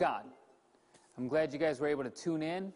God. 0.00 0.24
I'm 1.18 1.28
glad 1.28 1.52
you 1.52 1.58
guys 1.58 1.78
were 1.78 1.86
able 1.86 2.04
to 2.04 2.10
tune 2.10 2.42
in. 2.42 2.72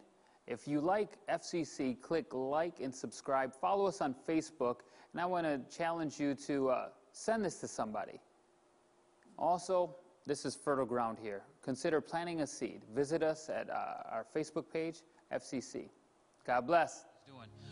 If 0.47 0.69
you 0.69 0.79
like 0.79 1.17
FCC, 1.27 1.99
click 1.99 2.27
like 2.35 2.81
and 2.81 2.95
subscribe. 2.95 3.55
Follow 3.55 3.87
us 3.87 4.03
on 4.03 4.15
Facebook. 4.29 4.81
And 5.13 5.23
I 5.23 5.25
want 5.25 5.47
to 5.47 5.59
challenge 5.75 6.21
you 6.21 6.35
to 6.47 6.69
uh, 6.69 6.89
send 7.13 7.43
this 7.43 7.61
to 7.61 7.69
somebody. 7.69 8.21
Also, 9.39 9.97
this 10.27 10.45
is 10.45 10.55
fertile 10.55 10.85
ground 10.85 11.17
here. 11.21 11.41
Consider 11.63 12.03
planting 12.03 12.43
a 12.43 12.47
seed. 12.47 12.83
Visit 12.95 13.23
us 13.23 13.49
at 13.49 13.71
uh, 13.71 14.13
our 14.13 14.27
Facebook 14.37 14.71
page, 14.71 15.01
FCC. 15.33 15.89
God 16.47 16.67
bless. 16.67 17.07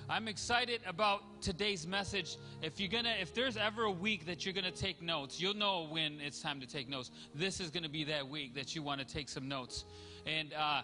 I'm 0.08 0.28
excited 0.28 0.80
about 0.86 1.40
today's 1.40 1.86
message. 1.86 2.36
If 2.60 2.78
you're 2.78 2.90
gonna, 2.90 3.14
if 3.20 3.32
there's 3.32 3.56
ever 3.56 3.84
a 3.84 3.90
week 3.90 4.26
that 4.26 4.44
you're 4.44 4.52
gonna 4.52 4.70
take 4.70 5.00
notes, 5.00 5.40
you'll 5.40 5.54
know 5.54 5.86
when 5.88 6.20
it's 6.20 6.42
time 6.42 6.60
to 6.60 6.66
take 6.66 6.88
notes. 6.88 7.10
This 7.34 7.60
is 7.60 7.70
gonna 7.70 7.88
be 7.88 8.04
that 8.04 8.28
week 8.28 8.54
that 8.54 8.74
you 8.74 8.82
want 8.82 9.00
to 9.00 9.06
take 9.06 9.28
some 9.28 9.48
notes. 9.48 9.84
And 10.26 10.52
uh, 10.52 10.82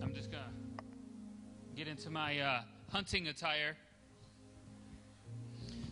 I'm 0.00 0.14
just 0.14 0.30
gonna 0.30 0.44
get 1.74 1.88
into 1.88 2.10
my 2.10 2.38
uh, 2.38 2.60
hunting 2.92 3.26
attire. 3.26 3.76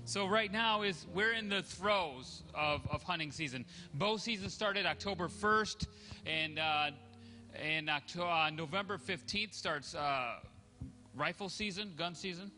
So 0.05 0.27
right 0.27 0.53
now 0.53 0.83
is 0.83 1.07
we're 1.15 1.33
in 1.33 1.49
the 1.49 1.63
throes 1.63 2.43
of, 2.55 2.87
of 2.91 3.03
hunting 3.03 3.33
season. 3.33 3.65
Bow 3.95 4.17
season 4.17 4.51
started 4.51 4.85
October 4.85 5.29
1st, 5.29 5.87
and 6.27 6.59
uh, 6.59 6.91
and 7.55 7.91
October, 7.91 8.27
uh, 8.27 8.51
November 8.51 8.99
15th 8.99 9.55
starts 9.55 9.95
uh, 9.95 10.37
rifle 11.15 11.49
season, 11.49 11.93
gun 11.97 12.15
season. 12.15 12.51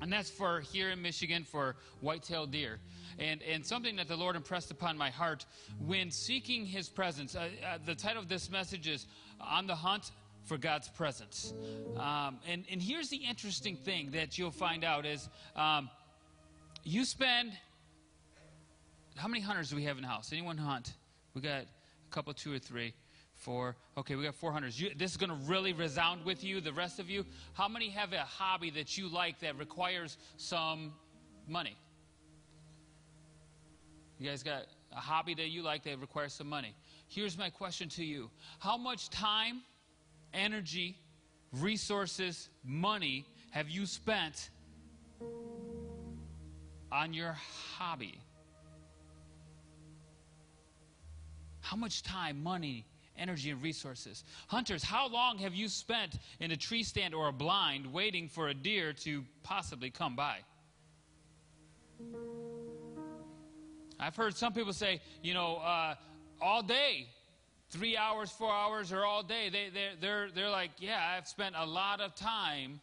And 0.00 0.12
that's 0.12 0.30
for 0.30 0.60
here 0.60 0.90
in 0.90 1.02
Michigan 1.02 1.44
for 1.44 1.76
white-tailed 2.00 2.50
deer. 2.50 2.78
And, 3.18 3.42
and 3.42 3.64
something 3.64 3.96
that 3.96 4.08
the 4.08 4.16
Lord 4.16 4.36
impressed 4.36 4.70
upon 4.70 4.96
my 4.96 5.10
heart 5.10 5.44
when 5.84 6.10
seeking 6.10 6.64
his 6.64 6.88
presence. 6.88 7.36
Uh, 7.36 7.48
uh, 7.64 7.78
the 7.84 7.94
title 7.94 8.22
of 8.22 8.28
this 8.28 8.50
message 8.50 8.88
is 8.88 9.06
On 9.40 9.66
the 9.66 9.74
Hunt 9.74 10.12
for 10.44 10.56
God's 10.56 10.88
Presence. 10.88 11.52
Um, 11.98 12.38
and, 12.48 12.64
and 12.70 12.80
here's 12.80 13.10
the 13.10 13.18
interesting 13.18 13.76
thing 13.76 14.10
that 14.12 14.38
you'll 14.38 14.50
find 14.50 14.82
out 14.82 15.04
is 15.04 15.28
um, 15.54 15.90
you 16.84 17.04
spend, 17.04 17.52
how 19.16 19.28
many 19.28 19.42
hunters 19.42 19.70
do 19.70 19.76
we 19.76 19.84
have 19.84 19.98
in 19.98 20.02
the 20.02 20.08
house? 20.08 20.32
Anyone 20.32 20.56
hunt? 20.56 20.94
We 21.34 21.42
got 21.42 21.62
a 21.62 21.66
couple, 22.10 22.32
two 22.32 22.52
or 22.52 22.58
three 22.58 22.94
four. 23.42 23.76
Okay, 23.98 24.14
we 24.14 24.22
got 24.22 24.34
400. 24.34 24.78
You, 24.78 24.90
this 24.96 25.10
is 25.10 25.16
going 25.16 25.30
to 25.30 25.46
really 25.46 25.72
resound 25.72 26.24
with 26.24 26.44
you, 26.44 26.60
the 26.60 26.72
rest 26.72 26.98
of 26.98 27.10
you. 27.10 27.26
How 27.54 27.68
many 27.68 27.90
have 27.90 28.12
a 28.12 28.20
hobby 28.20 28.70
that 28.70 28.96
you 28.96 29.08
like 29.08 29.40
that 29.40 29.58
requires 29.58 30.16
some 30.36 30.92
money? 31.48 31.76
You 34.18 34.28
guys 34.28 34.42
got 34.42 34.66
a 34.92 35.00
hobby 35.00 35.34
that 35.34 35.48
you 35.48 35.62
like 35.62 35.82
that 35.84 36.00
requires 36.00 36.32
some 36.32 36.48
money. 36.48 36.74
Here's 37.08 37.36
my 37.36 37.50
question 37.50 37.88
to 37.90 38.04
you 38.04 38.30
How 38.60 38.76
much 38.76 39.10
time, 39.10 39.62
energy, 40.32 40.96
resources, 41.52 42.48
money 42.64 43.26
have 43.50 43.68
you 43.68 43.86
spent 43.86 44.50
on 46.92 47.12
your 47.12 47.36
hobby? 47.76 48.20
How 51.60 51.76
much 51.76 52.02
time, 52.02 52.42
money, 52.42 52.86
energy, 53.22 53.50
and 53.50 53.62
resources. 53.62 54.24
Hunters, 54.48 54.82
how 54.82 55.08
long 55.08 55.38
have 55.38 55.54
you 55.54 55.68
spent 55.68 56.18
in 56.40 56.50
a 56.50 56.56
tree 56.56 56.82
stand 56.82 57.14
or 57.14 57.28
a 57.28 57.32
blind 57.32 57.86
waiting 57.92 58.28
for 58.28 58.48
a 58.48 58.54
deer 58.54 58.92
to 59.04 59.24
possibly 59.44 59.90
come 59.90 60.16
by? 60.16 60.38
I've 64.00 64.16
heard 64.16 64.36
some 64.36 64.52
people 64.52 64.72
say, 64.72 65.00
you 65.22 65.32
know, 65.32 65.58
uh, 65.58 65.94
all 66.40 66.62
day, 66.62 67.06
three 67.70 67.96
hours, 67.96 68.30
four 68.32 68.52
hours, 68.52 68.92
or 68.92 69.04
all 69.04 69.22
day. 69.22 69.48
They, 69.48 69.68
they're, 69.72 69.92
they're, 70.00 70.30
they're 70.34 70.50
like, 70.50 70.72
yeah, 70.78 71.14
I've 71.16 71.28
spent 71.28 71.54
a 71.56 71.64
lot 71.64 72.00
of 72.00 72.16
time 72.16 72.80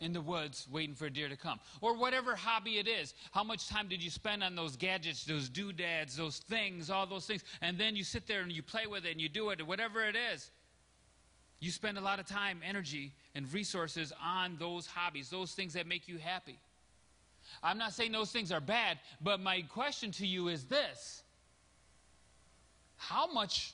in 0.00 0.12
the 0.12 0.20
woods 0.20 0.66
waiting 0.70 0.94
for 0.94 1.06
a 1.06 1.10
deer 1.10 1.28
to 1.28 1.36
come. 1.36 1.58
Or 1.80 1.96
whatever 1.96 2.36
hobby 2.36 2.78
it 2.78 2.86
is. 2.86 3.14
How 3.32 3.42
much 3.42 3.68
time 3.68 3.88
did 3.88 4.02
you 4.02 4.10
spend 4.10 4.42
on 4.42 4.54
those 4.54 4.76
gadgets, 4.76 5.24
those 5.24 5.48
doodads, 5.48 6.16
those 6.16 6.38
things, 6.38 6.90
all 6.90 7.06
those 7.06 7.26
things? 7.26 7.44
And 7.62 7.78
then 7.78 7.96
you 7.96 8.04
sit 8.04 8.26
there 8.26 8.42
and 8.42 8.52
you 8.52 8.62
play 8.62 8.86
with 8.86 9.06
it 9.06 9.12
and 9.12 9.20
you 9.20 9.28
do 9.28 9.50
it, 9.50 9.66
whatever 9.66 10.04
it 10.04 10.16
is. 10.16 10.50
You 11.60 11.70
spend 11.70 11.96
a 11.96 12.02
lot 12.02 12.20
of 12.20 12.26
time, 12.26 12.60
energy, 12.66 13.12
and 13.34 13.50
resources 13.52 14.12
on 14.22 14.56
those 14.58 14.86
hobbies, 14.86 15.30
those 15.30 15.52
things 15.52 15.72
that 15.72 15.86
make 15.86 16.06
you 16.06 16.18
happy. 16.18 16.58
I'm 17.62 17.78
not 17.78 17.94
saying 17.94 18.12
those 18.12 18.30
things 18.30 18.52
are 18.52 18.60
bad, 18.60 18.98
but 19.22 19.40
my 19.40 19.62
question 19.62 20.10
to 20.12 20.26
you 20.26 20.48
is 20.48 20.64
this 20.64 21.22
How 22.96 23.32
much 23.32 23.72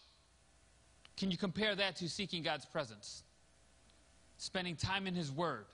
can 1.16 1.30
you 1.30 1.36
compare 1.36 1.74
that 1.74 1.96
to 1.96 2.08
seeking 2.08 2.44
God's 2.44 2.66
presence? 2.66 3.24
Spending 4.36 4.76
time 4.76 5.06
in 5.06 5.14
His 5.14 5.32
Word 5.32 5.66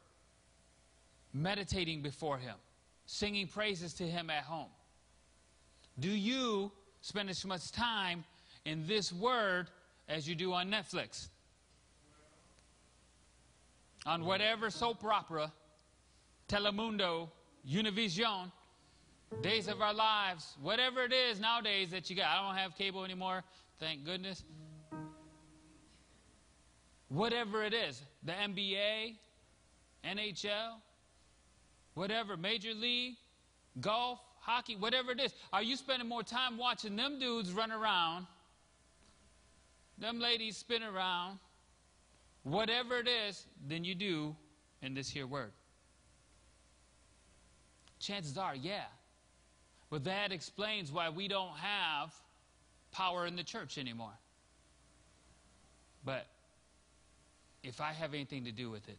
meditating 1.32 2.02
before 2.02 2.38
Him, 2.38 2.54
singing 3.06 3.46
praises 3.46 3.94
to 3.94 4.04
Him 4.04 4.30
at 4.30 4.44
home? 4.44 4.70
Do 5.98 6.10
you 6.10 6.70
spend 7.00 7.30
as 7.30 7.44
much 7.44 7.72
time 7.72 8.24
in 8.64 8.86
this 8.86 9.12
Word 9.12 9.68
as 10.08 10.28
you 10.28 10.34
do 10.34 10.52
on 10.52 10.70
Netflix? 10.70 11.28
On 14.06 14.24
whatever 14.24 14.70
soap 14.70 15.04
opera, 15.04 15.52
Telemundo, 16.48 17.28
Univision, 17.68 18.50
Days 19.42 19.68
of 19.68 19.82
Our 19.82 19.92
Lives, 19.92 20.56
whatever 20.62 21.02
it 21.02 21.12
is 21.12 21.38
nowadays 21.38 21.90
that 21.90 22.08
you 22.08 22.16
got. 22.16 22.26
I 22.26 22.46
don't 22.46 22.56
have 22.56 22.76
cable 22.76 23.04
anymore, 23.04 23.44
thank 23.78 24.04
goodness. 24.04 24.42
Whatever 27.08 27.64
it 27.64 27.74
is, 27.74 28.02
the 28.22 28.32
NBA, 28.32 29.16
NHL, 30.04 30.80
whatever, 31.98 32.36
major 32.36 32.72
league, 32.72 33.16
golf, 33.80 34.20
hockey, 34.38 34.76
whatever 34.76 35.10
it 35.10 35.20
is, 35.20 35.34
are 35.52 35.64
you 35.64 35.74
spending 35.74 36.08
more 36.08 36.22
time 36.22 36.56
watching 36.56 36.94
them 36.94 37.18
dudes 37.18 37.52
run 37.52 37.72
around, 37.72 38.24
them 39.98 40.20
ladies 40.20 40.56
spin 40.56 40.84
around, 40.84 41.40
whatever 42.44 42.98
it 42.98 43.08
is, 43.08 43.46
than 43.68 43.82
you 43.82 43.96
do 43.96 44.34
in 44.80 44.94
this 44.94 45.10
here 45.10 45.26
word? 45.26 45.50
Chances 47.98 48.38
are, 48.38 48.54
yeah. 48.54 48.84
But 49.90 50.04
that 50.04 50.30
explains 50.30 50.92
why 50.92 51.08
we 51.08 51.26
don't 51.26 51.56
have 51.56 52.14
power 52.92 53.26
in 53.26 53.34
the 53.34 53.42
church 53.42 53.76
anymore. 53.76 54.16
But 56.04 56.26
if 57.64 57.80
I 57.80 57.92
have 57.92 58.14
anything 58.14 58.44
to 58.44 58.52
do 58.52 58.70
with 58.70 58.88
it, 58.88 58.98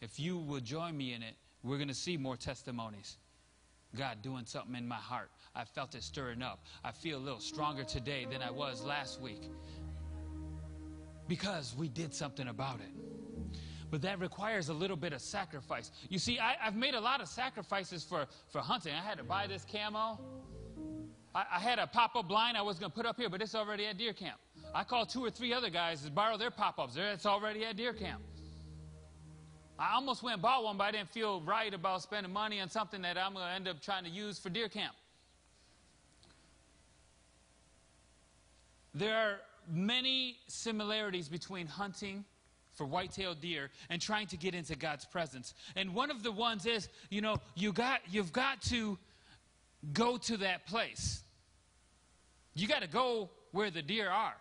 if 0.00 0.18
you 0.18 0.38
will 0.38 0.60
join 0.60 0.96
me 0.96 1.12
in 1.12 1.22
it, 1.22 1.34
we're 1.62 1.76
going 1.76 1.88
to 1.88 1.94
see 1.94 2.16
more 2.16 2.36
testimonies. 2.36 3.18
God 3.96 4.22
doing 4.22 4.44
something 4.46 4.74
in 4.76 4.86
my 4.86 4.94
heart. 4.94 5.30
I 5.54 5.64
felt 5.64 5.94
it 5.94 6.02
stirring 6.02 6.42
up. 6.42 6.64
I 6.84 6.92
feel 6.92 7.18
a 7.18 7.20
little 7.20 7.40
stronger 7.40 7.82
today 7.82 8.26
than 8.30 8.40
I 8.40 8.50
was 8.50 8.84
last 8.84 9.20
week 9.20 9.50
because 11.26 11.74
we 11.76 11.88
did 11.88 12.14
something 12.14 12.48
about 12.48 12.80
it. 12.80 12.92
But 13.90 14.02
that 14.02 14.20
requires 14.20 14.68
a 14.68 14.72
little 14.72 14.96
bit 14.96 15.12
of 15.12 15.20
sacrifice. 15.20 15.90
You 16.08 16.18
see, 16.20 16.38
I, 16.38 16.54
have 16.60 16.76
made 16.76 16.94
a 16.94 17.00
lot 17.00 17.20
of 17.20 17.28
sacrifices 17.28 18.04
for, 18.04 18.26
for 18.48 18.60
hunting. 18.60 18.92
I 18.94 19.00
had 19.00 19.18
to 19.18 19.24
buy 19.24 19.48
this 19.48 19.66
camo. 19.70 20.20
I, 21.34 21.44
I 21.54 21.58
had 21.58 21.80
a 21.80 21.86
pop 21.88 22.14
up 22.14 22.28
blind 22.28 22.56
I 22.56 22.62
was 22.62 22.78
going 22.78 22.90
to 22.92 22.96
put 22.96 23.06
up 23.06 23.16
here, 23.16 23.28
but 23.28 23.42
it's 23.42 23.56
already 23.56 23.86
at 23.86 23.98
deer 23.98 24.12
camp. 24.12 24.38
I 24.72 24.84
called 24.84 25.08
two 25.08 25.24
or 25.24 25.30
three 25.30 25.52
other 25.52 25.70
guys 25.70 26.02
to 26.02 26.10
borrow 26.10 26.36
their 26.36 26.52
pop 26.52 26.78
ups. 26.78 26.96
It's 26.96 27.26
already 27.26 27.64
at 27.64 27.76
deer 27.76 27.92
camp. 27.92 28.22
I 29.80 29.94
almost 29.94 30.22
went 30.22 30.34
and 30.34 30.42
bought 30.42 30.62
one, 30.62 30.76
but 30.76 30.84
I 30.84 30.90
didn't 30.90 31.10
feel 31.10 31.40
right 31.40 31.72
about 31.72 32.02
spending 32.02 32.32
money 32.32 32.60
on 32.60 32.68
something 32.68 33.00
that 33.02 33.16
I'm 33.16 33.32
going 33.32 33.46
to 33.46 33.52
end 33.52 33.66
up 33.66 33.80
trying 33.80 34.04
to 34.04 34.10
use 34.10 34.38
for 34.38 34.50
deer 34.50 34.68
camp. 34.68 34.94
There 38.94 39.16
are 39.16 39.36
many 39.72 40.36
similarities 40.48 41.28
between 41.28 41.66
hunting 41.66 42.24
for 42.72 42.84
white-tailed 42.84 43.40
deer 43.40 43.70
and 43.88 44.02
trying 44.02 44.26
to 44.28 44.36
get 44.36 44.54
into 44.54 44.76
God's 44.76 45.06
presence. 45.06 45.54
And 45.76 45.94
one 45.94 46.10
of 46.10 46.22
the 46.22 46.32
ones 46.32 46.66
is, 46.66 46.88
you 47.08 47.22
know, 47.22 47.36
you 47.54 47.72
got 47.72 48.00
you've 48.10 48.32
got 48.32 48.60
to 48.62 48.98
go 49.92 50.18
to 50.18 50.36
that 50.38 50.66
place. 50.66 51.22
You 52.54 52.68
got 52.68 52.82
to 52.82 52.88
go 52.88 53.30
where 53.52 53.70
the 53.70 53.82
deer 53.82 54.10
are. 54.10 54.34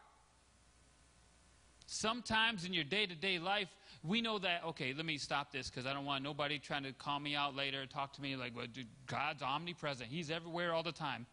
Sometimes 1.92 2.66
in 2.66 2.74
your 2.74 2.84
day-to-day 2.84 3.40
life, 3.40 3.68
we 4.04 4.22
know 4.22 4.38
that, 4.38 4.62
okay, 4.64 4.94
let 4.96 5.08
me 5.08 5.18
stop 5.18 5.52
this 5.52 5.72
because 5.72 5.88
I 5.88 5.94
don't 5.94 6.06
want 6.06 6.24
nobody 6.24 6.60
trying 6.60 6.84
to 6.84 6.94
call 6.94 7.20
me 7.20 7.36
out 7.36 7.56
later, 7.56 7.88
talk 7.88 8.14
to 8.14 8.22
me 8.22 8.36
like, 8.36 8.56
well, 8.56 8.68
dude, 8.72 8.86
God's 9.08 9.42
omnipresent. 9.42 10.08
He's 10.08 10.30
everywhere 10.30 10.72
all 10.72 10.84
the 10.84 10.92
time. 10.92 11.26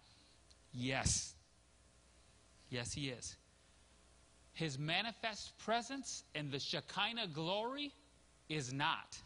Yes. 0.72 1.34
Yes, 2.70 2.90
He 2.94 3.10
is. 3.10 3.36
His 4.54 4.78
manifest 4.78 5.58
presence 5.58 6.24
and 6.34 6.50
the 6.50 6.58
Shekinah 6.58 7.28
glory 7.34 7.92
is 8.48 8.72
not. 8.72 9.18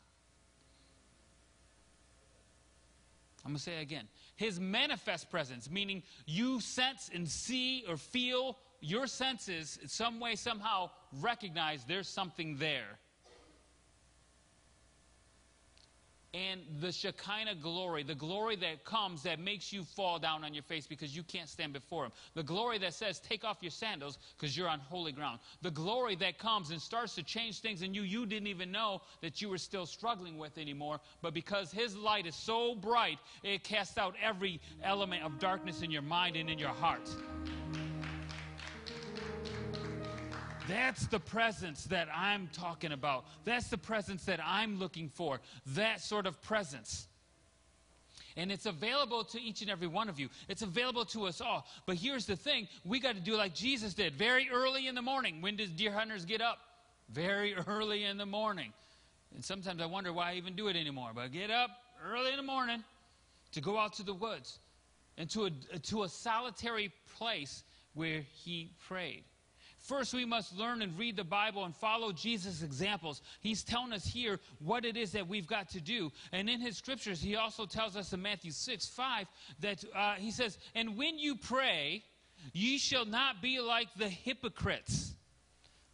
I'm 3.45 3.51
I'm 3.51 3.55
going 3.55 3.59
to 3.59 3.65
say 3.65 3.79
it 3.79 3.83
again. 3.83 4.07
His 4.37 4.61
manifest 4.61 5.29
presence, 5.29 5.69
meaning 5.69 6.05
you 6.25 6.61
sense 6.61 7.11
and 7.13 7.29
see 7.29 7.85
or 7.89 7.97
feel 7.97 8.57
your 8.81 9.07
senses, 9.07 9.79
some 9.87 10.21
way, 10.21 10.37
somehow 10.37 10.91
recognize 11.21 11.85
there's 11.85 12.09
something 12.09 12.57
there. 12.57 12.99
and 16.33 16.61
the 16.81 16.93
Shekinah 16.93 17.57
glory, 17.57 18.03
the 18.05 18.15
glory 18.15 18.55
that 18.57 18.85
comes 18.85 19.23
that 19.25 19.41
makes 19.41 19.73
you 19.73 19.83
fall 19.83 20.19
down 20.19 20.45
on 20.45 20.55
your 20.55 20.63
face 20.63 20.87
because 20.87 21.15
you 21.15 21.25
can't 21.25 21.49
stand 21.49 21.73
before 21.73 22.05
Him. 22.05 22.13
The 22.35 22.43
glory 22.43 22.79
that 22.79 22.95
says, 22.95 23.19
take 23.19 23.45
off 23.45 23.59
your 23.61 23.73
sandals 23.73 24.19
because 24.39 24.57
you're 24.57 24.69
on 24.69 24.79
holy 24.79 25.13
ground. 25.13 25.41
The 25.63 25.73
glory 25.73 26.15
that 26.17 26.39
comes 26.39 26.71
and 26.71 26.81
starts 26.81 27.17
to 27.17 27.23
change 27.25 27.61
things 27.61 27.83
in 27.83 27.95
you 27.95 28.03
you 28.03 28.27
didn't 28.27 28.47
even 28.47 28.71
know 28.71 29.03
that 29.23 29.43
you 29.43 29.49
were 29.49 29.59
still 29.59 29.87
struggling 29.87 30.39
with 30.39 30.57
anymore. 30.57 31.01
But 31.21 31.35
because 31.35 31.73
His 31.73 31.97
light 31.97 32.27
is 32.27 32.37
so 32.37 32.75
bright, 32.77 33.19
it 33.43 33.65
casts 33.65 33.99
out 33.99 34.15
every 34.23 34.61
element 34.85 35.25
of 35.25 35.39
darkness 35.41 35.83
in 35.83 35.91
your 35.91 36.03
mind 36.03 36.37
and 36.37 36.49
in 36.49 36.59
your 36.59 36.69
heart. 36.69 37.09
That's 40.71 41.07
the 41.09 41.19
presence 41.19 41.85
that 41.87 42.07
I'm 42.15 42.49
talking 42.53 42.93
about. 42.93 43.25
That's 43.45 43.67
the 43.69 43.79
presence 43.79 44.25
that 44.27 44.39
I'm 44.45 44.79
looking 44.79 45.09
for. 45.09 45.41
That 45.75 46.01
sort 46.01 46.27
of 46.27 46.41
presence. 46.43 47.09
And 48.37 48.53
it's 48.53 48.67
available 48.67 49.25
to 49.25 49.41
each 49.41 49.63
and 49.63 49.71
every 49.71 49.89
one 49.89 50.09
of 50.09 50.21
you. 50.21 50.29
It's 50.49 50.63
available 50.63 51.05
to 51.07 51.27
us 51.27 51.41
all. 51.41 51.67
But 51.87 51.97
here's 51.97 52.25
the 52.25 52.37
thing 52.37 52.69
we 52.85 53.01
got 53.01 53.17
to 53.17 53.21
do 53.21 53.35
like 53.35 53.53
Jesus 53.53 53.95
did 53.95 54.15
very 54.15 54.49
early 54.53 54.87
in 54.87 54.95
the 54.95 55.03
morning. 55.03 55.43
When 55.43 55.57
does 55.57 55.71
deer 55.71 55.91
hunters 55.91 56.25
get 56.25 56.41
up? 56.41 56.59
Very 57.11 57.55
early 57.67 58.05
in 58.05 58.17
the 58.17 58.27
morning. 58.27 58.73
And 59.35 59.45
sometimes 59.45 59.83
I 59.83 59.87
wonder 59.87 60.13
why 60.13 60.31
I 60.31 60.35
even 60.35 60.55
do 60.55 60.69
it 60.69 60.77
anymore. 60.77 61.11
But 61.13 61.33
get 61.33 61.51
up 61.51 61.71
early 62.05 62.31
in 62.31 62.37
the 62.37 62.45
morning 62.45 62.85
to 63.53 63.61
go 63.61 63.77
out 63.77 63.95
to 63.95 64.05
the 64.05 64.15
woods 64.15 64.61
and 65.19 65.29
to 65.31 65.47
a, 65.47 65.79
to 65.79 66.05
a 66.05 66.09
solitary 66.09 66.93
place 67.17 67.65
where 67.95 68.23
he 68.45 68.71
prayed. 68.87 69.25
First, 69.91 70.15
we 70.15 70.25
must 70.25 70.57
learn 70.57 70.83
and 70.83 70.97
read 70.97 71.17
the 71.17 71.25
Bible 71.25 71.65
and 71.65 71.75
follow 71.75 72.13
Jesus' 72.13 72.63
examples. 72.63 73.23
He's 73.41 73.65
telling 73.65 73.93
us 73.93 74.07
here 74.07 74.39
what 74.61 74.85
it 74.85 74.97
is 74.97 75.11
that 75.11 75.27
we've 75.27 75.49
got 75.49 75.69
to 75.71 75.81
do. 75.81 76.13
And 76.31 76.49
in 76.49 76.61
his 76.61 76.77
scriptures, 76.77 77.21
he 77.21 77.35
also 77.35 77.67
tells 77.67 77.97
us 77.97 78.13
in 78.13 78.23
Matthew 78.23 78.53
6 78.53 78.87
5 78.87 79.27
that 79.59 79.85
uh, 79.93 80.15
he 80.15 80.31
says, 80.31 80.59
And 80.77 80.97
when 80.97 81.19
you 81.19 81.35
pray, 81.35 82.05
ye 82.53 82.79
shall 82.79 83.05
not 83.05 83.43
be 83.43 83.59
like 83.59 83.89
the 83.97 84.09
hypocrites. 84.09 85.13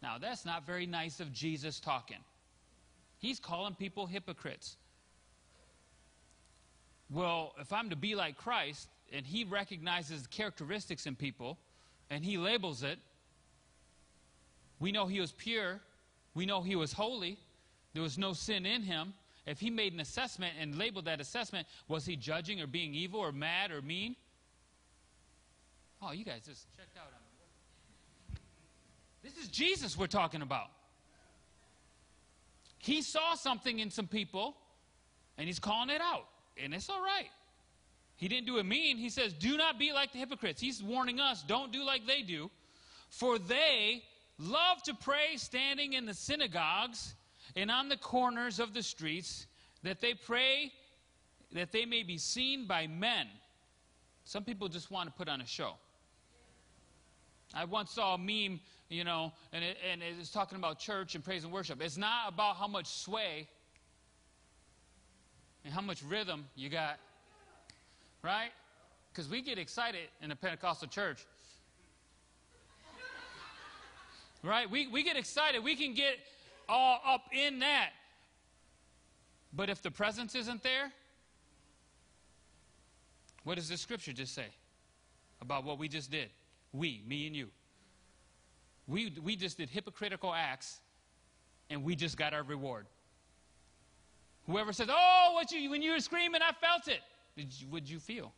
Now, 0.03 0.19
that's 0.19 0.45
not 0.45 0.63
very 0.63 0.85
nice 0.85 1.19
of 1.19 1.33
Jesus 1.33 1.79
talking. 1.79 2.23
He's 3.17 3.39
calling 3.39 3.73
people 3.73 4.05
hypocrites. 4.05 4.77
Well, 7.09 7.55
if 7.59 7.73
I'm 7.73 7.89
to 7.89 7.95
be 7.95 8.13
like 8.13 8.37
Christ, 8.37 8.89
and 9.11 9.25
he 9.25 9.43
recognizes 9.43 10.27
characteristics 10.27 11.07
in 11.07 11.15
people, 11.15 11.57
and 12.11 12.23
he 12.23 12.37
labels 12.37 12.83
it, 12.83 12.99
we 14.79 14.91
know 14.91 15.07
he 15.07 15.19
was 15.19 15.31
pure. 15.31 15.79
We 16.33 16.45
know 16.45 16.61
he 16.61 16.75
was 16.75 16.93
holy. 16.93 17.37
There 17.93 18.03
was 18.03 18.17
no 18.17 18.33
sin 18.33 18.65
in 18.65 18.83
him. 18.83 19.13
If 19.45 19.59
he 19.59 19.69
made 19.69 19.93
an 19.93 19.99
assessment 19.99 20.53
and 20.59 20.77
labeled 20.77 21.05
that 21.05 21.21
assessment, 21.21 21.67
was 21.87 22.05
he 22.05 22.15
judging 22.15 22.61
or 22.61 22.67
being 22.67 22.93
evil 22.93 23.19
or 23.19 23.31
mad 23.31 23.71
or 23.71 23.81
mean? 23.81 24.15
Oh, 26.01 26.11
you 26.11 26.25
guys 26.25 26.41
just 26.45 26.67
checked 26.77 26.97
out 26.97 27.07
on 27.07 27.21
me. 27.21 28.39
This 29.23 29.43
is 29.43 29.49
Jesus 29.49 29.97
we're 29.97 30.07
talking 30.07 30.41
about. 30.41 30.67
He 32.77 33.01
saw 33.01 33.35
something 33.35 33.79
in 33.79 33.89
some 33.89 34.07
people 34.07 34.55
and 35.37 35.47
he's 35.47 35.59
calling 35.59 35.89
it 35.89 36.01
out. 36.01 36.25
And 36.61 36.73
it's 36.73 36.89
all 36.89 37.01
right. 37.01 37.29
He 38.15 38.27
didn't 38.27 38.47
do 38.47 38.57
it 38.57 38.65
mean. 38.65 38.97
He 38.97 39.09
says, 39.09 39.33
Do 39.33 39.57
not 39.57 39.77
be 39.77 39.93
like 39.93 40.11
the 40.11 40.19
hypocrites. 40.19 40.59
He's 40.59 40.81
warning 40.81 41.19
us, 41.19 41.43
don't 41.43 41.71
do 41.71 41.83
like 41.83 42.05
they 42.05 42.21
do. 42.21 42.49
For 43.09 43.39
they 43.39 44.03
love 44.39 44.83
to 44.83 44.93
pray 44.93 45.35
standing 45.35 45.93
in 45.93 46.05
the 46.05 46.13
synagogues 46.13 47.15
and 47.55 47.71
on 47.71 47.89
the 47.89 47.97
corners 47.97 48.59
of 48.59 48.73
the 48.73 48.83
streets, 48.83 49.47
that 49.83 50.01
they 50.01 50.13
pray 50.13 50.71
that 51.53 51.71
they 51.71 51.85
may 51.85 52.03
be 52.03 52.17
seen 52.17 52.67
by 52.67 52.87
men. 52.87 53.27
Some 54.25 54.43
people 54.43 54.67
just 54.67 54.91
want 54.91 55.07
to 55.07 55.13
put 55.13 55.29
on 55.29 55.41
a 55.41 55.45
show. 55.45 55.75
I 57.53 57.63
once 57.63 57.91
saw 57.91 58.15
a 58.15 58.17
meme, 58.17 58.59
you 58.89 59.03
know, 59.03 59.31
and 59.53 59.63
it, 59.63 59.77
and 59.89 60.03
it 60.03 60.17
was 60.17 60.29
talking 60.29 60.57
about 60.57 60.79
church 60.79 61.15
and 61.15 61.23
praise 61.23 61.45
and 61.45 61.53
worship. 61.53 61.81
It's 61.81 61.97
not 61.97 62.27
about 62.27 62.57
how 62.57 62.67
much 62.67 62.87
sway 62.87 63.47
and 65.63 65.73
how 65.73 65.81
much 65.81 66.03
rhythm 66.03 66.45
you 66.55 66.69
got, 66.69 66.99
right? 68.21 68.51
Because 69.11 69.29
we 69.29 69.41
get 69.41 69.57
excited 69.57 70.09
in 70.21 70.31
a 70.31 70.35
Pentecostal 70.35 70.89
church 70.89 71.25
right? 74.47 74.69
We, 74.69 74.87
we 74.87 75.03
get 75.03 75.17
excited. 75.17 75.63
We 75.63 75.75
can 75.75 75.93
get 75.93 76.17
all 76.67 76.99
up 77.05 77.25
in 77.31 77.59
that. 77.59 77.89
But 79.53 79.69
if 79.69 79.81
the 79.81 79.91
presence 79.91 80.35
isn't 80.35 80.63
there, 80.63 80.91
what 83.43 83.55
does 83.55 83.69
the 83.69 83.77
scripture 83.77 84.13
just 84.13 84.33
say 84.33 84.47
about 85.41 85.63
what 85.63 85.79
we 85.79 85.87
just 85.87 86.11
did? 86.11 86.29
We, 86.73 87.01
me 87.07 87.27
and 87.27 87.35
you. 87.35 87.47
We, 88.87 89.13
we 89.23 89.35
just 89.35 89.57
did 89.57 89.69
hypocritical 89.69 90.33
acts 90.33 90.79
and 91.69 91.83
we 91.83 91.95
just 91.95 92.17
got 92.17 92.33
our 92.33 92.43
reward. 92.43 92.87
Whoever 94.45 94.71
says, 94.71 94.87
Oh, 94.89 95.31
what 95.33 95.51
you, 95.51 95.69
when 95.69 95.81
you 95.81 95.91
were 95.91 95.99
screaming, 95.99 96.41
I 96.41 96.53
felt 96.53 96.87
it. 96.87 97.01
Did 97.35 97.53
you, 97.59 97.67
what 97.67 97.83
did 97.83 97.89
you 97.89 97.99
feel? 97.99 98.33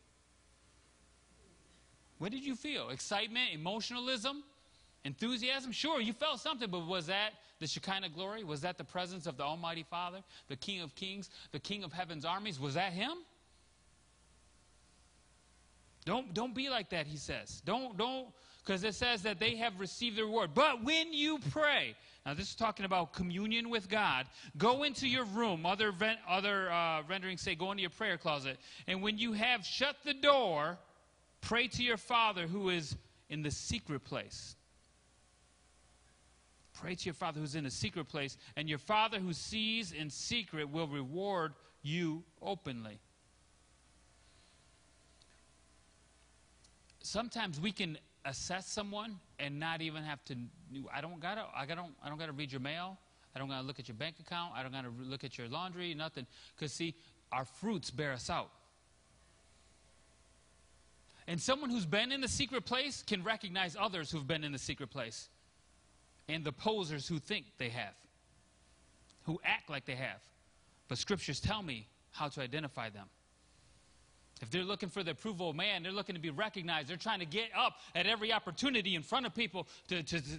What 2.18 2.32
did 2.32 2.44
you 2.44 2.54
feel? 2.54 2.90
Excitement, 2.90 3.50
emotionalism? 3.52 4.42
Enthusiasm? 5.04 5.72
Sure, 5.72 6.00
you 6.00 6.12
felt 6.12 6.40
something, 6.40 6.70
but 6.70 6.86
was 6.86 7.06
that 7.06 7.30
the 7.58 7.66
Shekinah 7.66 8.10
glory? 8.10 8.44
Was 8.44 8.60
that 8.60 8.76
the 8.78 8.84
presence 8.84 9.26
of 9.26 9.36
the 9.36 9.42
Almighty 9.42 9.82
Father, 9.82 10.18
the 10.48 10.56
King 10.56 10.82
of 10.82 10.94
Kings, 10.94 11.30
the 11.52 11.58
King 11.58 11.84
of 11.84 11.92
Heaven's 11.92 12.24
armies? 12.24 12.60
Was 12.60 12.74
that 12.74 12.92
Him? 12.92 13.18
Don't, 16.04 16.32
don't 16.34 16.54
be 16.54 16.68
like 16.68 16.90
that, 16.90 17.06
he 17.06 17.16
says. 17.16 17.62
Don't, 17.64 17.96
don't, 17.96 18.28
because 18.64 18.82
it 18.84 18.94
says 18.94 19.22
that 19.22 19.38
they 19.38 19.56
have 19.56 19.78
received 19.78 20.16
the 20.16 20.24
reward. 20.24 20.50
But 20.54 20.82
when 20.82 21.12
you 21.12 21.38
pray, 21.50 21.94
now 22.24 22.34
this 22.34 22.48
is 22.48 22.54
talking 22.54 22.86
about 22.86 23.12
communion 23.12 23.70
with 23.70 23.88
God, 23.88 24.26
go 24.56 24.82
into 24.82 25.06
your 25.06 25.24
room. 25.24 25.66
Other, 25.66 25.92
other 26.28 26.70
uh, 26.70 27.02
renderings 27.08 27.42
say 27.42 27.54
go 27.54 27.70
into 27.70 27.82
your 27.82 27.90
prayer 27.90 28.16
closet. 28.16 28.58
And 28.86 29.02
when 29.02 29.18
you 29.18 29.32
have 29.34 29.64
shut 29.64 29.96
the 30.04 30.14
door, 30.14 30.78
pray 31.42 31.68
to 31.68 31.82
your 31.82 31.96
Father 31.96 32.46
who 32.46 32.70
is 32.70 32.96
in 33.28 33.42
the 33.42 33.50
secret 33.50 34.04
place. 34.04 34.56
Pray 36.80 36.94
to 36.94 37.04
your 37.04 37.14
Father 37.14 37.40
who's 37.40 37.54
in 37.54 37.66
a 37.66 37.70
secret 37.70 38.08
place, 38.08 38.38
and 38.56 38.68
your 38.68 38.78
Father 38.78 39.18
who 39.18 39.34
sees 39.34 39.92
in 39.92 40.08
secret 40.08 40.70
will 40.70 40.86
reward 40.86 41.52
you 41.82 42.22
openly. 42.40 42.98
Sometimes 47.02 47.60
we 47.60 47.70
can 47.70 47.98
assess 48.24 48.66
someone 48.66 49.18
and 49.38 49.58
not 49.58 49.80
even 49.80 50.02
have 50.02 50.24
to 50.26 50.36
I 50.92 51.00
don't 51.00 51.20
gotta 51.20 51.44
I 51.54 51.66
don't 51.66 51.92
I 52.02 52.08
don't 52.08 52.18
gotta 52.18 52.32
read 52.32 52.50
your 52.50 52.60
mail. 52.60 52.98
I 53.34 53.38
don't 53.38 53.48
gotta 53.48 53.66
look 53.66 53.78
at 53.78 53.88
your 53.88 53.96
bank 53.96 54.16
account. 54.18 54.52
I 54.56 54.62
don't 54.62 54.72
gotta 54.72 54.90
look 55.02 55.22
at 55.22 55.36
your 55.36 55.48
laundry, 55.48 55.92
nothing. 55.92 56.26
Because 56.56 56.72
see, 56.72 56.94
our 57.30 57.44
fruits 57.44 57.90
bear 57.90 58.12
us 58.12 58.30
out. 58.30 58.50
And 61.26 61.40
someone 61.40 61.68
who's 61.68 61.86
been 61.86 62.10
in 62.10 62.22
the 62.22 62.28
secret 62.28 62.64
place 62.64 63.02
can 63.02 63.22
recognize 63.22 63.76
others 63.78 64.10
who've 64.10 64.26
been 64.26 64.44
in 64.44 64.52
the 64.52 64.58
secret 64.58 64.90
place 64.90 65.28
and 66.30 66.44
the 66.44 66.52
posers 66.52 67.06
who 67.08 67.18
think 67.18 67.46
they 67.58 67.68
have, 67.68 67.94
who 69.24 69.40
act 69.44 69.68
like 69.68 69.84
they 69.84 69.96
have. 69.96 70.20
But 70.88 70.98
scriptures 70.98 71.40
tell 71.40 71.62
me 71.62 71.86
how 72.12 72.28
to 72.28 72.40
identify 72.40 72.90
them. 72.90 73.06
If 74.40 74.50
they're 74.50 74.64
looking 74.64 74.88
for 74.88 75.02
the 75.02 75.10
approval 75.10 75.50
of 75.50 75.56
man, 75.56 75.82
they're 75.82 75.92
looking 75.92 76.14
to 76.14 76.20
be 76.20 76.30
recognized. 76.30 76.88
They're 76.88 76.96
trying 76.96 77.18
to 77.20 77.26
get 77.26 77.50
up 77.56 77.74
at 77.94 78.06
every 78.06 78.32
opportunity 78.32 78.94
in 78.94 79.02
front 79.02 79.26
of 79.26 79.34
people 79.34 79.68
to, 79.88 80.02
to, 80.02 80.20
to 80.20 80.38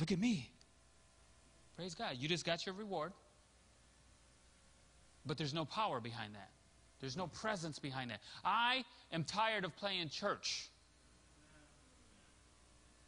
look 0.00 0.10
at 0.10 0.18
me. 0.18 0.50
Praise 1.76 1.94
God. 1.94 2.16
You 2.18 2.28
just 2.28 2.44
got 2.44 2.66
your 2.66 2.74
reward. 2.74 3.12
But 5.24 5.38
there's 5.38 5.54
no 5.54 5.64
power 5.64 6.00
behind 6.00 6.34
that. 6.34 6.50
There's 7.00 7.16
no 7.16 7.26
presence 7.28 7.78
behind 7.78 8.10
that. 8.10 8.20
I 8.44 8.84
am 9.12 9.24
tired 9.24 9.64
of 9.64 9.76
playing 9.76 10.08
church. 10.08 10.68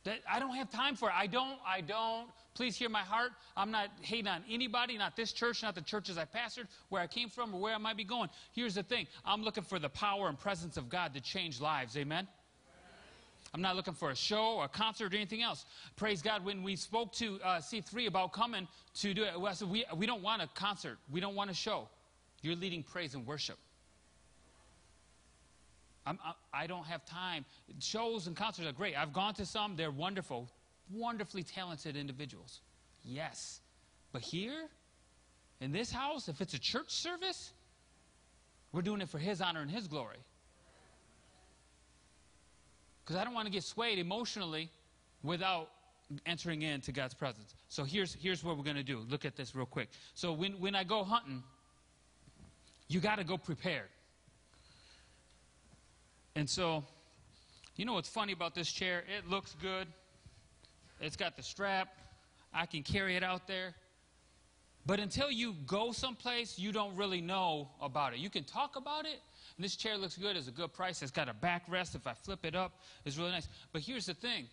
That 0.08 0.20
I 0.26 0.40
don't 0.40 0.54
have 0.54 0.70
time 0.70 0.96
for 0.96 1.10
it. 1.10 1.14
I 1.14 1.26
don't, 1.26 1.58
I 1.66 1.82
don't. 1.82 2.30
Please 2.54 2.78
hear 2.78 2.88
my 2.88 3.02
heart. 3.02 3.32
I'm 3.58 3.70
not 3.70 3.90
hating 4.00 4.26
on 4.26 4.42
anybody, 4.48 4.96
not 4.96 5.16
this 5.16 5.32
church, 5.32 5.62
not 5.62 5.74
the 5.74 5.82
churches 5.82 6.16
I 6.16 6.24
pastored, 6.24 6.66
where 6.88 7.02
I 7.02 7.06
came 7.06 7.28
from, 7.28 7.54
or 7.54 7.60
where 7.60 7.74
I 7.74 7.78
might 7.78 7.98
be 7.98 8.04
going. 8.04 8.30
Here's 8.54 8.76
the 8.76 8.82
thing 8.82 9.06
I'm 9.22 9.42
looking 9.42 9.64
for 9.64 9.78
the 9.78 9.90
power 9.90 10.28
and 10.28 10.38
presence 10.38 10.78
of 10.78 10.88
God 10.88 11.12
to 11.12 11.20
change 11.20 11.60
lives. 11.60 11.94
Amen? 11.98 12.26
I'm 13.52 13.60
not 13.60 13.76
looking 13.76 13.92
for 13.92 14.10
a 14.10 14.16
show 14.16 14.54
or 14.56 14.64
a 14.64 14.68
concert 14.68 15.12
or 15.12 15.16
anything 15.16 15.42
else. 15.42 15.66
Praise 15.96 16.22
God. 16.22 16.42
When 16.42 16.62
we 16.62 16.74
spoke 16.74 17.12
to 17.16 17.38
uh, 17.44 17.58
C3 17.58 18.06
about 18.06 18.32
coming 18.32 18.66
to 19.00 19.12
do 19.12 19.24
it, 19.24 19.34
I 19.38 19.52
said, 19.52 19.68
we, 19.68 19.84
we 19.94 20.06
don't 20.06 20.22
want 20.22 20.40
a 20.40 20.48
concert. 20.54 20.96
We 21.10 21.20
don't 21.20 21.34
want 21.34 21.50
a 21.50 21.54
show. 21.54 21.86
You're 22.40 22.56
leading 22.56 22.82
praise 22.82 23.14
and 23.14 23.26
worship. 23.26 23.58
I'm, 26.08 26.18
I, 26.24 26.62
I 26.62 26.66
don't 26.66 26.86
have 26.86 27.04
time. 27.04 27.44
Shows 27.80 28.26
and 28.26 28.34
concerts 28.34 28.66
are 28.66 28.72
great. 28.72 28.98
I've 28.98 29.12
gone 29.12 29.34
to 29.34 29.44
some, 29.44 29.76
they're 29.76 29.90
wonderful, 29.90 30.48
wonderfully 30.90 31.42
talented 31.42 31.96
individuals. 31.96 32.60
Yes. 33.04 33.60
But 34.12 34.22
here, 34.22 34.68
in 35.60 35.70
this 35.70 35.92
house, 35.92 36.28
if 36.28 36.40
it's 36.40 36.54
a 36.54 36.58
church 36.58 36.90
service, 36.90 37.52
we're 38.72 38.82
doing 38.82 39.02
it 39.02 39.08
for 39.08 39.18
His 39.18 39.42
honor 39.42 39.60
and 39.60 39.70
His 39.70 39.86
glory. 39.86 40.16
Because 43.04 43.16
I 43.20 43.24
don't 43.24 43.34
want 43.34 43.46
to 43.46 43.52
get 43.52 43.64
swayed 43.64 43.98
emotionally 43.98 44.70
without 45.22 45.68
entering 46.24 46.62
into 46.62 46.90
God's 46.90 47.14
presence. 47.14 47.54
So 47.68 47.84
here's, 47.84 48.14
here's 48.14 48.42
what 48.42 48.56
we're 48.56 48.64
going 48.64 48.76
to 48.76 48.82
do. 48.82 49.04
Look 49.10 49.26
at 49.26 49.36
this 49.36 49.54
real 49.54 49.66
quick. 49.66 49.90
So 50.14 50.32
when, 50.32 50.52
when 50.52 50.74
I 50.74 50.84
go 50.84 51.04
hunting, 51.04 51.42
you 52.88 53.00
got 53.00 53.16
to 53.16 53.24
go 53.24 53.36
prepared. 53.36 53.88
And 56.38 56.48
so, 56.48 56.84
you 57.74 57.84
know 57.84 57.94
what's 57.94 58.08
funny 58.08 58.32
about 58.32 58.54
this 58.54 58.70
chair? 58.70 59.02
It 59.18 59.28
looks 59.28 59.56
good. 59.60 59.88
It's 61.00 61.16
got 61.16 61.36
the 61.36 61.42
strap. 61.42 61.88
I 62.54 62.64
can 62.64 62.84
carry 62.84 63.16
it 63.16 63.24
out 63.24 63.48
there. 63.48 63.74
But 64.86 65.00
until 65.00 65.32
you 65.32 65.56
go 65.66 65.90
someplace, 65.90 66.56
you 66.56 66.70
don't 66.70 66.94
really 66.94 67.20
know 67.20 67.68
about 67.82 68.12
it. 68.12 68.20
You 68.20 68.30
can 68.30 68.44
talk 68.44 68.76
about 68.76 69.04
it. 69.04 69.20
And 69.56 69.64
this 69.64 69.74
chair 69.74 69.96
looks 69.96 70.16
good. 70.16 70.36
It's 70.36 70.46
a 70.46 70.52
good 70.52 70.72
price. 70.72 71.02
It's 71.02 71.10
got 71.10 71.28
a 71.28 71.34
backrest. 71.34 71.96
If 71.96 72.06
I 72.06 72.14
flip 72.14 72.46
it 72.46 72.54
up, 72.54 72.70
it's 73.04 73.18
really 73.18 73.32
nice. 73.32 73.48
But 73.72 73.82
here's 73.82 74.06
the 74.06 74.14
thing 74.14 74.46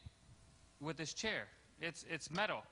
with 0.82 0.98
this 0.98 1.14
chair 1.14 1.44
it's, 1.80 2.04
it's 2.10 2.32
metal. 2.32 2.64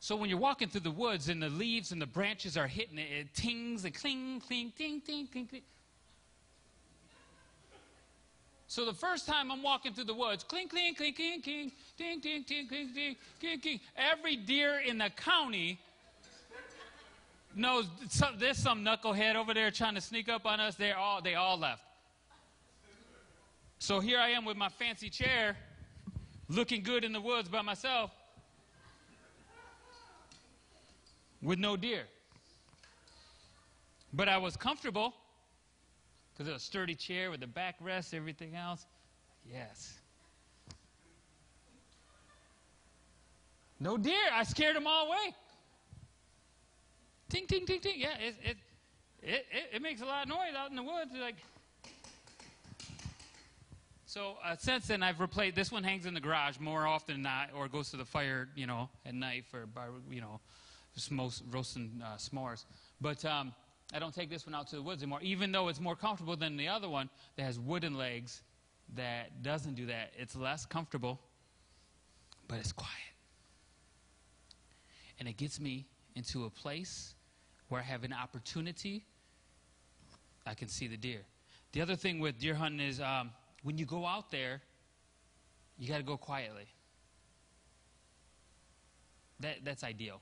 So 0.00 0.16
when 0.16 0.30
you're 0.30 0.38
walking 0.38 0.68
through 0.68 0.80
the 0.80 0.90
woods 0.90 1.28
and 1.28 1.42
the 1.42 1.50
leaves 1.50 1.92
and 1.92 2.00
the 2.00 2.06
branches 2.06 2.56
are 2.56 2.66
hitting 2.66 2.96
it, 2.96 3.08
it 3.12 3.34
tings 3.34 3.84
and 3.84 3.94
cling, 3.94 4.40
cling, 4.40 4.72
ting, 4.74 5.02
ting, 5.02 5.28
ting, 5.30 5.46
ting. 5.46 5.62
So 8.68 8.84
the 8.84 8.92
first 8.92 9.26
time 9.26 9.50
I'm 9.50 9.62
walking 9.62 9.94
through 9.94 10.04
the 10.04 10.14
woods, 10.14 10.44
cling, 10.44 10.68
cling, 10.68 10.94
cling, 10.94 11.14
cling, 11.14 11.40
cling, 11.40 11.72
ting, 11.96 12.20
ting, 12.20 12.44
ting, 12.44 12.68
cling, 12.68 12.90
ting, 12.94 13.16
cling, 13.40 13.60
cling. 13.60 13.80
Every 13.96 14.36
deer 14.36 14.80
in 14.86 14.98
the 14.98 15.08
county 15.08 15.80
knows 17.54 17.86
some, 18.10 18.38
there's 18.38 18.58
some 18.58 18.84
knucklehead 18.84 19.36
over 19.36 19.54
there 19.54 19.70
trying 19.70 19.94
to 19.94 20.02
sneak 20.02 20.28
up 20.28 20.44
on 20.44 20.60
us. 20.60 20.74
They 20.74 20.92
all 20.92 21.22
they 21.22 21.34
all 21.34 21.58
left. 21.58 21.82
So 23.78 24.00
here 24.00 24.18
I 24.18 24.30
am 24.30 24.44
with 24.44 24.58
my 24.58 24.68
fancy 24.68 25.08
chair, 25.08 25.56
looking 26.50 26.82
good 26.82 27.04
in 27.04 27.12
the 27.14 27.22
woods 27.22 27.48
by 27.48 27.62
myself, 27.62 28.10
with 31.40 31.58
no 31.58 31.74
deer. 31.74 32.02
But 34.12 34.28
I 34.28 34.36
was 34.36 34.58
comfortable 34.58 35.14
because 36.38 36.54
a 36.54 36.58
sturdy 36.58 36.94
chair 36.94 37.30
with 37.30 37.40
the 37.40 37.46
backrest, 37.46 38.14
everything 38.14 38.54
else. 38.54 38.86
Yes. 39.50 39.94
No 43.80 43.96
deer. 43.96 44.14
I 44.32 44.44
scared 44.44 44.76
them 44.76 44.86
all 44.86 45.08
away. 45.08 45.34
Ting, 47.28 47.46
ting, 47.46 47.66
ting, 47.66 47.80
ting. 47.80 47.94
Yeah, 47.96 48.16
it, 48.20 48.36
it, 48.42 48.56
it, 49.22 49.46
it, 49.74 49.82
makes 49.82 50.00
a 50.00 50.04
lot 50.04 50.22
of 50.22 50.28
noise 50.28 50.54
out 50.56 50.70
in 50.70 50.76
the 50.76 50.82
woods. 50.82 51.10
Like, 51.20 51.36
so 54.06 54.36
uh, 54.44 54.56
since 54.56 54.86
then, 54.86 55.02
I've 55.02 55.20
replaced. 55.20 55.56
This 55.56 55.72
one 55.72 55.82
hangs 55.82 56.06
in 56.06 56.14
the 56.14 56.20
garage 56.20 56.58
more 56.58 56.86
often 56.86 57.16
than 57.16 57.22
not, 57.22 57.50
or 57.54 57.68
goes 57.68 57.90
to 57.90 57.96
the 57.96 58.04
fire, 58.04 58.48
you 58.54 58.66
know, 58.66 58.88
at 59.04 59.14
night 59.14 59.44
for, 59.50 59.66
you 60.10 60.20
know, 60.20 60.40
most 61.10 61.42
roasting 61.50 62.02
uh, 62.04 62.16
s'mores. 62.16 62.64
But 63.00 63.24
um, 63.24 63.52
I 63.92 63.98
don't 63.98 64.14
take 64.14 64.28
this 64.28 64.46
one 64.46 64.54
out 64.54 64.66
to 64.68 64.76
the 64.76 64.82
woods 64.82 65.02
anymore, 65.02 65.20
even 65.22 65.50
though 65.50 65.68
it's 65.68 65.80
more 65.80 65.96
comfortable 65.96 66.36
than 66.36 66.56
the 66.56 66.68
other 66.68 66.88
one 66.88 67.08
that 67.36 67.44
has 67.44 67.58
wooden 67.58 67.96
legs 67.96 68.42
that 68.94 69.42
doesn't 69.42 69.74
do 69.74 69.86
that. 69.86 70.12
It's 70.16 70.36
less 70.36 70.66
comfortable, 70.66 71.20
but 72.48 72.58
it's 72.58 72.72
quiet. 72.72 72.92
And 75.18 75.28
it 75.28 75.36
gets 75.36 75.58
me 75.58 75.86
into 76.16 76.44
a 76.44 76.50
place 76.50 77.14
where 77.68 77.80
I 77.80 77.84
have 77.84 78.04
an 78.04 78.12
opportunity, 78.12 79.04
I 80.46 80.54
can 80.54 80.68
see 80.68 80.86
the 80.86 80.96
deer. 80.96 81.20
The 81.72 81.80
other 81.80 81.96
thing 81.96 82.18
with 82.20 82.38
deer 82.38 82.54
hunting 82.54 82.86
is 82.86 83.00
um, 83.00 83.30
when 83.62 83.78
you 83.78 83.86
go 83.86 84.06
out 84.06 84.30
there, 84.30 84.62
you 85.78 85.88
got 85.88 85.98
to 85.98 86.02
go 86.02 86.16
quietly. 86.16 86.66
That, 89.40 89.58
that's 89.64 89.84
ideal. 89.84 90.20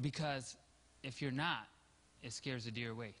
Because 0.00 0.56
if 1.02 1.20
you're 1.20 1.30
not, 1.30 1.66
it 2.22 2.32
scares 2.32 2.64
the 2.64 2.70
deer 2.70 2.90
away. 2.90 3.08
It 3.08 3.14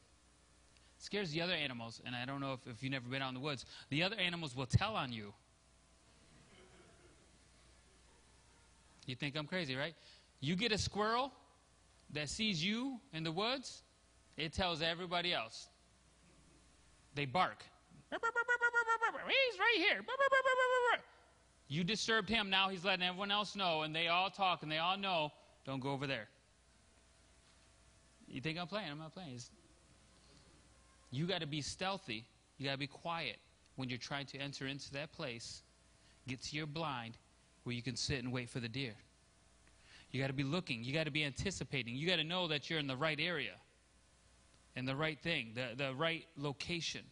scares 0.98 1.30
the 1.30 1.42
other 1.42 1.52
animals, 1.52 2.00
and 2.04 2.14
I 2.14 2.24
don't 2.24 2.40
know 2.40 2.52
if, 2.54 2.60
if 2.66 2.82
you've 2.82 2.92
never 2.92 3.08
been 3.08 3.22
out 3.22 3.28
in 3.28 3.34
the 3.34 3.40
woods, 3.40 3.64
the 3.90 4.02
other 4.02 4.16
animals 4.16 4.56
will 4.56 4.66
tell 4.66 4.94
on 4.94 5.12
you. 5.12 5.32
You 9.06 9.14
think 9.14 9.36
I'm 9.36 9.46
crazy, 9.46 9.74
right? 9.74 9.94
You 10.40 10.54
get 10.54 10.70
a 10.70 10.78
squirrel 10.78 11.32
that 12.12 12.28
sees 12.28 12.62
you 12.64 13.00
in 13.12 13.24
the 13.24 13.32
woods, 13.32 13.82
it 14.36 14.52
tells 14.52 14.82
everybody 14.82 15.32
else. 15.32 15.68
They 17.14 17.24
bark. 17.24 17.64
He's 18.10 19.58
right 19.58 19.76
here. 19.76 20.04
You 21.68 21.84
disturbed 21.84 22.28
him, 22.28 22.50
now 22.50 22.68
he's 22.68 22.84
letting 22.84 23.04
everyone 23.04 23.30
else 23.30 23.54
know, 23.54 23.82
and 23.82 23.94
they 23.94 24.08
all 24.08 24.30
talk 24.30 24.62
and 24.62 24.72
they 24.72 24.78
all 24.78 24.96
know, 24.96 25.30
don't 25.66 25.80
go 25.80 25.90
over 25.90 26.06
there. 26.06 26.28
You 28.30 28.40
think 28.40 28.58
I'm 28.58 28.66
playing? 28.66 28.90
I'm 28.90 28.98
not 28.98 29.14
playing. 29.14 29.34
It's, 29.34 29.50
you 31.10 31.26
got 31.26 31.40
to 31.40 31.46
be 31.46 31.60
stealthy. 31.60 32.24
You 32.58 32.66
got 32.66 32.72
to 32.72 32.78
be 32.78 32.86
quiet 32.86 33.36
when 33.76 33.88
you're 33.88 33.98
trying 33.98 34.26
to 34.26 34.38
enter 34.38 34.66
into 34.66 34.92
that 34.92 35.12
place. 35.12 35.62
Get 36.26 36.42
to 36.42 36.56
your 36.56 36.66
blind 36.66 37.16
where 37.64 37.74
you 37.74 37.82
can 37.82 37.96
sit 37.96 38.22
and 38.22 38.32
wait 38.32 38.50
for 38.50 38.60
the 38.60 38.68
deer. 38.68 38.94
You 40.10 40.20
got 40.20 40.28
to 40.28 40.32
be 40.34 40.42
looking. 40.42 40.84
You 40.84 40.92
got 40.92 41.04
to 41.04 41.10
be 41.10 41.24
anticipating. 41.24 41.94
You 41.94 42.08
got 42.08 42.16
to 42.16 42.24
know 42.24 42.48
that 42.48 42.68
you're 42.68 42.78
in 42.78 42.86
the 42.86 42.96
right 42.96 43.18
area 43.20 43.54
and 44.76 44.86
the 44.86 44.96
right 44.96 45.18
thing, 45.18 45.52
the, 45.54 45.74
the 45.76 45.94
right 45.94 46.24
location. 46.36 47.02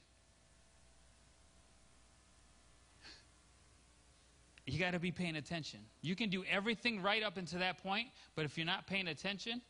You 4.67 4.81
got 4.81 4.93
to 4.93 4.99
be 4.99 5.13
paying 5.13 5.37
attention. 5.37 5.81
You 6.03 6.17
can 6.17 6.29
do 6.29 6.45
everything 6.51 7.01
right 7.01 7.23
up 7.23 7.37
until 7.37 7.61
that 7.61 7.83
point, 7.83 8.09
but 8.35 8.45
if 8.45 8.57
you're 8.59 8.67
not 8.67 8.87
paying 8.87 9.09
attention, 9.09 9.63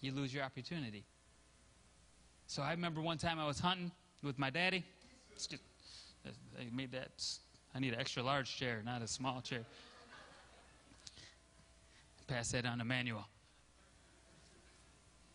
you 0.00 0.12
lose 0.12 0.32
your 0.32 0.44
opportunity. 0.44 1.04
So 2.46 2.62
I 2.62 2.72
remember 2.72 3.00
one 3.00 3.18
time 3.18 3.38
I 3.38 3.46
was 3.46 3.60
hunting 3.60 3.92
with 4.22 4.38
my 4.38 4.50
daddy. 4.50 4.84
I 6.26 6.66
made 6.74 6.92
that. 6.92 7.10
I 7.74 7.78
need 7.78 7.92
an 7.92 8.00
extra 8.00 8.22
large 8.22 8.56
chair, 8.56 8.82
not 8.84 9.02
a 9.02 9.06
small 9.06 9.40
chair 9.40 9.64
pass 12.30 12.52
that 12.52 12.64
on 12.64 12.78
to 12.78 12.84
Manuel. 12.84 13.26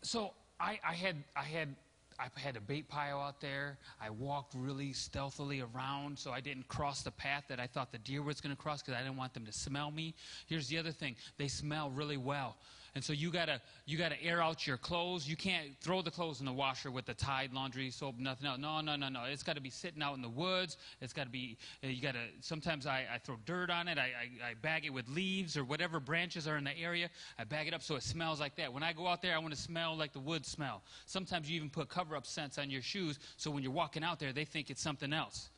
So 0.02 0.32
I, 0.58 0.78
I 0.86 0.94
had 0.94 1.16
I 1.36 1.42
had 1.42 1.74
I 2.18 2.28
had 2.40 2.56
a 2.56 2.60
bait 2.60 2.88
pile 2.88 3.20
out 3.20 3.42
there. 3.42 3.76
I 4.00 4.08
walked 4.08 4.54
really 4.56 4.94
stealthily 4.94 5.60
around 5.60 6.18
so 6.18 6.30
I 6.30 6.40
didn't 6.40 6.66
cross 6.68 7.02
the 7.02 7.10
path 7.10 7.44
that 7.48 7.60
I 7.60 7.66
thought 7.66 7.92
the 7.92 7.98
deer 7.98 8.22
was 8.22 8.40
going 8.40 8.56
to 8.56 8.60
cross 8.60 8.80
because 8.80 8.98
I 8.98 9.02
didn't 9.02 9.18
want 9.18 9.34
them 9.34 9.44
to 9.44 9.52
smell 9.52 9.90
me. 9.90 10.14
Here's 10.46 10.68
the 10.68 10.78
other 10.78 10.92
thing 10.92 11.16
they 11.36 11.48
smell 11.48 11.90
really 11.90 12.16
well. 12.16 12.56
And 12.96 13.04
so 13.04 13.12
you 13.12 13.30
gotta 13.30 13.60
you 13.84 13.98
gotta 13.98 14.20
air 14.22 14.42
out 14.42 14.66
your 14.66 14.78
clothes. 14.78 15.28
You 15.28 15.36
can't 15.36 15.78
throw 15.82 16.00
the 16.00 16.10
clothes 16.10 16.40
in 16.40 16.46
the 16.46 16.52
washer 16.52 16.90
with 16.90 17.04
the 17.04 17.12
Tide 17.12 17.52
laundry 17.52 17.90
soap, 17.90 18.14
nothing 18.18 18.46
else. 18.46 18.58
No, 18.58 18.80
no, 18.80 18.96
no, 18.96 19.10
no. 19.10 19.24
It's 19.24 19.42
got 19.42 19.54
to 19.56 19.60
be 19.60 19.68
sitting 19.68 20.02
out 20.02 20.16
in 20.16 20.22
the 20.22 20.30
woods. 20.30 20.78
It's 21.02 21.12
got 21.12 21.24
to 21.24 21.28
be. 21.28 21.58
Uh, 21.84 21.88
you 21.88 22.00
gotta. 22.00 22.20
Sometimes 22.40 22.86
I, 22.86 23.04
I 23.12 23.18
throw 23.18 23.36
dirt 23.44 23.68
on 23.68 23.86
it. 23.86 23.98
I, 23.98 24.04
I, 24.44 24.50
I 24.50 24.54
bag 24.62 24.86
it 24.86 24.94
with 24.94 25.06
leaves 25.10 25.58
or 25.58 25.64
whatever 25.64 26.00
branches 26.00 26.48
are 26.48 26.56
in 26.56 26.64
the 26.64 26.74
area. 26.78 27.10
I 27.38 27.44
bag 27.44 27.68
it 27.68 27.74
up 27.74 27.82
so 27.82 27.96
it 27.96 28.02
smells 28.02 28.40
like 28.40 28.56
that. 28.56 28.72
When 28.72 28.82
I 28.82 28.94
go 28.94 29.06
out 29.06 29.20
there, 29.20 29.34
I 29.34 29.38
want 29.40 29.54
to 29.54 29.60
smell 29.60 29.94
like 29.94 30.14
the 30.14 30.20
woods 30.20 30.48
smell. 30.48 30.82
Sometimes 31.04 31.50
you 31.50 31.56
even 31.56 31.68
put 31.68 31.90
cover-up 31.90 32.24
scents 32.24 32.56
on 32.56 32.70
your 32.70 32.80
shoes 32.80 33.18
so 33.36 33.50
when 33.50 33.62
you're 33.62 33.72
walking 33.72 34.04
out 34.04 34.18
there, 34.18 34.32
they 34.32 34.46
think 34.46 34.70
it's 34.70 34.80
something 34.80 35.12
else. 35.12 35.50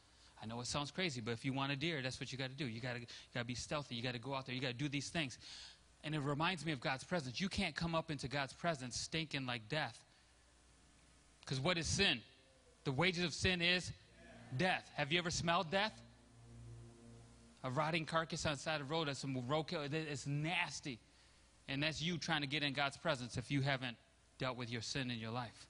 I 0.42 0.47
know 0.47 0.61
it 0.61 0.66
sounds 0.66 0.90
crazy, 0.90 1.21
but 1.21 1.33
if 1.33 1.45
you 1.45 1.52
want 1.52 1.73
a 1.73 1.76
deer, 1.76 2.00
that's 2.02 2.21
what 2.21 2.30
you 2.30 2.38
got 2.38 2.50
to 2.50 2.57
do. 2.57 2.66
You 2.66 2.80
got 2.80 2.97
to 3.35 3.45
be 3.45 3.54
stealthy. 3.54 3.95
You 3.97 4.02
got 4.02 4.14
to 4.14 4.21
go 4.21 4.35
out 4.35 4.47
there. 4.47 4.54
You 4.54 4.61
got 4.61 4.68
to 4.68 4.75
do 4.75 4.88
these 4.88 5.09
things. 5.09 5.38
And 6.05 6.14
it 6.14 6.21
reminds 6.21 6.64
me 6.64 6.73
of 6.73 6.81
God's 6.81 7.05
presence. 7.05 7.40
You 7.40 7.49
can't 7.49 7.75
come 7.75 7.95
up 7.95 8.11
into 8.11 8.28
God's 8.28 8.52
presence 8.52 8.99
stinking 8.99 9.47
like 9.47 9.69
death. 9.69 9.99
Because 11.40 11.61
what 11.61 11.78
is 11.78 11.87
sin? 11.87 12.21
The 12.85 12.93
wages 12.93 13.25
of 13.25 13.35
sin 13.35 13.61
is 13.61 13.93
death. 14.57 14.88
Have 14.95 15.12
you 15.12 15.19
ever 15.19 15.31
smelled 15.31 15.71
death? 15.71 15.93
A 17.64 17.71
rotting 17.71 18.07
carcass 18.07 18.47
on 18.47 18.52
the 18.52 18.59
side 18.59 18.81
of 18.81 18.88
the 18.88 18.95
road, 18.95 19.09
that's 19.09 19.19
some 19.19 19.35
roadkill. 19.49 19.93
It's 19.93 20.26
nasty. 20.26 20.99
And 21.69 21.83
that's 21.83 22.00
you 22.00 22.17
trying 22.17 22.40
to 22.40 22.47
get 22.47 22.62
in 22.62 22.73
God's 22.73 22.97
presence 22.97 23.37
if 23.37 23.50
you 23.50 23.61
haven't 23.61 23.97
dealt 24.38 24.57
with 24.57 24.71
your 24.71 24.81
sin 24.81 25.11
in 25.11 25.19
your 25.19 25.33
life. 25.33 25.68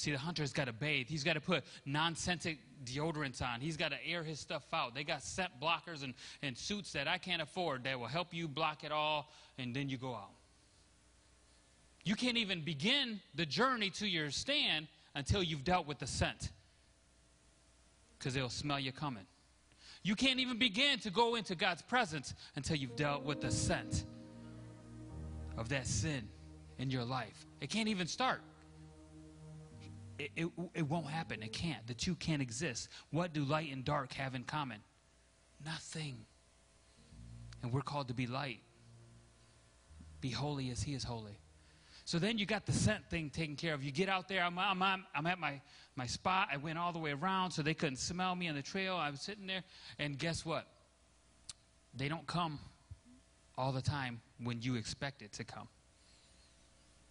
See, 0.00 0.12
the 0.12 0.18
hunter's 0.18 0.54
got 0.54 0.64
to 0.64 0.72
bathe. 0.72 1.08
He's 1.10 1.22
got 1.22 1.34
to 1.34 1.42
put 1.42 1.62
non-scented 1.84 2.56
deodorants 2.86 3.42
on. 3.42 3.60
He's 3.60 3.76
got 3.76 3.90
to 3.90 3.98
air 4.06 4.22
his 4.22 4.40
stuff 4.40 4.62
out. 4.72 4.94
They 4.94 5.04
got 5.04 5.22
scent 5.22 5.50
blockers 5.60 6.02
and, 6.02 6.14
and 6.40 6.56
suits 6.56 6.94
that 6.94 7.06
I 7.06 7.18
can't 7.18 7.42
afford 7.42 7.84
that 7.84 8.00
will 8.00 8.06
help 8.06 8.32
you 8.32 8.48
block 8.48 8.82
it 8.82 8.92
all, 8.92 9.30
and 9.58 9.76
then 9.76 9.90
you 9.90 9.98
go 9.98 10.14
out. 10.14 10.30
You 12.02 12.14
can't 12.14 12.38
even 12.38 12.62
begin 12.62 13.20
the 13.34 13.44
journey 13.44 13.90
to 13.90 14.06
your 14.06 14.30
stand 14.30 14.88
until 15.14 15.42
you've 15.42 15.64
dealt 15.64 15.86
with 15.86 15.98
the 15.98 16.06
scent. 16.06 16.50
Because 18.18 18.32
they'll 18.32 18.48
smell 18.48 18.80
you 18.80 18.92
coming. 18.92 19.26
You 20.02 20.14
can't 20.14 20.40
even 20.40 20.58
begin 20.58 20.98
to 21.00 21.10
go 21.10 21.34
into 21.34 21.54
God's 21.54 21.82
presence 21.82 22.32
until 22.56 22.76
you've 22.76 22.96
dealt 22.96 23.22
with 23.22 23.42
the 23.42 23.50
scent 23.50 24.06
of 25.58 25.68
that 25.68 25.86
sin 25.86 26.26
in 26.78 26.90
your 26.90 27.04
life. 27.04 27.44
It 27.60 27.68
can't 27.68 27.88
even 27.88 28.06
start. 28.06 28.40
It, 30.20 30.30
it, 30.36 30.48
it, 30.74 30.82
won't 30.82 31.06
happen. 31.06 31.42
It 31.42 31.52
can't. 31.52 31.86
The 31.86 31.94
two 31.94 32.14
can't 32.14 32.42
exist. 32.42 32.88
What 33.10 33.32
do 33.32 33.42
light 33.42 33.72
and 33.72 33.84
dark 33.84 34.12
have 34.14 34.34
in 34.34 34.44
common? 34.44 34.80
Nothing. 35.64 36.26
And 37.62 37.72
we're 37.72 37.80
called 37.80 38.08
to 38.08 38.14
be 38.14 38.26
light. 38.26 38.60
Be 40.20 40.28
holy 40.28 40.70
as 40.70 40.82
He 40.82 40.92
is 40.92 41.04
holy. 41.04 41.38
So 42.04 42.18
then 42.18 42.38
you 42.38 42.44
got 42.44 42.66
the 42.66 42.72
scent 42.72 43.08
thing 43.08 43.30
taken 43.30 43.56
care 43.56 43.72
of. 43.72 43.82
You 43.82 43.92
get 43.92 44.08
out 44.08 44.28
there. 44.28 44.42
I'm, 44.42 44.58
I'm, 44.58 44.82
I'm 45.14 45.26
at 45.26 45.38
my, 45.38 45.60
my 45.96 46.06
spot. 46.06 46.48
I 46.52 46.56
went 46.58 46.78
all 46.78 46.92
the 46.92 46.98
way 46.98 47.12
around 47.12 47.52
so 47.52 47.62
they 47.62 47.74
couldn't 47.74 47.98
smell 47.98 48.34
me 48.34 48.48
on 48.48 48.54
the 48.54 48.62
trail. 48.62 48.96
I 48.96 49.10
was 49.10 49.20
sitting 49.20 49.46
there. 49.46 49.62
And 49.98 50.18
guess 50.18 50.44
what? 50.44 50.66
They 51.94 52.08
don't 52.08 52.26
come 52.26 52.58
all 53.56 53.72
the 53.72 53.82
time 53.82 54.20
when 54.42 54.60
you 54.60 54.74
expect 54.74 55.22
it 55.22 55.32
to 55.34 55.44
come. 55.44 55.68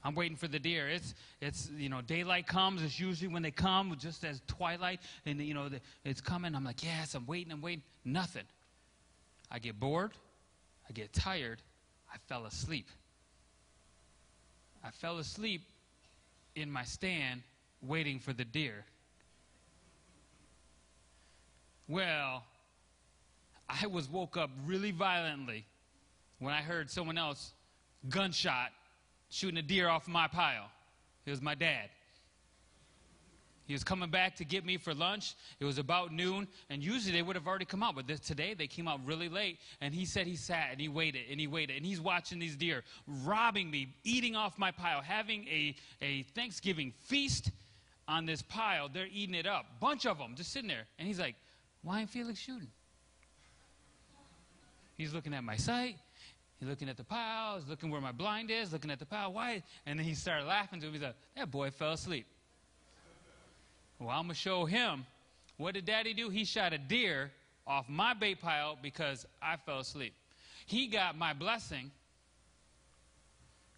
I'm 0.04 0.16
waiting 0.16 0.38
for 0.38 0.48
the 0.48 0.60
deer. 0.60 0.88
It's, 0.88 1.14
it's, 1.42 1.70
you 1.76 1.90
know, 1.90 2.02
daylight 2.02 2.48
comes. 2.48 2.82
It's 2.82 3.00
usually 3.00 3.28
when 3.28 3.42
they 3.42 3.52
come, 3.52 3.96
just 4.00 4.24
as 4.24 4.42
twilight, 4.48 5.02
and, 5.26 5.42
you 5.42 5.54
know, 5.54 5.68
the, 5.68 5.82
it's 6.06 6.22
coming. 6.22 6.56
I'm 6.56 6.64
like, 6.64 6.84
yes, 6.84 7.16
I'm 7.16 7.26
waiting, 7.26 7.52
I'm 7.52 7.62
waiting. 7.62 7.84
Nothing. 8.06 8.46
I 9.52 9.60
get 9.60 9.80
bored. 9.80 10.12
I 10.90 10.94
get 10.94 11.12
tired. 11.12 11.62
I 12.12 12.18
fell 12.28 12.46
asleep. 12.46 12.88
I 14.84 14.92
fell 14.92 15.18
asleep 15.18 15.62
in 16.56 16.72
my 16.72 16.84
stand 16.84 17.42
waiting 17.82 18.20
for 18.20 18.32
the 18.32 18.46
deer. 18.46 18.86
Well, 21.88 22.44
I 23.68 23.88
was 23.88 24.10
woke 24.10 24.38
up 24.38 24.50
really 24.66 24.92
violently 24.92 25.66
when 26.40 26.54
I 26.54 26.62
heard 26.62 26.90
someone 26.90 27.18
else 27.18 27.54
gunshot 28.08 28.72
shooting 29.30 29.58
a 29.58 29.62
deer 29.62 29.88
off 29.88 30.08
my 30.08 30.28
pile. 30.28 30.70
It 31.26 31.32
was 31.32 31.42
my 31.42 31.56
dad. 31.56 31.90
He 33.70 33.74
was 33.74 33.84
coming 33.84 34.10
back 34.10 34.36
to 34.38 34.46
get 34.46 34.66
me 34.66 34.78
for 34.78 34.96
lunch. 34.96 35.36
It 35.60 35.66
was 35.66 35.78
about 35.78 36.12
noon, 36.12 36.48
and 36.72 36.84
usually 36.84 37.14
they 37.14 37.22
would 37.22 37.36
have 37.36 37.46
already 37.46 37.66
come 37.66 37.84
out, 37.84 37.94
but 37.94 38.08
this, 38.08 38.20
today 38.20 38.56
they 38.56 38.66
came 38.66 38.88
out 38.88 39.00
really 39.06 39.30
late. 39.30 39.60
And 39.80 39.94
he 39.94 40.06
said 40.06 40.26
he 40.26 40.36
sat 40.38 40.70
and 40.72 40.82
he 40.82 40.88
waited 40.88 41.26
and 41.30 41.40
he 41.40 41.46
waited, 41.46 41.78
and 41.78 41.86
he's 41.86 42.02
watching 42.02 42.40
these 42.40 42.56
deer 42.56 42.84
robbing 43.24 43.70
me, 43.70 43.94
eating 44.04 44.36
off 44.36 44.58
my 44.58 44.72
pile, 44.72 45.02
having 45.02 45.48
a, 45.48 45.76
a 46.02 46.24
Thanksgiving 46.34 46.94
feast 47.06 47.52
on 48.08 48.26
this 48.26 48.42
pile. 48.42 48.90
They're 48.90 49.06
eating 49.14 49.36
it 49.36 49.46
up, 49.46 49.68
bunch 49.80 50.08
of 50.08 50.18
them, 50.18 50.34
just 50.36 50.52
sitting 50.52 50.68
there. 50.68 50.88
And 50.98 51.08
he's 51.08 51.20
like, 51.20 51.36
"Why 51.84 52.00
ain't 52.00 52.10
Felix 52.10 52.40
shooting?" 52.40 52.72
He's 54.98 55.14
looking 55.14 55.36
at 55.36 55.44
my 55.44 55.58
sight. 55.58 55.98
He's 56.60 56.68
looking 56.68 56.90
at 56.90 56.98
the 56.98 57.04
pile. 57.04 57.58
He's 57.58 57.68
looking 57.68 57.90
where 57.90 58.02
my 58.02 58.12
blind 58.12 58.52
is. 58.52 58.74
Looking 58.74 58.92
at 58.92 59.00
the 59.00 59.06
pile. 59.06 59.32
Why? 59.32 59.64
And 59.86 59.98
then 59.98 60.06
he 60.06 60.14
started 60.14 60.46
laughing 60.46 60.82
to 60.82 60.88
him. 60.88 60.94
He's 60.94 61.02
like, 61.02 61.16
"That 61.36 61.50
boy 61.50 61.72
fell 61.72 61.94
asleep." 61.94 62.26
Well, 64.00 64.10
I'm 64.10 64.24
going 64.24 64.30
to 64.30 64.36
show 64.36 64.66
him. 64.66 65.06
What 65.58 65.74
did 65.74 65.86
daddy 65.86 66.14
do? 66.14 66.30
He 66.30 66.46
shot 66.46 66.72
a 66.74 66.78
deer 66.78 67.32
off 67.68 67.88
my 67.90 68.14
bait 68.14 68.40
pile 68.40 68.78
because 68.82 69.26
I 69.42 69.58
fell 69.58 69.80
asleep. 69.80 70.14
He 70.66 70.88
got 70.88 71.18
my 71.18 71.34
blessing 71.34 71.92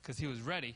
because 0.02 0.18
he 0.18 0.28
was 0.28 0.42
ready. 0.42 0.76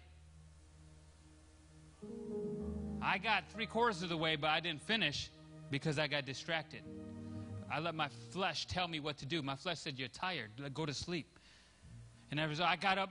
I 3.02 3.20
got 3.20 3.44
three 3.52 3.68
quarters 3.68 4.02
of 4.02 4.10
the 4.10 4.18
way, 4.18 4.36
but 4.36 4.50
I 4.50 4.60
didn't 4.60 4.82
finish 4.82 5.30
because 5.70 6.00
I 6.00 6.08
got 6.08 6.26
distracted. 6.26 6.82
I 7.72 7.80
let 7.80 7.96
my 7.96 8.10
flesh 8.32 8.66
tell 8.66 8.88
me 8.88 9.00
what 9.00 9.18
to 9.20 9.26
do. 9.26 9.42
My 9.42 9.56
flesh 9.56 9.80
said, 9.80 10.00
You're 10.00 10.08
tired. 10.08 10.50
Go 10.74 10.86
to 10.86 10.94
sleep. 10.94 11.35
And 12.32 12.40
as 12.40 12.60
I 12.60 12.76
got 12.76 12.98
up, 12.98 13.10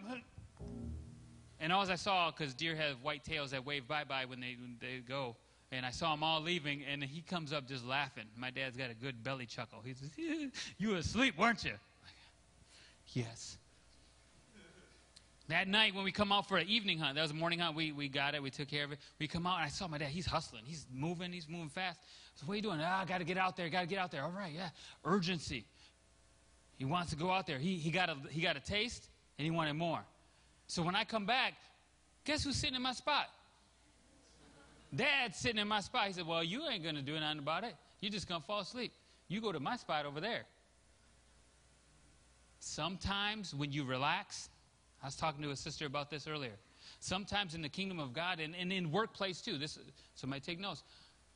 and 1.61 1.73
all 1.73 1.89
I 1.89 1.95
saw, 1.95 2.31
because 2.31 2.55
deer 2.55 2.75
have 2.77 2.97
white 3.03 3.25
tails 3.25 3.53
that 3.53 3.65
wave 3.65 3.87
bye 3.89 4.05
bye 4.05 4.25
when 4.27 4.41
they, 4.41 4.57
when 4.61 4.77
they 4.81 4.99
go, 4.99 5.37
and 5.73 5.85
I 5.85 5.91
saw 5.91 6.13
them 6.13 6.23
all 6.23 6.41
leaving, 6.41 6.85
and 6.85 7.03
he 7.03 7.21
comes 7.21 7.53
up 7.53 7.67
just 7.67 7.85
laughing. 7.85 8.25
My 8.37 8.51
dad's 8.51 8.77
got 8.77 8.91
a 8.91 8.95
good 8.95 9.25
belly 9.25 9.47
chuckle. 9.47 9.81
He 9.85 9.95
says, 9.95 10.11
You 10.79 10.91
were 10.91 10.97
asleep, 10.97 11.39
weren't 11.39 11.65
you? 11.65 11.75
Yes. 13.13 13.59
That 15.49 15.69
night 15.69 15.95
when 15.95 16.05
we 16.05 16.13
come 16.13 16.33
out 16.33 16.49
for 16.49 16.57
an 16.57 16.69
evening 16.69 16.99
hunt, 16.99 17.17
that 17.17 17.23
was 17.23 17.31
a 17.31 17.35
morning 17.35 17.59
hunt, 17.59 17.77
we, 17.77 17.93
we 17.93 18.09
got 18.09 18.35
it, 18.35 18.43
we 18.43 18.51
took 18.51 18.69
care 18.69 18.85
of 18.85 18.93
it. 18.93 18.99
We 19.19 19.29
come 19.29 19.47
out, 19.47 19.57
and 19.57 19.65
I 19.65 19.69
saw 19.69 19.87
my 19.87 19.99
dad, 19.99 20.09
he's 20.09 20.25
hustling, 20.25 20.63
he's 20.65 20.87
moving, 20.93 21.33
he's 21.33 21.49
moving 21.49 21.69
fast. 21.69 21.99
So, 22.35 22.47
what 22.47 22.55
are 22.55 22.57
you 22.57 22.63
doing? 22.63 22.81
Ah, 22.83 23.03
I 23.03 23.05
got 23.05 23.19
to 23.19 23.25
get 23.25 23.37
out 23.37 23.57
there, 23.57 23.69
got 23.69 23.83
to 23.83 23.87
get 23.87 23.99
out 23.99 24.11
there. 24.11 24.23
All 24.23 24.31
right, 24.31 24.53
yeah. 24.55 24.71
Urgency. 25.05 25.67
He 26.85 26.91
wants 26.91 27.13
to 27.13 27.17
go 27.17 27.31
out 27.31 27.47
there. 27.47 27.59
He, 27.59 27.77
he, 27.77 27.91
got 27.91 28.11
a, 28.11 28.17
he 28.29 28.43
got 28.43 28.59
a 28.59 28.61
taste, 28.61 29.09
and 29.39 29.45
he 29.47 29.51
wanted 29.51 29.73
more. 29.73 30.01
So, 30.67 30.83
when 30.83 30.95
I 30.95 31.05
come 31.05 31.25
back, 31.25 31.55
guess 32.27 32.45
who's 32.45 32.57
sitting 32.57 32.77
in 32.77 32.83
my 32.83 32.93
spot? 32.93 33.29
Dad's 34.95 35.39
sitting 35.39 35.59
in 35.59 35.67
my 35.67 35.81
spot. 35.81 36.09
He 36.09 36.13
said, 36.13 36.27
Well, 36.27 36.45
you 36.45 36.69
ain't 36.69 36.83
going 36.83 36.97
to 36.97 37.01
do 37.01 37.19
nothing 37.19 37.39
about 37.39 37.65
it. 37.65 37.75
You're 38.01 38.13
just 38.13 38.29
going 38.29 38.43
to 38.43 38.47
fall 38.47 38.61
asleep. 38.61 38.93
You 39.29 39.41
go 39.41 39.51
to 39.51 39.61
my 39.61 39.77
spot 39.77 40.05
over 40.05 40.21
there. 40.21 40.43
Sometimes 42.59 43.55
when 43.55 43.73
you 43.73 43.85
relax, 43.85 44.51
I 45.03 45.07
was 45.07 45.17
talking 45.17 45.43
to 45.43 45.53
a 45.53 45.57
sister 45.57 45.87
about 45.87 46.11
this 46.11 46.27
earlier. 46.27 46.53
Sometimes 47.01 47.55
in 47.55 47.63
the 47.63 47.69
kingdom 47.71 47.99
of 47.99 48.13
God 48.13 48.41
and, 48.41 48.55
and 48.55 48.71
in 48.71 48.93
workplace 48.93 49.41
too, 49.41 49.57
this 49.57 49.79
somebody 50.17 50.43
take 50.43 50.61
notes. 50.61 50.83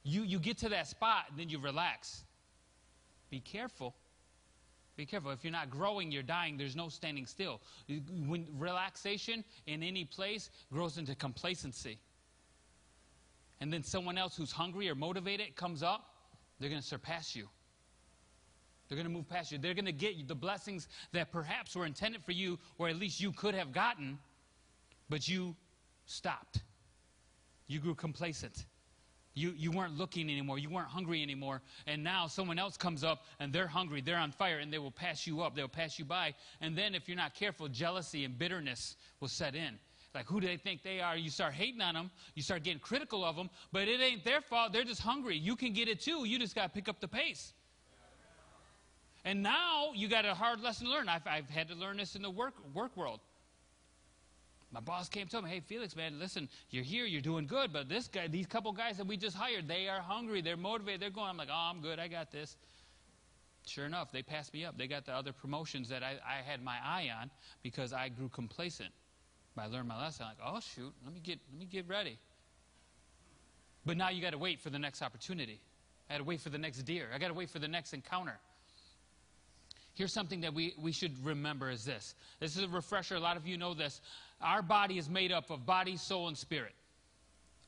You 0.03 0.25
you 0.25 0.39
get 0.39 0.59
to 0.59 0.69
that 0.69 0.89
spot 0.89 1.25
and 1.31 1.39
then 1.39 1.49
you 1.49 1.59
relax. 1.59 2.25
Be 3.31 3.41
careful. 3.41 3.95
Be 4.99 5.07
careful. 5.07 5.31
If 5.31 5.45
you're 5.45 5.53
not 5.53 5.71
growing, 5.71 6.11
you're 6.11 6.25
dying. 6.25 6.57
There's 6.57 6.75
no 6.75 6.89
standing 6.89 7.25
still. 7.25 7.61
When 8.27 8.49
relaxation 8.59 9.45
in 9.69 9.85
any 9.85 10.05
place 10.05 10.51
grows 10.73 10.99
into 10.99 11.15
complacency 11.15 11.99
and 13.61 13.73
then 13.73 13.85
someone 13.85 14.19
else 14.19 14.37
who's 14.37 14.51
hungry 14.51 14.91
or 14.91 14.97
motivated 14.97 15.55
comes 15.55 15.85
up, 15.85 16.17
they're 16.59 16.69
going 16.69 16.83
to 16.83 16.87
surpass 16.87 17.37
you. 17.37 17.49
They're 18.89 18.97
going 18.97 19.07
to 19.07 19.13
move 19.13 19.29
past 19.29 19.53
you. 19.53 19.59
They're 19.59 19.73
going 19.73 19.85
to 19.85 19.93
get 19.93 20.27
the 20.27 20.35
blessings 20.35 20.89
that 21.13 21.31
perhaps 21.31 21.77
were 21.77 21.87
intended 21.87 22.25
for 22.25 22.33
you, 22.33 22.59
or 22.77 22.89
at 22.89 22.97
least 22.97 23.21
you 23.21 23.31
could 23.31 23.55
have 23.55 23.71
gotten, 23.71 24.19
but 25.09 25.29
you 25.29 25.55
stopped. 26.07 26.63
You 27.69 27.79
grew 27.79 27.95
complacent. 27.95 28.65
You, 29.39 29.55
you 29.57 29.71
weren't 29.71 29.97
looking 29.97 30.29
anymore. 30.29 30.59
You 30.59 30.69
weren't 30.69 30.89
hungry 30.89 31.23
anymore. 31.23 31.63
And 31.87 32.03
now 32.03 32.27
someone 32.27 32.59
else 32.59 32.77
comes 32.77 33.05
up 33.05 33.25
and 33.39 33.53
they're 33.53 33.69
hungry. 33.69 34.01
They're 34.01 34.19
on 34.19 34.33
fire 34.33 34.59
and 34.59 34.73
they 34.73 34.79
will 34.79 34.91
pass 34.91 35.27
you 35.27 35.41
up. 35.43 35.55
They'll 35.55 35.69
pass 35.69 35.99
you 35.99 36.05
by. 36.05 36.35
And 36.61 36.77
then, 36.77 36.95
if 36.95 37.09
you're 37.09 37.17
not 37.17 37.35
careful, 37.35 37.69
jealousy 37.69 38.25
and 38.25 38.37
bitterness 38.37 38.97
will 39.21 39.29
set 39.29 39.55
in. 39.55 39.79
Like, 40.15 40.27
who 40.27 40.41
do 40.41 40.47
they 40.47 40.57
think 40.57 40.83
they 40.83 41.01
are? 41.01 41.17
You 41.17 41.31
start 41.31 41.53
hating 41.53 41.81
on 41.81 41.95
them. 41.95 42.11
You 42.35 42.43
start 42.43 42.65
getting 42.65 42.81
critical 42.81 43.25
of 43.25 43.37
them. 43.37 43.51
But 43.71 43.87
it 43.89 44.01
ain't 44.01 44.25
their 44.25 44.41
fault. 44.41 44.73
They're 44.73 44.85
just 44.85 45.03
hungry. 45.03 45.37
You 45.37 45.55
can 45.55 45.73
get 45.73 45.89
it 45.89 46.01
too. 46.01 46.27
You 46.27 46.39
just 46.39 46.55
got 46.55 46.65
to 46.65 46.69
pick 46.71 46.89
up 46.89 47.01
the 47.01 47.09
pace. 47.09 47.53
And 49.25 49.43
now 49.43 49.91
you 49.95 50.09
got 50.09 50.25
a 50.25 50.35
hard 50.35 50.61
lesson 50.61 50.87
to 50.87 50.93
learn. 50.93 51.09
I've, 51.09 51.27
I've 51.27 51.51
had 51.51 51.69
to 51.69 51.75
learn 51.75 51.99
this 51.99 52.17
in 52.17 52.23
the 52.23 52.31
work, 52.31 52.55
work 52.75 52.97
world. 52.97 53.21
My 54.71 54.81
boss 54.81 55.09
came 55.09 55.27
to 55.29 55.41
me, 55.41 55.49
hey, 55.49 55.61
Felix, 55.61 55.97
man, 55.97 56.19
listen, 56.19 56.49
you're 56.71 56.85
here, 56.85 57.07
you're 57.07 57.23
doing 57.23 57.47
good, 57.47 57.73
but 57.73 57.89
this 57.89 58.07
guy, 58.07 58.29
these 58.29 58.47
couple 58.47 58.71
guys 58.73 58.99
that 58.99 59.07
we 59.07 59.17
just 59.17 59.35
hired, 59.35 59.67
they 59.67 59.89
are 59.89 60.01
hungry, 60.01 60.43
they're 60.43 60.59
motivated, 60.59 61.01
they're 61.01 61.11
going. 61.11 61.29
I'm 61.29 61.39
like, 61.39 61.49
oh, 61.51 61.71
I'm 61.71 61.81
good, 61.81 61.99
I 61.99 62.07
got 62.07 62.31
this. 62.31 62.57
Sure 63.67 63.87
enough, 63.87 64.13
they 64.13 64.23
passed 64.23 64.53
me 64.53 64.65
up. 64.65 64.77
They 64.77 64.87
got 64.87 65.07
the 65.07 65.13
other 65.13 65.33
promotions 65.33 65.89
that 65.89 66.03
I, 66.03 66.17
I 66.27 66.43
had 66.47 66.63
my 66.63 66.77
eye 66.85 67.11
on 67.19 67.31
because 67.63 67.93
I 67.93 68.09
grew 68.09 68.29
complacent. 68.29 68.91
I 69.57 69.67
learned 69.67 69.89
my 69.89 70.01
lesson, 70.01 70.27
I'm 70.27 70.37
like, 70.39 70.55
oh 70.57 70.61
shoot, 70.61 70.93
let 71.05 71.13
me 71.13 71.21
get 71.21 71.41
let 71.51 71.59
me 71.59 71.67
get 71.67 71.89
ready. 71.89 72.17
But 73.85 73.97
now 73.97 74.11
you 74.11 74.23
got 74.23 74.31
to 74.31 74.39
wait 74.39 74.61
for 74.61 74.71
the 74.71 74.79
next 74.79 75.03
opportunity. 75.03 75.61
I 76.09 76.15
got 76.15 76.19
to 76.19 76.25
wait 76.25 76.41
for 76.41 76.51
the 76.51 76.59
next 76.59 76.83
deer. 76.83 77.09
I 77.15 77.19
got 77.19 77.29
to 77.29 77.35
wait 77.35 77.51
for 77.51 77.59
the 77.59 77.69
next 77.69 77.93
encounter. 77.93 78.39
Here's 79.95 80.13
something 80.13 80.43
that 80.43 80.55
we, 80.55 80.75
we 80.79 80.93
should 80.93 81.13
remember 81.25 81.71
is 81.71 81.85
this. 81.85 82.15
This 82.39 82.57
is 82.57 82.63
a 82.63 82.69
refresher. 82.69 83.17
A 83.17 83.21
lot 83.21 83.37
of 83.37 83.47
you 83.47 83.57
know 83.57 83.75
this. 83.75 84.01
Our 84.41 84.63
body 84.63 84.99
is 84.99 85.09
made 85.09 85.33
up 85.33 85.51
of 85.51 85.67
body, 85.67 85.97
soul, 85.97 86.29
and 86.29 86.37
spirit. 86.37 86.75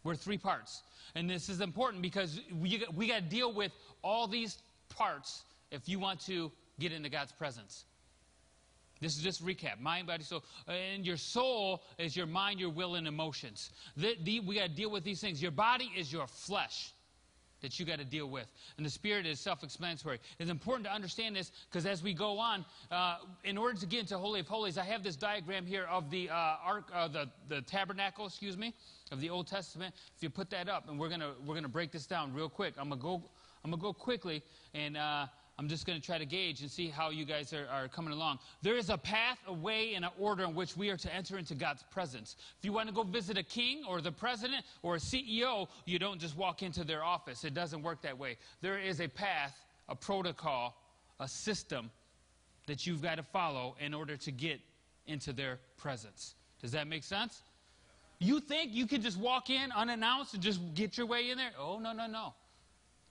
We're 0.04 0.14
three 0.14 0.38
parts. 0.38 0.83
And 1.14 1.28
this 1.28 1.48
is 1.48 1.61
important 1.61 2.02
because 2.02 2.40
we, 2.61 2.85
we 2.94 3.09
got 3.09 3.16
to 3.16 3.28
deal 3.28 3.52
with 3.52 3.72
all 4.02 4.26
these 4.26 4.59
parts 4.88 5.44
if 5.70 5.88
you 5.88 5.98
want 5.98 6.20
to 6.26 6.50
get 6.78 6.92
into 6.92 7.09
God's 7.09 7.33
presence. 7.33 7.85
This 9.00 9.16
is 9.16 9.22
just 9.22 9.44
recap 9.44 9.80
mind, 9.80 10.06
body, 10.06 10.22
soul. 10.22 10.44
And 10.68 11.06
your 11.06 11.16
soul 11.16 11.83
is 11.98 12.16
your 12.16 12.26
mind, 12.26 12.61
your 12.61 12.70
will, 12.70 12.96
and 12.96 13.09
emotions. 13.09 13.70
The, 13.96 14.16
the, 14.22 14.40
we 14.40 14.56
got 14.56 14.68
to 14.68 14.74
deal 14.74 14.90
with 14.90 15.04
these 15.04 15.20
things. 15.20 15.40
Your 15.40 15.50
body 15.50 15.90
is 15.96 16.12
your 16.12 16.26
flesh. 16.26 16.92
That 17.62 17.78
you 17.78 17.86
got 17.86 17.98
to 17.98 18.04
deal 18.04 18.26
with. 18.26 18.46
And 18.76 18.86
the 18.86 18.90
Spirit 18.90 19.26
is 19.26 19.40
self 19.40 19.62
explanatory. 19.62 20.18
It's 20.38 20.50
important 20.50 20.86
to 20.86 20.92
understand 20.92 21.36
this 21.36 21.52
because 21.70 21.86
as 21.86 22.02
we 22.02 22.14
go 22.14 22.38
on, 22.38 22.64
uh, 22.90 23.16
in 23.44 23.58
order 23.58 23.78
to 23.78 23.86
get 23.86 24.00
into 24.00 24.18
Holy 24.18 24.40
of 24.40 24.48
Holies, 24.48 24.78
I 24.78 24.84
have 24.84 25.02
this 25.02 25.16
diagram 25.16 25.66
here 25.66 25.84
of 25.90 26.10
the, 26.10 26.30
uh, 26.30 26.56
ark, 26.64 26.90
uh, 26.94 27.08
the, 27.08 27.28
the 27.48 27.60
tabernacle, 27.62 28.26
excuse 28.26 28.56
me, 28.56 28.74
of 29.12 29.20
the 29.20 29.30
Old 29.30 29.46
Testament. 29.46 29.94
If 30.16 30.22
you 30.22 30.30
put 30.30 30.50
that 30.50 30.68
up, 30.68 30.88
and 30.88 30.98
we're 30.98 31.08
going 31.08 31.20
to 31.20 31.32
we're 31.44 31.54
gonna 31.54 31.68
break 31.68 31.92
this 31.92 32.06
down 32.06 32.34
real 32.34 32.48
quick. 32.48 32.74
I'm 32.78 32.88
going 32.88 33.00
to 33.00 33.04
go. 33.04 33.22
I'm 33.62 33.70
gonna 33.70 33.82
go 33.82 33.92
quickly, 33.92 34.42
and 34.72 34.96
uh, 34.96 35.26
I'm 35.60 35.68
just 35.68 35.86
going 35.86 36.00
to 36.00 36.04
try 36.04 36.16
to 36.16 36.24
gauge 36.24 36.62
and 36.62 36.70
see 36.70 36.88
how 36.88 37.10
you 37.10 37.26
guys 37.26 37.52
are, 37.52 37.66
are, 37.70 37.86
coming 37.86 38.14
along. 38.14 38.38
There 38.62 38.78
is 38.78 38.88
a 38.88 38.96
path, 38.96 39.36
a 39.46 39.52
way, 39.52 39.92
and 39.92 40.06
an 40.06 40.10
order 40.18 40.44
in 40.44 40.54
which 40.54 40.74
we 40.74 40.88
are 40.88 40.96
to 40.96 41.14
enter 41.14 41.36
into 41.36 41.54
God's 41.54 41.82
presence. 41.90 42.36
If 42.58 42.64
you 42.64 42.72
want 42.72 42.88
to 42.88 42.94
go 42.94 43.02
visit 43.02 43.36
a 43.36 43.42
king 43.42 43.82
or 43.86 44.00
the 44.00 44.10
president 44.10 44.64
or 44.82 44.94
a 44.94 44.98
CEO, 44.98 45.68
you 45.84 45.98
don't 45.98 46.18
just 46.18 46.34
walk 46.34 46.62
into 46.62 46.82
their 46.82 47.04
office. 47.04 47.44
It 47.44 47.52
doesn't 47.52 47.82
work 47.82 48.00
that 48.00 48.18
way. 48.18 48.38
There 48.62 48.78
is 48.78 49.02
a 49.02 49.08
path, 49.08 49.54
a 49.90 49.94
protocol, 49.94 50.78
a 51.20 51.28
system 51.28 51.90
that 52.66 52.86
you've 52.86 53.02
got 53.02 53.16
to 53.16 53.22
follow 53.22 53.76
in 53.80 53.92
order 53.92 54.16
to 54.16 54.32
get 54.32 54.60
into 55.08 55.30
their 55.30 55.58
presence. 55.76 56.36
Does 56.62 56.72
that 56.72 56.86
make 56.86 57.04
sense? 57.04 57.42
You 58.18 58.40
think 58.40 58.72
you 58.72 58.86
can 58.86 59.02
just 59.02 59.18
walk 59.18 59.50
in 59.50 59.72
unannounced 59.72 60.32
and 60.32 60.42
just 60.42 60.58
get 60.72 60.96
your 60.96 61.06
way 61.06 61.28
in 61.28 61.36
there? 61.36 61.50
Oh, 61.58 61.78
no, 61.78 61.92
no, 61.92 62.06
no. 62.06 62.32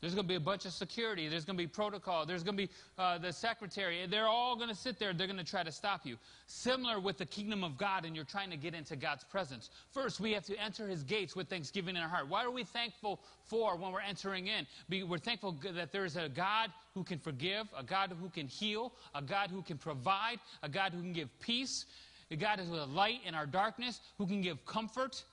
There's 0.01 0.15
going 0.15 0.25
to 0.25 0.29
be 0.29 0.35
a 0.35 0.39
bunch 0.39 0.65
of 0.65 0.71
security. 0.71 1.27
There's 1.27 1.43
going 1.43 1.57
to 1.57 1.61
be 1.61 1.67
protocol. 1.67 2.25
There's 2.25 2.41
going 2.41 2.55
to 2.55 2.67
be 2.67 2.69
uh, 2.97 3.17
the 3.17 3.33
secretary. 3.33 4.05
They're 4.09 4.27
all 4.27 4.55
going 4.55 4.69
to 4.69 4.75
sit 4.75 4.97
there. 4.97 5.11
They're 5.11 5.27
going 5.27 5.37
to 5.37 5.43
try 5.43 5.61
to 5.61 5.71
stop 5.71 6.05
you. 6.05 6.17
Similar 6.47 7.01
with 7.01 7.17
the 7.17 7.25
kingdom 7.25 7.65
of 7.65 7.77
God, 7.77 8.05
and 8.05 8.15
you're 8.15 8.23
trying 8.23 8.49
to 8.49 8.57
get 8.57 8.73
into 8.73 8.95
God's 8.95 9.25
presence. 9.25 9.69
First, 9.91 10.21
we 10.21 10.31
have 10.31 10.45
to 10.45 10.55
enter 10.55 10.87
his 10.87 11.03
gates 11.03 11.35
with 11.35 11.49
thanksgiving 11.49 11.97
in 11.97 12.01
our 12.01 12.07
heart. 12.07 12.29
What 12.29 12.45
are 12.45 12.51
we 12.51 12.63
thankful 12.63 13.19
for 13.43 13.75
when 13.75 13.91
we're 13.91 13.99
entering 13.99 14.47
in? 14.47 14.65
We're 14.89 15.17
thankful 15.17 15.57
that 15.73 15.91
there 15.91 16.05
is 16.05 16.15
a 16.15 16.29
God 16.29 16.71
who 16.93 17.03
can 17.03 17.19
forgive, 17.19 17.67
a 17.77 17.83
God 17.83 18.13
who 18.21 18.29
can 18.29 18.47
heal, 18.47 18.93
a 19.13 19.21
God 19.21 19.49
who 19.49 19.61
can 19.61 19.77
provide, 19.77 20.39
a 20.63 20.69
God 20.69 20.93
who 20.93 21.01
can 21.01 21.13
give 21.13 21.27
peace, 21.41 21.85
a 22.31 22.37
God 22.37 22.59
who 22.59 22.73
is 22.73 22.81
a 22.81 22.85
light 22.85 23.19
in 23.25 23.35
our 23.35 23.45
darkness, 23.45 23.99
who 24.17 24.25
can 24.25 24.41
give 24.41 24.65
comfort. 24.65 25.23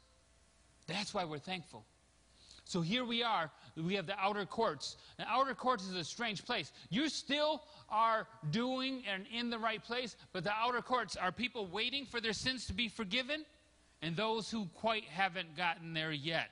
That's 0.89 1.15
why 1.15 1.25
we're 1.25 1.39
thankful. 1.39 1.85
So 2.65 2.81
here 2.81 3.05
we 3.05 3.23
are. 3.23 3.49
We 3.77 3.95
have 3.95 4.07
the 4.07 4.19
outer 4.19 4.47
courts. 4.47 4.97
The 5.19 5.29
outer 5.29 5.55
courts 5.55 5.85
is 5.85 5.95
a 5.95 6.05
strange 6.05 6.45
place. 6.45 6.73
You 6.89 7.09
still 7.09 7.63
are 7.91 8.27
doing 8.51 9.03
and 9.13 9.27
in 9.33 9.51
the 9.51 9.59
right 9.59 9.83
place, 9.83 10.17
but 10.33 10.45
the 10.45 10.53
outer 10.53 10.81
courts 10.81 11.17
are 11.17 11.31
people 11.31 11.67
waiting 11.67 12.07
for 12.07 12.21
their 12.21 12.33
sins 12.33 12.67
to 12.67 12.73
be 12.73 12.89
forgiven 12.89 13.45
and 14.03 14.17
those 14.17 14.51
who 14.51 14.67
quite 14.75 15.05
haven't 15.05 15.57
gotten 15.57 15.93
there 15.93 16.13
yet. 16.13 16.51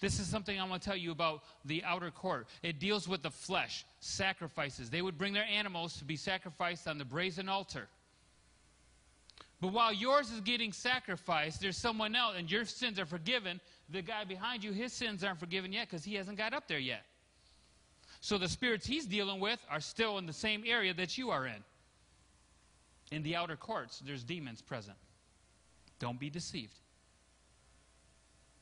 This 0.00 0.20
is 0.20 0.28
something 0.28 0.60
I 0.60 0.64
want 0.64 0.82
to 0.82 0.88
tell 0.88 0.96
you 0.96 1.10
about 1.10 1.42
the 1.64 1.82
outer 1.84 2.10
court. 2.10 2.46
It 2.62 2.78
deals 2.78 3.08
with 3.08 3.22
the 3.22 3.30
flesh, 3.30 3.84
sacrifices. 3.98 4.90
They 4.90 5.02
would 5.02 5.18
bring 5.18 5.32
their 5.32 5.44
animals 5.44 5.96
to 5.98 6.04
be 6.04 6.16
sacrificed 6.16 6.86
on 6.86 6.98
the 6.98 7.04
brazen 7.04 7.48
altar. 7.48 7.88
But 9.60 9.72
while 9.72 9.92
yours 9.92 10.30
is 10.30 10.40
getting 10.40 10.72
sacrificed, 10.72 11.60
there's 11.60 11.76
someone 11.76 12.14
else, 12.14 12.36
and 12.38 12.50
your 12.50 12.64
sins 12.64 12.98
are 12.98 13.06
forgiven. 13.06 13.60
The 13.88 14.02
guy 14.02 14.24
behind 14.24 14.62
you, 14.62 14.72
his 14.72 14.92
sins 14.92 15.24
aren't 15.24 15.40
forgiven 15.40 15.72
yet 15.72 15.88
because 15.90 16.04
he 16.04 16.14
hasn't 16.14 16.38
got 16.38 16.54
up 16.54 16.68
there 16.68 16.78
yet. 16.78 17.04
So 18.20 18.38
the 18.38 18.48
spirits 18.48 18.86
he's 18.86 19.06
dealing 19.06 19.40
with 19.40 19.64
are 19.70 19.80
still 19.80 20.18
in 20.18 20.26
the 20.26 20.32
same 20.32 20.62
area 20.66 20.94
that 20.94 21.18
you 21.18 21.30
are 21.30 21.46
in. 21.46 21.64
In 23.10 23.22
the 23.22 23.36
outer 23.36 23.56
courts, 23.56 24.00
there's 24.04 24.22
demons 24.22 24.60
present. 24.60 24.96
Don't 25.98 26.20
be 26.20 26.30
deceived. 26.30 26.78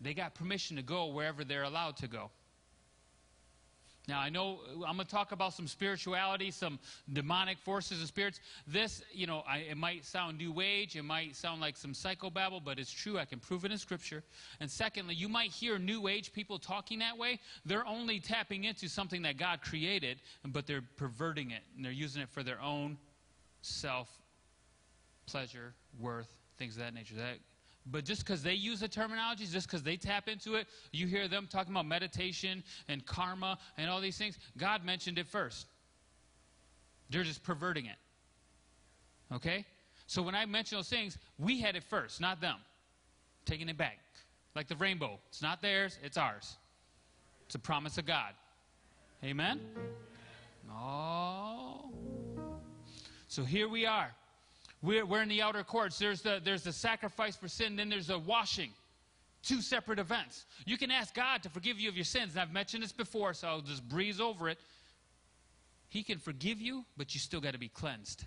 They 0.00 0.14
got 0.14 0.34
permission 0.34 0.76
to 0.76 0.82
go 0.82 1.06
wherever 1.06 1.44
they're 1.44 1.64
allowed 1.64 1.96
to 1.98 2.06
go. 2.06 2.30
Now, 4.08 4.20
I 4.20 4.28
know 4.28 4.60
uh, 4.68 4.84
I'm 4.86 4.96
going 4.96 5.06
to 5.06 5.12
talk 5.12 5.32
about 5.32 5.52
some 5.52 5.66
spirituality, 5.66 6.52
some 6.52 6.78
demonic 7.12 7.58
forces 7.58 7.98
and 7.98 8.06
spirits. 8.06 8.40
This, 8.66 9.02
you 9.12 9.26
know, 9.26 9.42
I, 9.48 9.58
it 9.58 9.76
might 9.76 10.04
sound 10.04 10.38
new 10.38 10.60
age, 10.60 10.94
it 10.94 11.02
might 11.02 11.34
sound 11.34 11.60
like 11.60 11.76
some 11.76 11.92
psychobabble, 11.92 12.62
but 12.64 12.78
it's 12.78 12.92
true. 12.92 13.18
I 13.18 13.24
can 13.24 13.40
prove 13.40 13.64
it 13.64 13.72
in 13.72 13.78
Scripture. 13.78 14.22
And 14.60 14.70
secondly, 14.70 15.14
you 15.14 15.28
might 15.28 15.50
hear 15.50 15.76
new 15.78 16.06
age 16.06 16.32
people 16.32 16.58
talking 16.58 17.00
that 17.00 17.18
way. 17.18 17.40
They're 17.64 17.86
only 17.86 18.20
tapping 18.20 18.64
into 18.64 18.88
something 18.88 19.22
that 19.22 19.38
God 19.38 19.60
created, 19.60 20.18
but 20.44 20.68
they're 20.68 20.84
perverting 20.96 21.50
it, 21.50 21.62
and 21.74 21.84
they're 21.84 21.92
using 21.92 22.22
it 22.22 22.28
for 22.28 22.44
their 22.44 22.60
own 22.60 22.98
self 23.62 24.08
pleasure, 25.26 25.74
worth, 25.98 26.32
things 26.58 26.76
of 26.76 26.82
that 26.84 26.94
nature. 26.94 27.16
That 27.16 27.38
but 27.90 28.04
just 28.04 28.24
because 28.24 28.42
they 28.42 28.54
use 28.54 28.80
the 28.80 28.88
terminology, 28.88 29.46
just 29.46 29.68
because 29.68 29.82
they 29.82 29.96
tap 29.96 30.28
into 30.28 30.56
it, 30.56 30.66
you 30.92 31.06
hear 31.06 31.28
them 31.28 31.46
talking 31.50 31.72
about 31.72 31.86
meditation 31.86 32.64
and 32.88 33.06
karma 33.06 33.58
and 33.76 33.88
all 33.88 34.00
these 34.00 34.18
things. 34.18 34.38
God 34.56 34.84
mentioned 34.84 35.18
it 35.18 35.28
first. 35.28 35.66
They're 37.10 37.22
just 37.22 37.44
perverting 37.44 37.86
it. 37.86 37.96
Okay? 39.32 39.64
So 40.08 40.22
when 40.22 40.34
I 40.34 40.46
mention 40.46 40.78
those 40.78 40.88
things, 40.88 41.18
we 41.38 41.60
had 41.60 41.76
it 41.76 41.84
first, 41.84 42.20
not 42.20 42.40
them. 42.40 42.56
Taking 43.44 43.68
it 43.68 43.78
back. 43.78 43.98
Like 44.56 44.66
the 44.66 44.76
rainbow. 44.76 45.18
It's 45.28 45.42
not 45.42 45.62
theirs, 45.62 45.98
it's 46.02 46.16
ours. 46.16 46.56
It's 47.46 47.54
a 47.54 47.60
promise 47.60 47.98
of 47.98 48.06
God. 48.06 48.32
Amen? 49.22 49.60
Oh. 50.72 51.90
So 53.28 53.44
here 53.44 53.68
we 53.68 53.86
are. 53.86 54.10
We're, 54.82 55.04
we're 55.04 55.22
in 55.22 55.28
the 55.28 55.42
outer 55.42 55.64
courts. 55.64 55.98
There's 55.98 56.22
the, 56.22 56.40
there's 56.42 56.62
the 56.62 56.72
sacrifice 56.72 57.36
for 57.36 57.48
sin, 57.48 57.76
then 57.76 57.88
there's 57.88 58.10
a 58.10 58.18
washing. 58.18 58.70
Two 59.42 59.60
separate 59.60 59.98
events. 59.98 60.44
You 60.64 60.76
can 60.76 60.90
ask 60.90 61.14
God 61.14 61.42
to 61.44 61.48
forgive 61.48 61.78
you 61.78 61.88
of 61.88 61.94
your 61.94 62.04
sins. 62.04 62.32
And 62.32 62.40
I've 62.40 62.52
mentioned 62.52 62.82
this 62.82 62.92
before, 62.92 63.32
so 63.32 63.48
I'll 63.48 63.60
just 63.60 63.88
breeze 63.88 64.20
over 64.20 64.48
it. 64.48 64.58
He 65.88 66.02
can 66.02 66.18
forgive 66.18 66.60
you, 66.60 66.84
but 66.96 67.14
you 67.14 67.20
still 67.20 67.40
got 67.40 67.52
to 67.52 67.58
be 67.58 67.68
cleansed. 67.68 68.24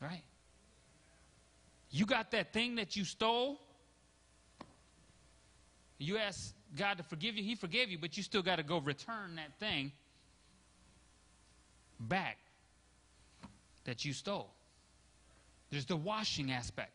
Right? 0.00 0.22
You 1.90 2.04
got 2.04 2.30
that 2.32 2.52
thing 2.52 2.76
that 2.76 2.94
you 2.94 3.04
stole. 3.04 3.58
You 5.98 6.18
ask 6.18 6.54
God 6.76 6.98
to 6.98 7.02
forgive 7.04 7.36
you, 7.36 7.42
He 7.42 7.54
forgave 7.54 7.90
you, 7.90 7.98
but 7.98 8.16
you 8.16 8.22
still 8.22 8.42
got 8.42 8.56
to 8.56 8.62
go 8.62 8.78
return 8.78 9.36
that 9.36 9.58
thing 9.58 9.92
back 12.00 12.38
that 13.84 14.04
you 14.04 14.12
stole. 14.12 14.50
There's 15.70 15.86
the 15.86 15.96
washing 15.96 16.52
aspect, 16.52 16.92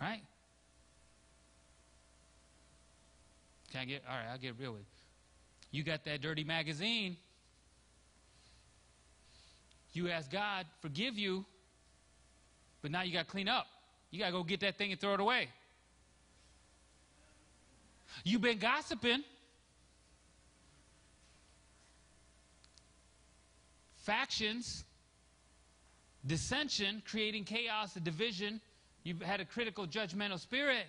right? 0.00 0.22
Can 3.70 3.80
I 3.80 3.84
get, 3.84 4.02
all 4.08 4.16
right, 4.16 4.26
I'll 4.30 4.38
get 4.38 4.54
real 4.58 4.72
with 4.72 4.80
you. 4.80 5.78
You 5.78 5.84
got 5.84 6.04
that 6.04 6.20
dirty 6.20 6.44
magazine. 6.44 7.16
You 9.94 10.10
ask 10.10 10.30
God, 10.30 10.66
forgive 10.80 11.18
you, 11.18 11.44
but 12.82 12.90
now 12.90 13.02
you 13.02 13.12
got 13.12 13.26
to 13.26 13.30
clean 13.30 13.48
up. 13.48 13.66
You 14.10 14.18
got 14.18 14.26
to 14.26 14.32
go 14.32 14.42
get 14.42 14.60
that 14.60 14.76
thing 14.76 14.92
and 14.92 15.00
throw 15.00 15.14
it 15.14 15.20
away. 15.20 15.48
You've 18.24 18.42
been 18.42 18.58
gossiping. 18.58 19.22
Factions 23.98 24.84
dissension, 26.26 27.02
creating 27.06 27.44
chaos, 27.44 27.96
a 27.96 28.00
division. 28.00 28.60
You've 29.04 29.22
had 29.22 29.40
a 29.40 29.44
critical, 29.44 29.86
judgmental 29.86 30.38
spirit. 30.38 30.86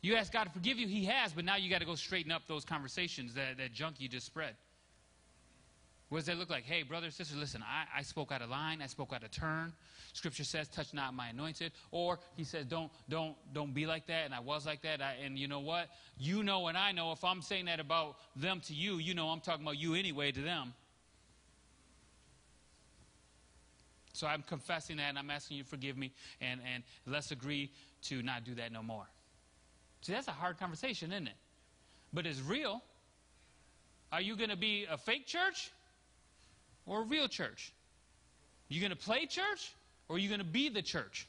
You 0.00 0.14
ask 0.14 0.32
God 0.32 0.44
to 0.44 0.50
forgive 0.50 0.78
you, 0.78 0.86
He 0.86 1.04
has, 1.06 1.32
but 1.32 1.44
now 1.44 1.56
you 1.56 1.68
got 1.68 1.80
to 1.80 1.86
go 1.86 1.96
straighten 1.96 2.30
up 2.30 2.42
those 2.46 2.64
conversations, 2.64 3.34
that, 3.34 3.58
that 3.58 3.72
junk 3.72 3.96
you 3.98 4.08
just 4.08 4.26
spread. 4.26 4.54
What 6.08 6.18
does 6.18 6.26
that 6.26 6.38
look 6.38 6.48
like? 6.48 6.64
Hey, 6.64 6.84
brother, 6.84 7.10
sister, 7.10 7.36
listen, 7.36 7.62
I, 7.62 7.98
I 7.98 8.02
spoke 8.02 8.32
out 8.32 8.40
of 8.40 8.48
line, 8.48 8.80
I 8.80 8.86
spoke 8.86 9.12
out 9.12 9.22
of 9.24 9.30
turn. 9.30 9.74
Scripture 10.14 10.44
says, 10.44 10.66
touch 10.68 10.94
not 10.94 11.12
my 11.12 11.28
anointed. 11.28 11.72
Or 11.90 12.18
he 12.34 12.44
says, 12.44 12.64
don't, 12.64 12.90
don't, 13.10 13.34
don't 13.52 13.74
be 13.74 13.86
like 13.86 14.06
that, 14.06 14.24
and 14.24 14.34
I 14.34 14.40
was 14.40 14.64
like 14.64 14.80
that. 14.82 15.02
I, 15.02 15.16
and 15.22 15.38
you 15.38 15.48
know 15.48 15.60
what? 15.60 15.88
You 16.16 16.42
know 16.42 16.68
and 16.68 16.78
I 16.78 16.92
know 16.92 17.12
if 17.12 17.22
I'm 17.24 17.42
saying 17.42 17.66
that 17.66 17.78
about 17.78 18.16
them 18.36 18.60
to 18.66 18.74
you, 18.74 18.96
you 18.96 19.12
know 19.12 19.28
I'm 19.28 19.40
talking 19.40 19.64
about 19.64 19.78
you 19.78 19.94
anyway 19.94 20.32
to 20.32 20.40
them. 20.40 20.72
So 24.12 24.26
I'm 24.26 24.42
confessing 24.42 24.96
that 24.96 25.10
and 25.10 25.18
I'm 25.18 25.30
asking 25.30 25.58
you 25.58 25.62
to 25.62 25.68
forgive 25.68 25.96
me 25.96 26.12
and, 26.40 26.60
and 26.74 26.82
let's 27.06 27.30
agree 27.30 27.70
to 28.02 28.22
not 28.22 28.44
do 28.44 28.54
that 28.54 28.72
no 28.72 28.82
more. 28.82 29.06
See, 30.02 30.12
that's 30.12 30.28
a 30.28 30.32
hard 30.32 30.58
conversation, 30.58 31.12
isn't 31.12 31.28
it? 31.28 31.34
But 32.12 32.26
it's 32.26 32.40
real. 32.40 32.82
Are 34.12 34.20
you 34.20 34.36
going 34.36 34.50
to 34.50 34.56
be 34.56 34.86
a 34.90 34.96
fake 34.96 35.26
church 35.26 35.70
or 36.86 37.02
a 37.02 37.04
real 37.04 37.28
church? 37.28 37.72
You 38.68 38.80
going 38.80 38.90
to 38.90 38.96
play 38.96 39.26
church 39.26 39.72
or 40.08 40.16
are 40.16 40.18
you 40.18 40.28
going 40.28 40.40
to 40.40 40.46
be 40.46 40.68
the 40.68 40.82
church? 40.82 41.28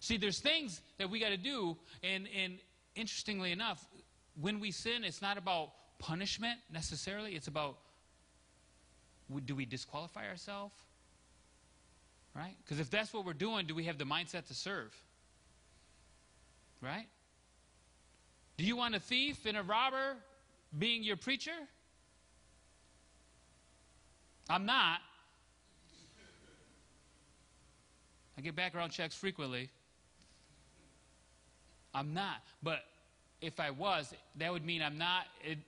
See, 0.00 0.18
there's 0.18 0.38
things 0.38 0.82
that 0.98 1.08
we 1.08 1.18
got 1.18 1.30
to 1.30 1.38
do, 1.38 1.78
and, 2.02 2.28
and 2.38 2.58
interestingly 2.94 3.52
enough, 3.52 3.82
when 4.38 4.60
we 4.60 4.70
sin, 4.70 5.02
it's 5.02 5.22
not 5.22 5.38
about 5.38 5.70
punishment 5.98 6.58
necessarily. 6.70 7.32
It's 7.32 7.48
about 7.48 7.78
do 9.46 9.54
we 9.54 9.64
disqualify 9.64 10.28
ourselves? 10.28 10.74
Right? 12.34 12.56
Because 12.64 12.80
if 12.80 12.90
that's 12.90 13.12
what 13.12 13.24
we're 13.24 13.32
doing, 13.32 13.66
do 13.66 13.74
we 13.74 13.84
have 13.84 13.96
the 13.96 14.04
mindset 14.04 14.48
to 14.48 14.54
serve? 14.54 14.92
Right? 16.80 17.06
Do 18.56 18.64
you 18.64 18.76
want 18.76 18.94
a 18.94 19.00
thief 19.00 19.46
and 19.46 19.56
a 19.56 19.62
robber 19.62 20.16
being 20.76 21.02
your 21.02 21.16
preacher? 21.16 21.52
I'm 24.50 24.66
not. 24.66 24.98
I 28.36 28.40
get 28.40 28.56
background 28.56 28.90
checks 28.90 29.14
frequently. 29.14 29.70
I'm 31.94 32.12
not. 32.12 32.42
But 32.62 32.80
if 33.40 33.60
I 33.60 33.70
was, 33.70 34.12
that 34.36 34.52
would 34.52 34.64
mean 34.64 34.82
I'm 34.82 34.98
not. 34.98 35.26
It, 35.42 35.58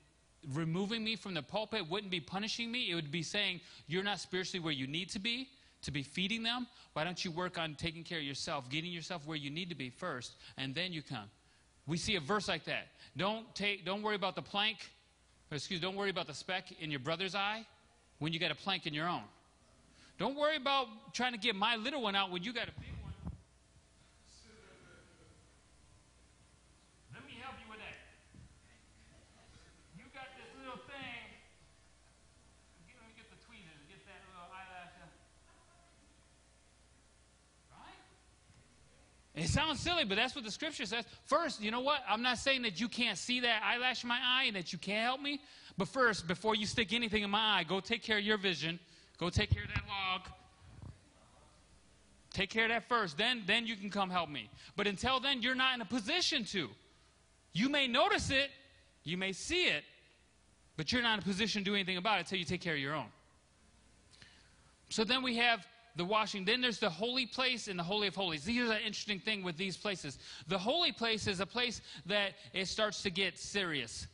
removing 0.52 1.04
me 1.04 1.14
from 1.14 1.34
the 1.34 1.42
pulpit 1.42 1.88
wouldn't 1.88 2.10
be 2.10 2.20
punishing 2.20 2.70
me. 2.70 2.90
It 2.90 2.96
would 2.96 3.12
be 3.12 3.22
saying, 3.22 3.60
You're 3.86 4.02
not 4.02 4.18
spiritually 4.18 4.62
where 4.62 4.72
you 4.72 4.88
need 4.88 5.10
to 5.10 5.20
be 5.20 5.48
to 5.86 5.90
be 5.90 6.02
feeding 6.02 6.42
them. 6.42 6.66
Why 6.92 7.04
don't 7.04 7.24
you 7.24 7.30
work 7.30 7.58
on 7.58 7.74
taking 7.74 8.04
care 8.04 8.18
of 8.18 8.24
yourself, 8.24 8.68
getting 8.68 8.92
yourself 8.92 9.26
where 9.26 9.36
you 9.36 9.50
need 9.50 9.70
to 9.70 9.74
be 9.74 9.90
first, 9.90 10.34
and 10.56 10.74
then 10.74 10.92
you 10.92 11.02
come? 11.02 11.30
We 11.86 11.96
see 11.96 12.16
a 12.16 12.20
verse 12.20 12.48
like 12.48 12.64
that. 12.64 12.88
Don't, 13.16 13.52
take, 13.54 13.84
don't 13.84 14.02
worry 14.02 14.16
about 14.16 14.34
the 14.36 14.42
plank, 14.42 14.78
or 15.50 15.56
excuse 15.56 15.80
don't 15.80 15.96
worry 15.96 16.10
about 16.10 16.26
the 16.26 16.34
speck 16.34 16.72
in 16.80 16.90
your 16.90 17.00
brother's 17.00 17.34
eye 17.34 17.64
when 18.18 18.32
you 18.32 18.40
got 18.40 18.50
a 18.50 18.54
plank 18.54 18.86
in 18.86 18.94
your 18.94 19.08
own. 19.08 19.22
Don't 20.18 20.36
worry 20.36 20.56
about 20.56 20.88
trying 21.12 21.32
to 21.32 21.38
get 21.38 21.54
my 21.54 21.76
little 21.76 22.02
one 22.02 22.16
out 22.16 22.30
when 22.30 22.42
you 22.42 22.52
got 22.52 22.68
a 22.68 22.72
big 22.72 22.88
one. 23.04 23.12
Let 27.14 27.22
me 27.26 27.36
help 27.40 27.54
you 27.60 27.68
with 27.70 27.78
that. 27.78 28.00
You 29.94 30.04
got 30.16 30.32
this 30.40 30.48
little 30.56 30.80
thing. 30.88 31.20
Get, 32.88 32.96
let 32.96 33.06
me 33.06 33.14
get 33.14 33.28
the 33.28 33.36
tweezers, 33.44 33.84
get 33.92 34.00
that 34.08 34.24
little 34.32 34.48
eyelash. 34.48 34.96
out. 35.04 35.12
Right? 37.76 38.00
It 39.36 39.48
sounds 39.48 39.80
silly, 39.80 40.04
but 40.04 40.16
that's 40.16 40.34
what 40.34 40.44
the 40.44 40.50
scripture 40.50 40.86
says. 40.86 41.04
First, 41.24 41.62
you 41.62 41.70
know 41.70 41.82
what? 41.82 42.00
I'm 42.08 42.22
not 42.22 42.38
saying 42.38 42.62
that 42.62 42.80
you 42.80 42.88
can't 42.88 43.18
see 43.18 43.40
that 43.40 43.62
eyelash 43.62 44.02
in 44.02 44.08
my 44.08 44.18
eye 44.18 44.44
and 44.44 44.56
that 44.56 44.72
you 44.72 44.78
can't 44.78 45.04
help 45.04 45.20
me. 45.20 45.42
But 45.76 45.88
first, 45.88 46.26
before 46.26 46.54
you 46.54 46.64
stick 46.64 46.94
anything 46.94 47.22
in 47.22 47.28
my 47.28 47.58
eye, 47.58 47.64
go 47.64 47.80
take 47.80 48.02
care 48.02 48.16
of 48.16 48.24
your 48.24 48.38
vision. 48.38 48.80
Go 49.18 49.28
take 49.28 49.50
care 49.50 49.64
of 49.64 49.68
that 49.68 49.82
log. 49.86 50.22
Take 52.32 52.48
care 52.48 52.64
of 52.64 52.70
that 52.70 52.88
first. 52.88 53.18
Then, 53.18 53.42
then 53.46 53.66
you 53.66 53.76
can 53.76 53.90
come 53.90 54.08
help 54.08 54.30
me. 54.30 54.48
But 54.74 54.86
until 54.86 55.20
then, 55.20 55.42
you're 55.42 55.54
not 55.54 55.74
in 55.74 55.82
a 55.82 55.86
position 55.86 56.44
to. 56.46 56.70
You 57.52 57.68
may 57.68 57.86
notice 57.86 58.30
it, 58.30 58.50
you 59.04 59.18
may 59.18 59.32
see 59.32 59.66
it, 59.66 59.84
but 60.78 60.92
you're 60.92 61.02
not 61.02 61.14
in 61.14 61.18
a 61.18 61.22
position 61.22 61.62
to 61.62 61.70
do 61.70 61.74
anything 61.74 61.98
about 61.98 62.16
it 62.16 62.20
until 62.20 62.38
you 62.38 62.44
take 62.46 62.62
care 62.62 62.74
of 62.74 62.80
your 62.80 62.94
own. 62.94 63.06
So 64.88 65.04
then 65.04 65.22
we 65.22 65.36
have 65.36 65.66
the 65.96 66.04
washing. 66.04 66.44
Then 66.44 66.60
there's 66.60 66.78
the 66.78 66.90
holy 66.90 67.26
place 67.26 67.68
and 67.68 67.78
the 67.78 67.82
holy 67.82 68.08
of 68.08 68.14
holies. 68.14 68.46
Here's 68.46 68.70
an 68.70 68.78
interesting 68.84 69.18
thing 69.18 69.42
with 69.42 69.56
these 69.56 69.76
places. 69.76 70.18
The 70.46 70.58
holy 70.58 70.92
place 70.92 71.26
is 71.26 71.40
a 71.40 71.46
place 71.46 71.80
that 72.06 72.34
it 72.52 72.68
starts 72.68 73.02
to 73.02 73.10
get 73.10 73.38
serious. 73.38 74.06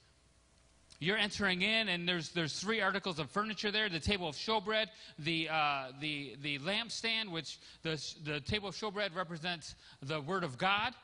You're 1.00 1.18
entering 1.18 1.62
in, 1.62 1.88
and 1.88 2.08
there's 2.08 2.28
there's 2.28 2.60
three 2.60 2.80
articles 2.80 3.18
of 3.18 3.28
furniture 3.28 3.72
there: 3.72 3.88
the 3.88 3.98
table 3.98 4.28
of 4.28 4.36
showbread, 4.36 4.86
the 5.18 5.48
uh, 5.48 5.86
the 6.00 6.36
the 6.42 6.60
lampstand, 6.60 7.28
which 7.28 7.58
the 7.82 8.00
the 8.24 8.38
table 8.38 8.68
of 8.68 8.76
showbread 8.76 9.16
represents 9.16 9.74
the 10.00 10.20
word 10.20 10.44
of 10.44 10.58
God, 10.58 10.94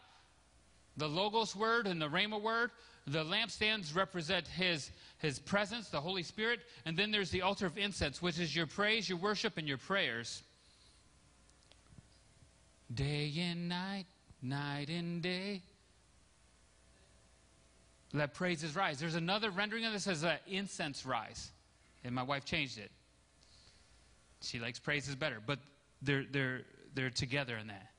the 0.97 1.09
logos 1.09 1.57
word 1.57 1.89
and 1.89 2.01
the 2.01 2.09
rhema 2.09 2.41
word. 2.41 2.71
The 3.09 3.25
lampstands 3.25 3.97
represent 3.97 4.47
his 4.47 4.93
his 5.19 5.41
presence, 5.41 5.89
the 5.89 6.01
Holy 6.01 6.23
Spirit, 6.23 6.61
and 6.85 6.97
then 6.97 7.11
there's 7.11 7.31
the 7.31 7.43
altar 7.43 7.67
of 7.67 7.77
incense, 7.77 8.23
which 8.23 8.39
is 8.39 8.55
your 8.55 8.69
praise, 8.69 9.09
your 9.09 9.19
worship, 9.19 9.59
and 9.59 9.67
your 9.67 9.79
prayers. 9.79 10.45
Day 12.93 13.33
and 13.39 13.69
night, 13.69 14.07
night 14.43 14.89
and 14.89 15.21
day. 15.23 15.63
Let 18.13 18.35
praises 18.35 18.75
rise. 18.75 18.99
There's 18.99 19.15
another 19.15 19.51
rendering 19.51 19.85
of 19.85 19.93
this 19.93 20.07
as 20.07 20.25
incense 20.47 21.05
rise. 21.05 21.51
And 22.05 22.15
my 22.15 22.23
wife 22.23 22.45
changed 22.45 22.79
it. 22.79 22.91
She 24.41 24.59
likes 24.59 24.79
praises 24.79 25.15
better, 25.15 25.39
but 25.45 25.59
they're, 26.01 26.25
they're, 26.31 26.63
they're 26.95 27.11
together 27.11 27.57
in 27.57 27.67
that. 27.67 27.91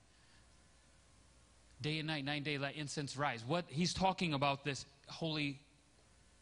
Day 1.82 2.00
and 2.00 2.08
night, 2.08 2.26
nine 2.26 2.44
day, 2.44 2.58
let 2.58 2.76
incense 2.76 3.16
rise. 3.16 3.44
What 3.46 3.66
he's 3.68 3.94
talking 3.94 4.34
about 4.34 4.64
this 4.64 4.86
holy 5.08 5.60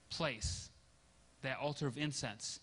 place, 0.10 0.70
that 1.42 1.58
altar 1.60 1.88
of 1.88 1.98
incense. 1.98 2.60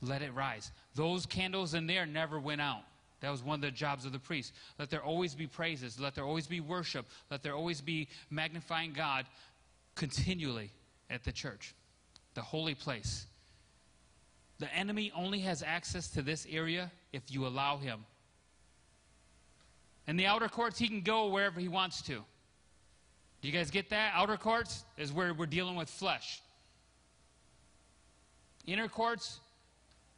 Let 0.00 0.22
it 0.22 0.32
rise. 0.32 0.70
Those 0.94 1.26
candles 1.26 1.74
in 1.74 1.86
there 1.86 2.06
never 2.06 2.38
went 2.38 2.60
out. 2.60 2.82
That 3.20 3.30
was 3.30 3.42
one 3.42 3.56
of 3.56 3.60
the 3.62 3.70
jobs 3.70 4.04
of 4.04 4.12
the 4.12 4.18
priest. 4.18 4.52
Let 4.78 4.90
there 4.90 5.02
always 5.02 5.34
be 5.34 5.46
praises. 5.46 5.98
Let 5.98 6.14
there 6.14 6.24
always 6.24 6.46
be 6.46 6.60
worship. 6.60 7.06
Let 7.30 7.42
there 7.42 7.54
always 7.54 7.80
be 7.80 8.08
magnifying 8.30 8.92
God 8.92 9.26
continually 9.96 10.70
at 11.10 11.24
the 11.24 11.32
church, 11.32 11.74
the 12.34 12.42
holy 12.42 12.74
place. 12.74 13.26
The 14.58 14.72
enemy 14.74 15.12
only 15.14 15.40
has 15.40 15.62
access 15.62 16.08
to 16.10 16.22
this 16.22 16.46
area 16.50 16.90
if 17.12 17.22
you 17.28 17.46
allow 17.46 17.78
him. 17.78 18.04
In 20.06 20.16
the 20.16 20.26
outer 20.26 20.48
courts, 20.48 20.78
he 20.78 20.88
can 20.88 21.02
go 21.02 21.28
wherever 21.28 21.60
he 21.60 21.68
wants 21.68 22.02
to. 22.02 22.24
Do 23.40 23.48
you 23.48 23.52
guys 23.52 23.70
get 23.70 23.90
that? 23.90 24.12
Outer 24.14 24.36
courts 24.36 24.84
is 24.96 25.12
where 25.12 25.32
we're 25.34 25.46
dealing 25.46 25.76
with 25.76 25.88
flesh. 25.88 26.40
Inner 28.66 28.88
courts 28.88 29.40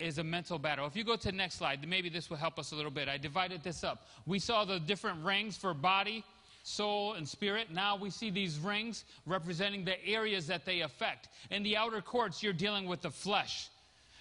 is 0.00 0.18
a 0.18 0.24
mental 0.24 0.58
battle. 0.58 0.86
If 0.86 0.96
you 0.96 1.04
go 1.04 1.16
to 1.16 1.30
the 1.30 1.36
next 1.36 1.54
slide, 1.54 1.86
maybe 1.86 2.08
this 2.08 2.30
will 2.30 2.36
help 2.36 2.58
us 2.58 2.72
a 2.72 2.76
little 2.76 2.90
bit. 2.90 3.08
I 3.08 3.18
divided 3.18 3.62
this 3.62 3.84
up. 3.84 4.06
We 4.26 4.38
saw 4.38 4.64
the 4.64 4.80
different 4.80 5.24
rings 5.24 5.56
for 5.56 5.74
body, 5.74 6.24
soul, 6.62 7.14
and 7.14 7.28
spirit. 7.28 7.68
Now 7.72 7.96
we 7.96 8.10
see 8.10 8.30
these 8.30 8.58
rings 8.58 9.04
representing 9.26 9.84
the 9.84 10.04
areas 10.06 10.46
that 10.46 10.64
they 10.64 10.80
affect. 10.80 11.28
In 11.50 11.62
the 11.62 11.76
outer 11.76 12.00
courts, 12.00 12.42
you're 12.42 12.52
dealing 12.52 12.86
with 12.86 13.02
the 13.02 13.10
flesh. 13.10 13.68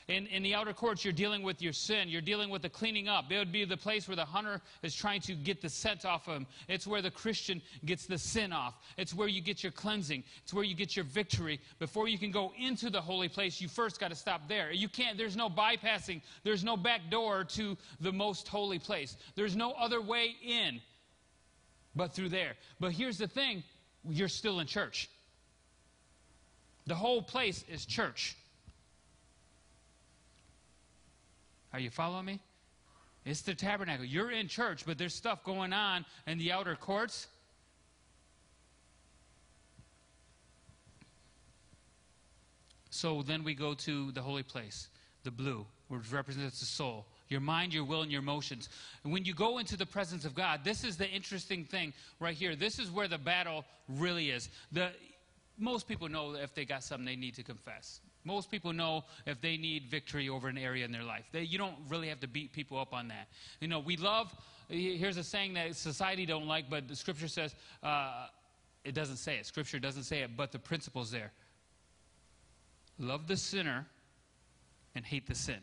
In, 0.10 0.26
in 0.26 0.42
the 0.42 0.56
outer 0.56 0.74
courts, 0.74 1.06
you're 1.06 1.14
dealing 1.14 1.44
with 1.44 1.62
your 1.62 1.72
sin. 1.72 2.10
You're 2.10 2.20
dealing 2.20 2.50
with 2.50 2.64
the 2.64 2.70
cleaning 2.70 3.08
up. 3.08 3.32
It 3.32 3.38
would 3.38 3.52
be 3.52 3.64
the 3.64 3.78
place 3.78 4.08
where 4.08 4.16
the 4.16 4.26
hunter 4.26 4.60
is 4.82 4.96
trying 4.96 5.22
to 5.22 5.36
get 5.36 5.62
the 5.62 5.70
scent 5.70 6.04
off 6.04 6.28
of 6.28 6.38
him. 6.38 6.48
It's 6.68 6.88
where 6.88 7.04
the 7.04 7.12
Christian 7.12 7.62
gets 7.86 8.08
the 8.08 8.18
sin 8.18 8.52
off. 8.52 8.74
It's 8.98 9.14
where 9.14 9.28
you 9.28 9.40
get 9.40 9.62
your 9.62 9.72
cleansing. 9.72 10.24
It's 10.42 10.52
where 10.52 10.64
you 10.64 10.74
get 10.74 10.96
your 10.96 11.06
victory. 11.06 11.60
Before 11.78 12.08
you 12.08 12.18
can 12.18 12.32
go 12.32 12.52
into 12.58 12.90
the 12.90 13.00
holy 13.00 13.30
place, 13.30 13.62
you 13.62 13.68
first 13.68 14.00
got 14.00 14.10
to 14.10 14.16
stop 14.16 14.48
there. 14.48 14.72
You 14.72 14.90
can't, 14.90 15.16
there's 15.16 15.38
no 15.38 15.48
bypassing, 15.48 16.24
there's 16.44 16.64
no 16.64 16.76
back 16.76 17.02
door 17.12 17.44
to 17.44 17.78
the 18.02 18.12
most 18.12 18.48
holy 18.48 18.80
place. 18.80 19.16
There's 19.36 19.56
no 19.56 19.74
other 19.74 20.02
way 20.02 20.36
in 20.44 20.82
but 21.96 22.16
through 22.16 22.30
there. 22.30 22.54
But 22.80 22.94
here's 22.94 23.20
the 23.20 23.28
thing 23.28 23.64
you're 24.10 24.28
still 24.28 24.60
in 24.60 24.66
church. 24.66 25.08
The 26.88 26.96
whole 26.96 27.22
place 27.22 27.64
is 27.70 27.86
church. 27.86 28.36
Are 31.74 31.80
you 31.80 31.90
following 31.90 32.26
me? 32.26 32.40
It's 33.26 33.42
the 33.42 33.54
tabernacle. 33.54 34.06
You're 34.06 34.32
in 34.32 34.48
church, 34.48 34.86
but 34.86 34.98
there's 34.98 35.14
stuff 35.14 35.44
going 35.44 35.74
on 35.74 36.06
in 36.26 36.38
the 36.38 36.52
outer 36.52 36.76
courts. 36.76 37.28
So 42.90 43.22
then 43.22 43.44
we 43.44 43.54
go 43.54 43.74
to 43.76 44.12
the 44.12 44.22
holy 44.22 44.44
place, 44.44 44.88
the 45.24 45.32
blue, 45.32 45.66
which 45.90 46.12
represents 46.12 46.60
the 46.60 46.66
soul. 46.66 47.06
Your 47.30 47.40
mind, 47.40 47.74
your 47.74 47.86
will, 47.86 48.02
and 48.02 48.12
your 48.12 48.22
emotions. 48.22 48.70
And 49.04 49.14
when 49.14 49.26
you 49.26 49.36
go 49.36 49.60
into 49.60 49.78
the 49.78 49.86
presence 49.86 50.26
of 50.26 50.34
God, 50.34 50.62
this 50.64 50.84
is 50.84 50.98
the 50.98 51.08
interesting 51.08 51.66
thing 51.66 51.94
right 52.20 52.36
here. 52.36 52.56
This 52.56 52.80
is 52.80 52.90
where 52.90 53.08
the 53.08 53.20
battle 53.20 53.64
really 53.88 54.32
is. 54.32 54.50
The, 54.72 54.90
most 55.58 55.88
people 55.88 56.10
know 56.10 56.34
if 56.34 56.56
they 56.56 56.66
got 56.66 56.84
something 56.84 57.06
they 57.06 57.16
need 57.16 57.36
to 57.36 57.44
confess. 57.44 58.02
Most 58.24 58.52
people 58.52 58.74
know 58.74 59.06
if 59.26 59.40
they 59.42 59.58
need 59.58 59.88
victory 59.88 60.30
over 60.30 60.48
an 60.48 60.58
area 60.58 60.86
in 60.86 60.92
their 60.92 61.04
life. 61.04 61.26
They, 61.32 61.44
you 61.44 61.58
don't 61.58 61.76
really 61.88 62.10
have 62.10 62.20
to 62.20 62.28
beat 62.28 62.52
people 62.52 62.78
up 62.78 62.94
on 62.94 63.08
that. 63.08 63.28
You 63.62 63.68
know, 63.68 63.80
we 63.80 63.98
love, 63.98 64.36
here's 64.68 65.18
a 65.18 65.24
saying 65.24 65.54
that 65.54 65.76
society 65.76 66.26
don't 66.26 66.48
like, 66.48 66.70
but 66.70 66.88
the 66.88 66.96
scripture 66.96 67.28
says, 67.28 67.56
uh, 67.82 68.28
it 68.84 68.94
doesn't 68.94 69.18
say 69.18 69.38
it. 69.38 69.46
Scripture 69.46 69.80
doesn't 69.80 70.04
say 70.04 70.20
it, 70.20 70.32
but 70.36 70.52
the 70.52 70.60
principle's 70.60 71.12
there. 71.12 71.32
Love 72.98 73.28
the 73.28 73.38
sinner 73.38 73.86
and 74.96 75.06
hate 75.06 75.28
the 75.28 75.36
sin. 75.36 75.60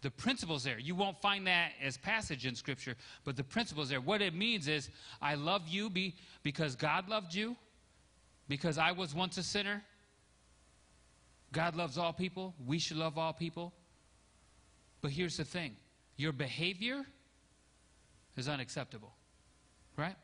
The 0.00 0.10
principle's 0.10 0.64
there. 0.64 0.78
You 0.78 0.94
won't 0.94 1.20
find 1.20 1.46
that 1.46 1.72
as 1.82 1.96
passage 1.96 2.44
in 2.44 2.54
Scripture, 2.54 2.94
but 3.24 3.36
the 3.36 3.44
principle's 3.44 3.88
there. 3.88 4.00
What 4.00 4.20
it 4.20 4.34
means 4.34 4.68
is, 4.68 4.90
I 5.22 5.34
love 5.34 5.68
you 5.68 5.88
be, 5.88 6.14
because 6.42 6.76
God 6.76 7.08
loved 7.08 7.34
you, 7.34 7.56
because 8.48 8.76
I 8.76 8.92
was 8.92 9.14
once 9.14 9.38
a 9.38 9.42
sinner, 9.42 9.82
God 11.54 11.76
loves 11.76 11.96
all 11.96 12.12
people. 12.12 12.52
We 12.66 12.78
should 12.78 12.98
love 12.98 13.16
all 13.16 13.32
people. 13.32 13.72
But 15.00 15.12
here's 15.12 15.38
the 15.38 15.44
thing 15.44 15.76
your 16.16 16.32
behavior 16.32 17.04
is 18.36 18.48
unacceptable. 18.48 19.14
Right? 19.96 20.16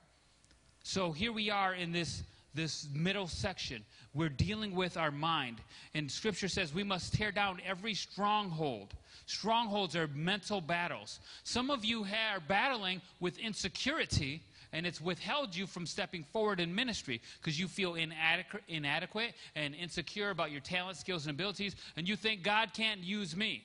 So 0.82 1.12
here 1.12 1.32
we 1.32 1.48
are 1.48 1.74
in 1.74 1.92
this, 1.92 2.24
this 2.54 2.88
middle 2.92 3.28
section. 3.28 3.84
We're 4.12 4.28
dealing 4.28 4.74
with 4.74 4.96
our 4.96 5.12
mind. 5.12 5.58
And 5.94 6.10
Scripture 6.10 6.48
says 6.48 6.74
we 6.74 6.82
must 6.82 7.14
tear 7.14 7.30
down 7.30 7.60
every 7.64 7.94
stronghold. 7.94 8.94
Strongholds 9.26 9.94
are 9.94 10.08
mental 10.08 10.60
battles. 10.60 11.20
Some 11.44 11.70
of 11.70 11.84
you 11.84 12.02
are 12.02 12.40
battling 12.40 13.00
with 13.20 13.38
insecurity 13.38 14.42
and 14.72 14.86
it's 14.86 15.00
withheld 15.00 15.54
you 15.54 15.66
from 15.66 15.86
stepping 15.86 16.24
forward 16.32 16.60
in 16.60 16.74
ministry 16.74 17.20
because 17.40 17.58
you 17.58 17.68
feel 17.68 17.94
inadequate, 17.94 18.62
inadequate 18.68 19.34
and 19.54 19.74
insecure 19.74 20.30
about 20.30 20.50
your 20.50 20.60
talent, 20.60 20.96
skills, 20.96 21.26
and 21.26 21.34
abilities, 21.34 21.74
and 21.96 22.08
you 22.08 22.16
think 22.16 22.42
God 22.42 22.72
can't 22.72 23.00
use 23.00 23.36
me. 23.36 23.64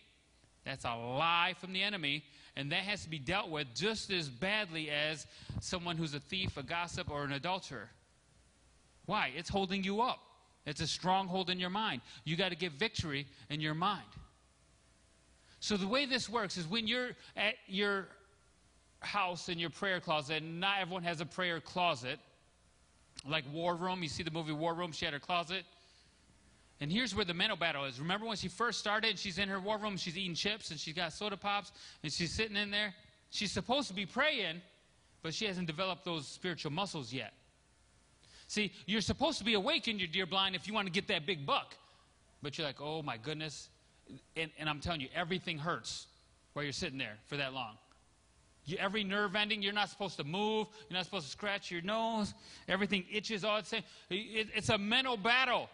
That's 0.64 0.84
a 0.84 0.96
lie 0.96 1.54
from 1.60 1.74
the 1.74 1.84
enemy, 1.84 2.24
and 2.56 2.72
that 2.72 2.80
has 2.80 3.04
to 3.04 3.10
be 3.10 3.20
dealt 3.20 3.50
with 3.50 3.68
just 3.76 4.12
as 4.12 4.28
badly 4.30 4.90
as 4.90 5.28
someone 5.62 5.96
who's 5.96 6.16
a 6.16 6.20
thief, 6.20 6.58
a 6.58 6.64
gossip, 6.64 7.12
or 7.12 7.24
an 7.24 7.34
adulterer. 7.34 7.90
Why? 9.06 9.32
It's 9.36 9.50
holding 9.50 9.84
you 9.84 10.02
up. 10.02 10.20
It's 10.66 10.82
a 10.82 10.88
stronghold 10.88 11.52
in 11.52 11.60
your 11.60 11.70
mind. 11.70 12.02
You 12.24 12.36
got 12.36 12.50
to 12.50 12.56
get 12.56 12.72
victory 12.72 13.28
in 13.52 13.62
your 13.62 13.76
mind. 13.76 14.08
So 15.60 15.78
the 15.78 15.88
way 15.88 16.06
this 16.06 16.28
works 16.28 16.58
is 16.58 16.68
when 16.68 16.88
you're 16.88 17.12
at 17.38 17.56
your 17.68 18.08
house 19.06 19.50
in 19.50 19.60
your 19.60 19.70
prayer 19.70 20.00
closet, 20.00 20.44
and 20.44 20.60
not 20.60 20.80
everyone 20.82 21.04
has 21.04 21.22
a 21.22 21.26
prayer 21.26 21.60
closet, 21.60 22.20
like 23.28 23.46
War 23.54 23.76
Room. 23.76 24.04
You 24.04 24.10
see 24.10 24.24
the 24.24 24.32
movie 24.32 24.52
War 24.52 24.74
Room? 24.74 24.92
She 24.92 25.06
had 25.06 25.14
her 25.14 25.20
closet. 25.20 25.64
And 26.82 26.92
here's 26.92 27.16
where 27.16 27.26
the 27.26 27.34
mental 27.34 27.58
battle 27.58 27.86
is. 27.86 28.00
Remember 28.00 28.26
when 28.26 28.36
she 28.36 28.50
first 28.50 28.80
started, 28.80 29.18
she's 29.18 29.38
in 29.38 29.48
her 29.48 29.60
war 29.60 29.78
room, 29.78 29.96
she's 29.96 30.18
eating 30.18 30.36
chips, 30.36 30.72
and 30.72 30.80
she's 30.80 30.94
got 30.94 31.14
soda 31.14 31.38
pops, 31.38 31.72
and 32.04 32.12
she's 32.12 32.34
sitting 32.34 32.58
in 32.58 32.70
there. 32.70 32.94
She's 33.30 33.52
supposed 33.52 33.88
to 33.88 33.94
be 33.94 34.06
praying, 34.06 34.62
but 35.24 35.34
she 35.34 35.46
hasn't 35.46 35.68
developed 35.68 36.04
those 36.04 36.28
spiritual 36.28 36.72
muscles 36.72 37.14
yet. 37.14 37.34
See, 38.48 38.74
you're 38.86 39.02
supposed 39.02 39.40
to 39.40 39.46
be 39.46 39.54
awake 39.54 39.88
in 39.88 39.98
your 39.98 40.08
deer 40.08 40.26
blind 40.26 40.56
if 40.56 40.68
you 40.68 40.74
want 40.74 40.86
to 40.88 40.92
get 40.92 41.08
that 41.08 41.26
big 41.26 41.46
buck. 41.46 41.76
But 42.42 42.58
you're 42.58 42.68
like, 42.68 42.82
oh 42.82 43.02
my 43.02 43.18
goodness. 43.18 43.70
And, 44.36 44.52
and 44.60 44.70
I'm 44.70 44.82
telling 44.82 45.02
you, 45.02 45.08
everything 45.16 45.58
hurts 45.58 46.08
while 46.54 46.64
you're 46.64 46.74
sitting 46.74 47.00
there 47.00 47.18
for 47.26 47.38
that 47.38 47.54
long. 47.54 47.78
Every 48.80 49.04
nerve 49.04 49.36
ending, 49.36 49.62
you're 49.62 49.74
not 49.74 49.90
supposed 49.90 50.18
to 50.18 50.24
move. 50.24 50.68
You're 50.90 50.98
not 50.98 51.06
supposed 51.06 51.26
to 51.26 51.32
scratch 51.32 51.72
your 51.72 51.82
nose. 51.82 52.34
Everything 52.68 53.06
itches 53.12 53.44
all 53.44 53.60
the 53.60 53.66
same. 53.66 53.84
It, 54.10 54.48
it's 54.56 54.70
a 54.70 54.78
mental 54.78 55.18
battle. 55.18 55.70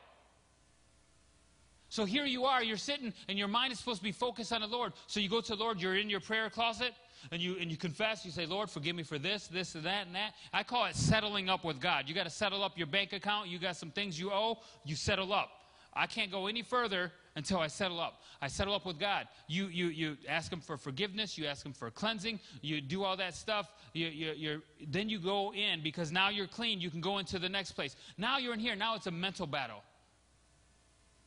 So 1.91 2.05
here 2.05 2.23
you 2.23 2.45
are, 2.45 2.63
you're 2.63 2.77
sitting, 2.77 3.13
and 3.27 3.37
your 3.37 3.49
mind 3.49 3.73
is 3.73 3.79
supposed 3.79 3.97
to 3.97 4.03
be 4.03 4.13
focused 4.13 4.53
on 4.53 4.61
the 4.61 4.67
Lord. 4.67 4.93
So 5.07 5.19
you 5.19 5.27
go 5.27 5.41
to 5.41 5.55
the 5.57 5.61
Lord, 5.61 5.81
you're 5.81 5.97
in 5.97 6.09
your 6.09 6.21
prayer 6.21 6.49
closet, 6.49 6.93
and 7.33 7.41
you 7.41 7.57
and 7.59 7.69
you 7.69 7.75
confess, 7.75 8.23
you 8.23 8.31
say, 8.31 8.45
Lord, 8.45 8.69
forgive 8.69 8.95
me 8.95 9.03
for 9.03 9.19
this, 9.19 9.47
this, 9.47 9.75
and 9.75 9.83
that, 9.83 10.07
and 10.07 10.15
that. 10.15 10.33
I 10.53 10.63
call 10.63 10.85
it 10.85 10.95
settling 10.95 11.49
up 11.49 11.65
with 11.65 11.81
God. 11.81 12.07
You 12.07 12.15
got 12.15 12.23
to 12.23 12.29
settle 12.29 12.63
up 12.63 12.77
your 12.77 12.87
bank 12.87 13.11
account, 13.11 13.49
you 13.49 13.59
got 13.59 13.75
some 13.75 13.91
things 13.91 14.17
you 14.17 14.31
owe, 14.31 14.59
you 14.85 14.95
settle 14.95 15.33
up. 15.33 15.49
I 15.93 16.07
can't 16.07 16.31
go 16.31 16.47
any 16.47 16.61
further 16.61 17.11
until 17.35 17.59
I 17.59 17.67
settle 17.67 17.99
up. 17.99 18.21
I 18.41 18.47
settle 18.47 18.73
up 18.73 18.85
with 18.85 18.99
God. 18.99 19.27
You, 19.47 19.67
you, 19.67 19.87
you 19.87 20.17
ask 20.27 20.51
Him 20.51 20.59
for 20.59 20.77
forgiveness. 20.77 21.37
You 21.37 21.45
ask 21.45 21.65
Him 21.65 21.73
for 21.73 21.89
cleansing. 21.89 22.39
You 22.61 22.81
do 22.81 23.03
all 23.03 23.15
that 23.17 23.35
stuff. 23.35 23.71
You, 23.93 24.07
you, 24.07 24.33
you're, 24.35 24.61
then 24.87 25.09
you 25.09 25.19
go 25.19 25.53
in 25.53 25.81
because 25.81 26.11
now 26.11 26.29
you're 26.29 26.47
clean. 26.47 26.81
You 26.81 26.89
can 26.89 27.01
go 27.01 27.19
into 27.19 27.39
the 27.39 27.49
next 27.49 27.71
place. 27.71 27.95
Now 28.17 28.37
you're 28.37 28.53
in 28.53 28.59
here. 28.59 28.75
Now 28.75 28.95
it's 28.95 29.07
a 29.07 29.11
mental 29.11 29.47
battle. 29.47 29.83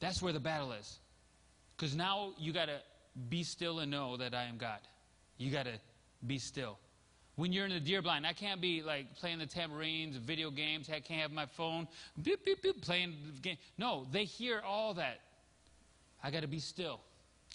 That's 0.00 0.20
where 0.20 0.32
the 0.32 0.40
battle 0.40 0.72
is. 0.72 0.98
Because 1.76 1.96
now 1.96 2.32
you 2.38 2.52
got 2.52 2.66
to 2.66 2.80
be 3.28 3.42
still 3.42 3.80
and 3.80 3.90
know 3.90 4.16
that 4.16 4.34
I 4.34 4.44
am 4.44 4.58
God. 4.58 4.80
You 5.38 5.50
got 5.50 5.64
to 5.64 5.78
be 6.26 6.38
still. 6.38 6.78
When 7.36 7.52
you're 7.52 7.64
in 7.64 7.72
the 7.72 7.80
deer 7.80 8.00
blind, 8.00 8.26
I 8.26 8.32
can't 8.32 8.60
be 8.60 8.82
like 8.82 9.16
playing 9.16 9.38
the 9.38 9.46
tambourines, 9.46 10.16
video 10.16 10.50
games. 10.50 10.88
I 10.88 11.00
can't 11.00 11.20
have 11.20 11.32
my 11.32 11.46
phone 11.46 11.88
beep, 12.22 12.44
beep, 12.44 12.62
beep, 12.62 12.80
playing 12.80 13.16
the 13.34 13.40
game. 13.40 13.56
No, 13.76 14.06
they 14.12 14.24
hear 14.24 14.60
all 14.64 14.94
that. 14.94 15.20
I 16.24 16.30
got 16.30 16.40
to 16.40 16.48
be 16.48 16.58
still. 16.58 17.00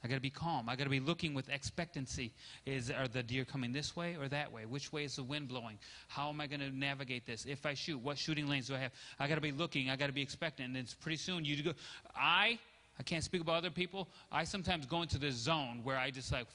I 0.03 0.07
got 0.07 0.15
to 0.15 0.21
be 0.21 0.29
calm. 0.29 0.69
I 0.69 0.77
got 0.77 0.85
to 0.85 0.89
be 0.89 1.01
looking 1.01 1.33
with 1.33 1.49
expectancy. 1.49 2.31
Is 2.65 2.89
are 2.89 3.07
the 3.07 3.23
deer 3.23 3.43
coming 3.43 3.73
this 3.73 3.95
way 3.95 4.15
or 4.15 4.29
that 4.29 4.49
way? 4.49 4.65
Which 4.65 4.93
way 4.93 5.03
is 5.03 5.17
the 5.17 5.23
wind 5.23 5.49
blowing? 5.49 5.77
How 6.07 6.29
am 6.29 6.39
I 6.39 6.47
going 6.47 6.61
to 6.61 6.69
navigate 6.69 7.25
this? 7.25 7.45
If 7.45 7.65
I 7.65 7.73
shoot, 7.73 7.97
what 7.97 8.17
shooting 8.17 8.47
lanes 8.47 8.67
do 8.67 8.75
I 8.75 8.77
have? 8.77 8.91
I 9.19 9.27
got 9.27 9.35
to 9.35 9.41
be 9.41 9.51
looking. 9.51 9.89
I 9.89 9.97
got 9.97 10.07
to 10.07 10.13
be 10.13 10.21
expectant. 10.21 10.69
And 10.69 10.77
it's 10.77 10.93
pretty 10.93 11.17
soon 11.17 11.43
you 11.43 11.61
go. 11.63 11.73
I 12.15 12.59
I 12.97 13.03
can't 13.03 13.23
speak 13.23 13.41
about 13.41 13.55
other 13.55 13.71
people. 13.71 14.07
I 14.31 14.43
sometimes 14.43 14.85
go 14.85 15.01
into 15.01 15.17
this 15.17 15.35
zone 15.35 15.81
where 15.83 15.97
I 15.97 16.11
just 16.11 16.31
like. 16.31 16.47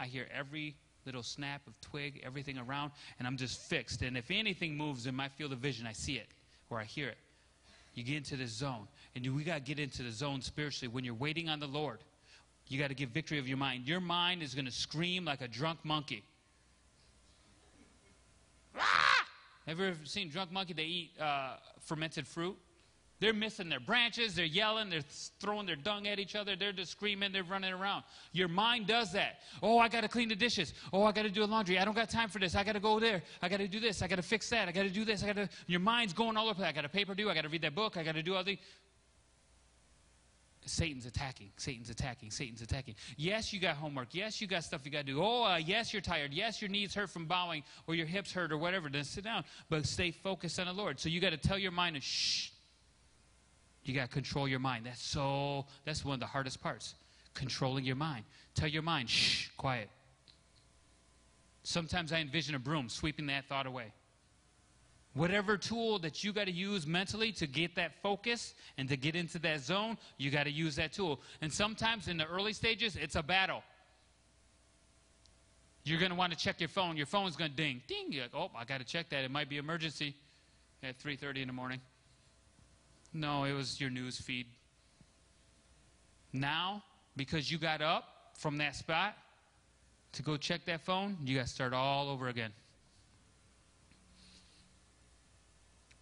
I 0.00 0.06
hear 0.06 0.26
every 0.34 0.76
little 1.04 1.22
snap 1.22 1.66
of 1.66 1.78
twig, 1.80 2.22
everything 2.24 2.58
around, 2.58 2.92
and 3.18 3.26
I'm 3.26 3.36
just 3.36 3.60
fixed. 3.60 4.02
And 4.02 4.16
if 4.16 4.30
anything 4.30 4.76
moves 4.76 5.06
in 5.06 5.14
my 5.14 5.28
field 5.28 5.52
of 5.52 5.58
vision, 5.58 5.86
I 5.86 5.92
see 5.92 6.14
it 6.14 6.28
or 6.70 6.78
I 6.78 6.84
hear 6.84 7.08
it. 7.08 7.18
You 7.94 8.02
get 8.02 8.16
into 8.16 8.36
this 8.36 8.50
zone. 8.50 8.88
And 9.14 9.34
we 9.34 9.44
got 9.44 9.56
to 9.56 9.60
get 9.60 9.78
into 9.78 10.02
the 10.02 10.10
zone 10.10 10.40
spiritually. 10.40 10.92
When 10.92 11.04
you're 11.04 11.14
waiting 11.14 11.48
on 11.48 11.60
the 11.60 11.66
Lord, 11.66 12.00
you 12.68 12.78
got 12.78 12.88
to 12.88 12.94
get 12.94 13.10
victory 13.10 13.38
of 13.38 13.46
your 13.46 13.58
mind. 13.58 13.86
Your 13.86 14.00
mind 14.00 14.42
is 14.42 14.54
going 14.54 14.64
to 14.64 14.72
scream 14.72 15.24
like 15.24 15.42
a 15.42 15.48
drunk 15.48 15.80
monkey. 15.84 16.24
Ah! 18.78 19.26
Ever 19.66 19.94
seen 20.04 20.30
drunk 20.30 20.50
monkey? 20.50 20.72
They 20.72 20.84
eat 20.84 21.10
uh, 21.20 21.56
fermented 21.80 22.26
fruit. 22.26 22.56
They're 23.22 23.32
missing 23.32 23.68
their 23.68 23.78
branches, 23.78 24.34
they're 24.34 24.44
yelling, 24.44 24.90
they're 24.90 25.04
throwing 25.38 25.64
their 25.64 25.76
dung 25.76 26.08
at 26.08 26.18
each 26.18 26.34
other, 26.34 26.56
they're 26.56 26.72
just 26.72 26.90
screaming, 26.90 27.30
they're 27.30 27.44
running 27.44 27.72
around. 27.72 28.02
Your 28.32 28.48
mind 28.48 28.88
does 28.88 29.12
that. 29.12 29.38
Oh, 29.62 29.78
I 29.78 29.88
got 29.88 30.00
to 30.00 30.08
clean 30.08 30.28
the 30.28 30.34
dishes. 30.34 30.74
Oh, 30.92 31.04
I 31.04 31.12
got 31.12 31.22
to 31.22 31.30
do 31.30 31.42
the 31.42 31.46
laundry. 31.46 31.78
I 31.78 31.84
don't 31.84 31.94
got 31.94 32.10
time 32.10 32.28
for 32.28 32.40
this. 32.40 32.56
I 32.56 32.64
got 32.64 32.72
to 32.72 32.80
go 32.80 32.98
there. 32.98 33.22
I 33.40 33.48
got 33.48 33.58
to 33.58 33.68
do 33.68 33.78
this. 33.78 34.02
I 34.02 34.08
got 34.08 34.16
to 34.16 34.22
fix 34.22 34.50
that. 34.50 34.66
I 34.66 34.72
got 34.72 34.82
to 34.82 34.90
do 34.90 35.04
this. 35.04 35.22
I 35.22 35.26
got 35.26 35.36
to. 35.36 35.48
Your 35.68 35.78
mind's 35.78 36.12
going 36.12 36.36
all 36.36 36.46
over 36.46 36.54
the 36.54 36.56
place. 36.56 36.68
I 36.70 36.72
got 36.72 36.84
a 36.84 36.88
paper 36.88 37.14
due. 37.14 37.30
I 37.30 37.34
got 37.34 37.42
to 37.42 37.48
read 37.48 37.62
that 37.62 37.76
book. 37.76 37.96
I 37.96 38.02
got 38.02 38.16
to 38.16 38.24
do 38.24 38.34
all 38.34 38.42
the. 38.42 38.58
Satan's 40.64 41.06
attacking. 41.06 41.50
Satan's 41.56 41.90
attacking. 41.90 42.30
Satan's 42.30 42.62
attacking. 42.62 42.94
Yes, 43.16 43.52
you 43.52 43.60
got 43.60 43.76
homework. 43.76 44.08
Yes, 44.12 44.40
you 44.40 44.46
got 44.46 44.64
stuff 44.64 44.82
you 44.84 44.90
got 44.90 45.06
to 45.06 45.12
do. 45.12 45.22
Oh, 45.22 45.44
uh, 45.44 45.56
yes, 45.56 45.92
you're 45.92 46.02
tired. 46.02 46.32
Yes, 46.32 46.62
your 46.62 46.70
knees 46.70 46.94
hurt 46.94 47.10
from 47.10 47.26
bowing 47.26 47.62
or 47.86 47.94
your 47.94 48.06
hips 48.06 48.32
hurt 48.32 48.52
or 48.52 48.58
whatever. 48.58 48.88
Then 48.88 49.04
sit 49.04 49.24
down. 49.24 49.44
But 49.68 49.86
stay 49.86 50.10
focused 50.10 50.60
on 50.60 50.66
the 50.66 50.72
Lord. 50.72 51.00
So 51.00 51.08
you 51.08 51.20
got 51.20 51.30
to 51.30 51.36
tell 51.36 51.58
your 51.58 51.72
mind 51.72 51.96
to 51.96 52.02
shh. 52.02 52.50
You 53.84 53.94
got 53.94 54.08
to 54.08 54.14
control 54.14 54.46
your 54.46 54.60
mind. 54.60 54.86
That's 54.86 55.02
so, 55.02 55.66
that's 55.84 56.04
one 56.04 56.14
of 56.14 56.20
the 56.20 56.26
hardest 56.26 56.62
parts. 56.62 56.94
Controlling 57.34 57.84
your 57.84 57.96
mind. 57.96 58.24
Tell 58.54 58.68
your 58.68 58.82
mind, 58.82 59.10
shh, 59.10 59.48
quiet. 59.56 59.88
Sometimes 61.64 62.12
I 62.12 62.18
envision 62.18 62.54
a 62.54 62.58
broom 62.58 62.88
sweeping 62.88 63.26
that 63.26 63.46
thought 63.46 63.66
away. 63.66 63.92
Whatever 65.14 65.58
tool 65.58 65.98
that 65.98 66.24
you 66.24 66.32
got 66.32 66.46
to 66.46 66.52
use 66.52 66.86
mentally 66.86 67.32
to 67.32 67.46
get 67.46 67.74
that 67.74 67.92
focus 68.02 68.54
and 68.78 68.88
to 68.88 68.96
get 68.96 69.14
into 69.14 69.38
that 69.40 69.60
zone, 69.60 69.98
you 70.16 70.30
got 70.30 70.44
to 70.44 70.50
use 70.50 70.76
that 70.76 70.92
tool. 70.92 71.20
And 71.42 71.52
sometimes 71.52 72.08
in 72.08 72.16
the 72.16 72.26
early 72.26 72.54
stages, 72.54 72.96
it's 72.96 73.14
a 73.14 73.22
battle. 73.22 73.62
You're 75.84 75.98
going 75.98 76.12
to 76.12 76.16
want 76.16 76.32
to 76.32 76.38
check 76.38 76.60
your 76.60 76.70
phone. 76.70 76.96
Your 76.96 77.06
phone's 77.06 77.36
going 77.36 77.50
to 77.50 77.56
ding, 77.56 77.82
ding. 77.86 78.06
You're 78.10 78.22
like, 78.22 78.34
oh, 78.34 78.50
I 78.56 78.64
got 78.64 78.78
to 78.78 78.86
check 78.86 79.10
that. 79.10 79.22
It 79.22 79.30
might 79.30 79.50
be 79.50 79.58
emergency 79.58 80.14
at 80.82 80.98
3:30 80.98 81.42
in 81.42 81.46
the 81.48 81.52
morning. 81.52 81.80
No, 83.12 83.44
it 83.44 83.52
was 83.52 83.80
your 83.80 83.90
news 83.90 84.18
feed. 84.18 84.46
Now, 86.32 86.82
because 87.16 87.50
you 87.50 87.58
got 87.58 87.82
up 87.82 88.04
from 88.38 88.56
that 88.58 88.76
spot 88.76 89.14
to 90.12 90.22
go 90.22 90.38
check 90.38 90.64
that 90.64 90.80
phone, 90.80 91.18
you 91.22 91.36
got 91.36 91.46
to 91.46 91.52
start 91.52 91.74
all 91.74 92.08
over 92.08 92.28
again 92.28 92.52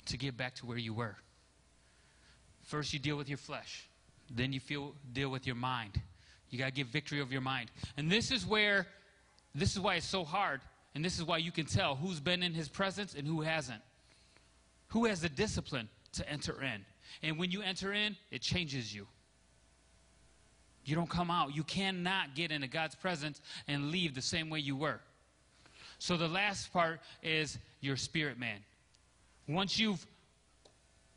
to 0.07 0.17
get 0.17 0.37
back 0.37 0.55
to 0.57 0.67
where 0.67 0.79
you 0.79 0.95
were. 0.95 1.17
First, 2.63 2.93
you 2.93 2.99
deal 2.99 3.17
with 3.17 3.29
your 3.29 3.39
flesh, 3.39 3.89
then 4.31 4.53
you 4.53 4.61
feel, 4.61 4.95
deal 5.13 5.31
with 5.31 5.47
your 5.47 5.57
mind. 5.57 6.01
You 6.51 6.59
got 6.59 6.67
to 6.67 6.73
get 6.73 6.89
victory 6.89 7.21
over 7.21 7.33
your 7.33 7.41
mind. 7.41 7.71
And 7.97 8.11
this 8.11 8.33
is 8.33 8.45
where, 8.45 8.87
this 9.55 9.73
is 9.73 9.81
why 9.81 9.97
it's 9.97 10.07
so 10.07 10.25
hard, 10.25 10.61
and 10.95 11.05
this 11.05 11.19
is 11.19 11.25
why 11.25 11.39
you 11.39 11.53
can 11.53 11.67
tell 11.67 11.95
who's 11.95 12.21
been 12.21 12.43
in 12.43 12.53
his 12.53 12.69
presence 12.69 13.15
and 13.15 13.27
who 13.27 13.41
hasn't. 13.41 13.81
Who 14.89 15.05
has 15.05 15.21
the 15.21 15.29
discipline 15.29 15.89
to 16.15 16.29
enter 16.29 16.61
in? 16.63 16.85
And 17.23 17.39
when 17.39 17.51
you 17.51 17.63
enter 17.63 17.93
in, 17.93 18.17
it 18.31 18.43
changes 18.43 18.93
you. 18.93 19.07
You 20.85 20.97
don't 20.97 21.11
come 21.11 21.31
out. 21.31 21.55
You 21.55 21.63
cannot 21.63 22.35
get 22.35 22.51
into 22.51 22.67
God's 22.67 22.95
presence 22.97 23.41
and 23.69 23.91
leave 23.91 24.15
the 24.15 24.23
same 24.23 24.51
way 24.51 24.59
you 24.59 24.75
were. 24.75 25.01
So 25.99 26.17
the 26.17 26.29
last 26.29 26.73
part 26.73 27.01
is 27.23 27.59
your 27.81 27.97
spirit 27.97 28.39
man. 28.39 28.59
Once 29.49 29.79
you've 29.79 30.05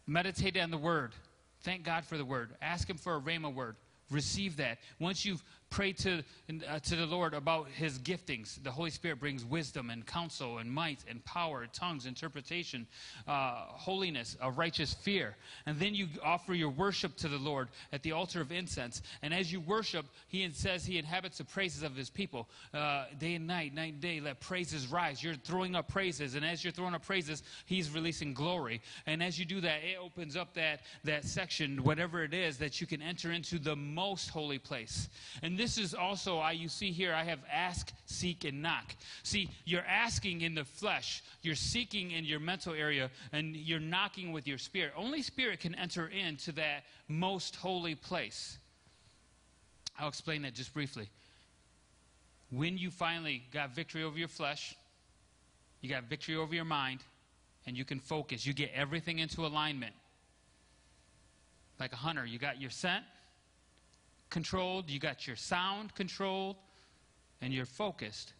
meditated 0.07 0.61
on 0.61 0.71
the 0.71 0.77
word, 0.77 1.11
thank 1.61 1.83
God 1.83 2.05
for 2.05 2.17
the 2.17 2.25
word. 2.25 2.55
Ask 2.61 2.89
Him 2.89 2.97
for 2.97 3.15
a 3.15 3.21
rhema 3.21 3.53
word. 3.53 3.75
Receive 4.09 4.57
that. 4.57 4.79
Once 4.99 5.25
you've 5.25 5.43
pray 5.73 5.91
to, 5.91 6.23
uh, 6.69 6.77
to 6.77 6.95
the 6.95 7.05
Lord 7.05 7.33
about 7.33 7.67
his 7.67 7.97
giftings. 7.97 8.61
The 8.63 8.69
Holy 8.69 8.91
Spirit 8.91 9.19
brings 9.19 9.43
wisdom 9.43 9.89
and 9.89 10.05
counsel 10.05 10.59
and 10.59 10.71
might 10.71 10.99
and 11.09 11.25
power, 11.25 11.65
tongues, 11.73 12.05
interpretation, 12.05 12.85
uh, 13.27 13.65
holiness, 13.69 14.37
a 14.39 14.51
righteous 14.51 14.93
fear. 14.93 15.35
And 15.65 15.79
then 15.79 15.95
you 15.95 16.09
offer 16.23 16.53
your 16.53 16.69
worship 16.69 17.15
to 17.17 17.27
the 17.27 17.39
Lord 17.39 17.69
at 17.91 18.03
the 18.03 18.11
altar 18.11 18.39
of 18.39 18.51
incense. 18.51 19.01
And 19.23 19.33
as 19.33 19.51
you 19.51 19.61
worship, 19.61 20.05
he 20.27 20.47
says 20.51 20.85
he 20.85 20.99
inhabits 20.99 21.39
the 21.39 21.43
praises 21.43 21.81
of 21.81 21.95
his 21.95 22.11
people. 22.11 22.47
Uh, 22.71 23.05
day 23.17 23.33
and 23.33 23.47
night, 23.47 23.73
night 23.73 23.93
and 23.93 24.01
day, 24.01 24.19
let 24.19 24.39
praises 24.41 24.85
rise. 24.85 25.23
You're 25.23 25.33
throwing 25.33 25.75
up 25.75 25.87
praises. 25.87 26.35
And 26.35 26.45
as 26.45 26.63
you're 26.63 26.73
throwing 26.73 26.93
up 26.93 27.03
praises, 27.03 27.41
he's 27.65 27.89
releasing 27.89 28.35
glory. 28.35 28.79
And 29.07 29.23
as 29.23 29.39
you 29.39 29.45
do 29.45 29.59
that, 29.61 29.79
it 29.83 29.97
opens 29.99 30.35
up 30.35 30.53
that, 30.53 30.81
that 31.03 31.25
section, 31.25 31.83
whatever 31.83 32.23
it 32.23 32.35
is, 32.35 32.59
that 32.59 32.79
you 32.79 32.85
can 32.85 33.01
enter 33.01 33.31
into 33.31 33.57
the 33.57 33.75
most 33.75 34.29
holy 34.29 34.59
place. 34.59 35.09
And 35.41 35.62
this 35.63 35.77
is 35.77 35.93
also, 35.93 36.39
I, 36.39 36.51
you 36.51 36.67
see 36.67 36.91
here, 36.91 37.13
I 37.13 37.23
have 37.23 37.39
ask, 37.49 37.93
seek, 38.05 38.43
and 38.43 38.61
knock. 38.61 38.95
See, 39.23 39.49
you're 39.63 39.85
asking 39.87 40.41
in 40.41 40.55
the 40.55 40.65
flesh, 40.65 41.23
you're 41.41 41.55
seeking 41.55 42.11
in 42.11 42.25
your 42.25 42.41
mental 42.41 42.73
area, 42.73 43.09
and 43.31 43.55
you're 43.55 43.79
knocking 43.79 44.33
with 44.33 44.45
your 44.45 44.57
spirit. 44.57 44.91
Only 44.97 45.21
spirit 45.21 45.61
can 45.61 45.73
enter 45.75 46.09
into 46.09 46.51
that 46.53 46.83
most 47.07 47.55
holy 47.55 47.95
place. 47.95 48.57
I'll 49.97 50.09
explain 50.09 50.41
that 50.41 50.53
just 50.53 50.73
briefly. 50.73 51.07
When 52.51 52.77
you 52.77 52.91
finally 52.91 53.43
got 53.53 53.73
victory 53.73 54.03
over 54.03 54.17
your 54.17 54.27
flesh, 54.27 54.75
you 55.79 55.89
got 55.89 56.03
victory 56.09 56.35
over 56.35 56.53
your 56.53 56.65
mind, 56.65 56.99
and 57.65 57.77
you 57.77 57.85
can 57.85 57.99
focus, 57.99 58.45
you 58.45 58.51
get 58.51 58.71
everything 58.75 59.19
into 59.19 59.45
alignment. 59.45 59.93
Like 61.79 61.93
a 61.93 61.97
hunter, 61.97 62.25
you 62.25 62.37
got 62.37 62.59
your 62.59 62.69
scent 62.69 63.05
controlled, 64.33 64.89
you 64.89 64.99
got 64.99 65.27
your 65.27 65.35
sound 65.35 65.93
controlled, 65.93 66.57
and 67.39 67.53
you're 67.53 67.67
focused. 67.67 68.33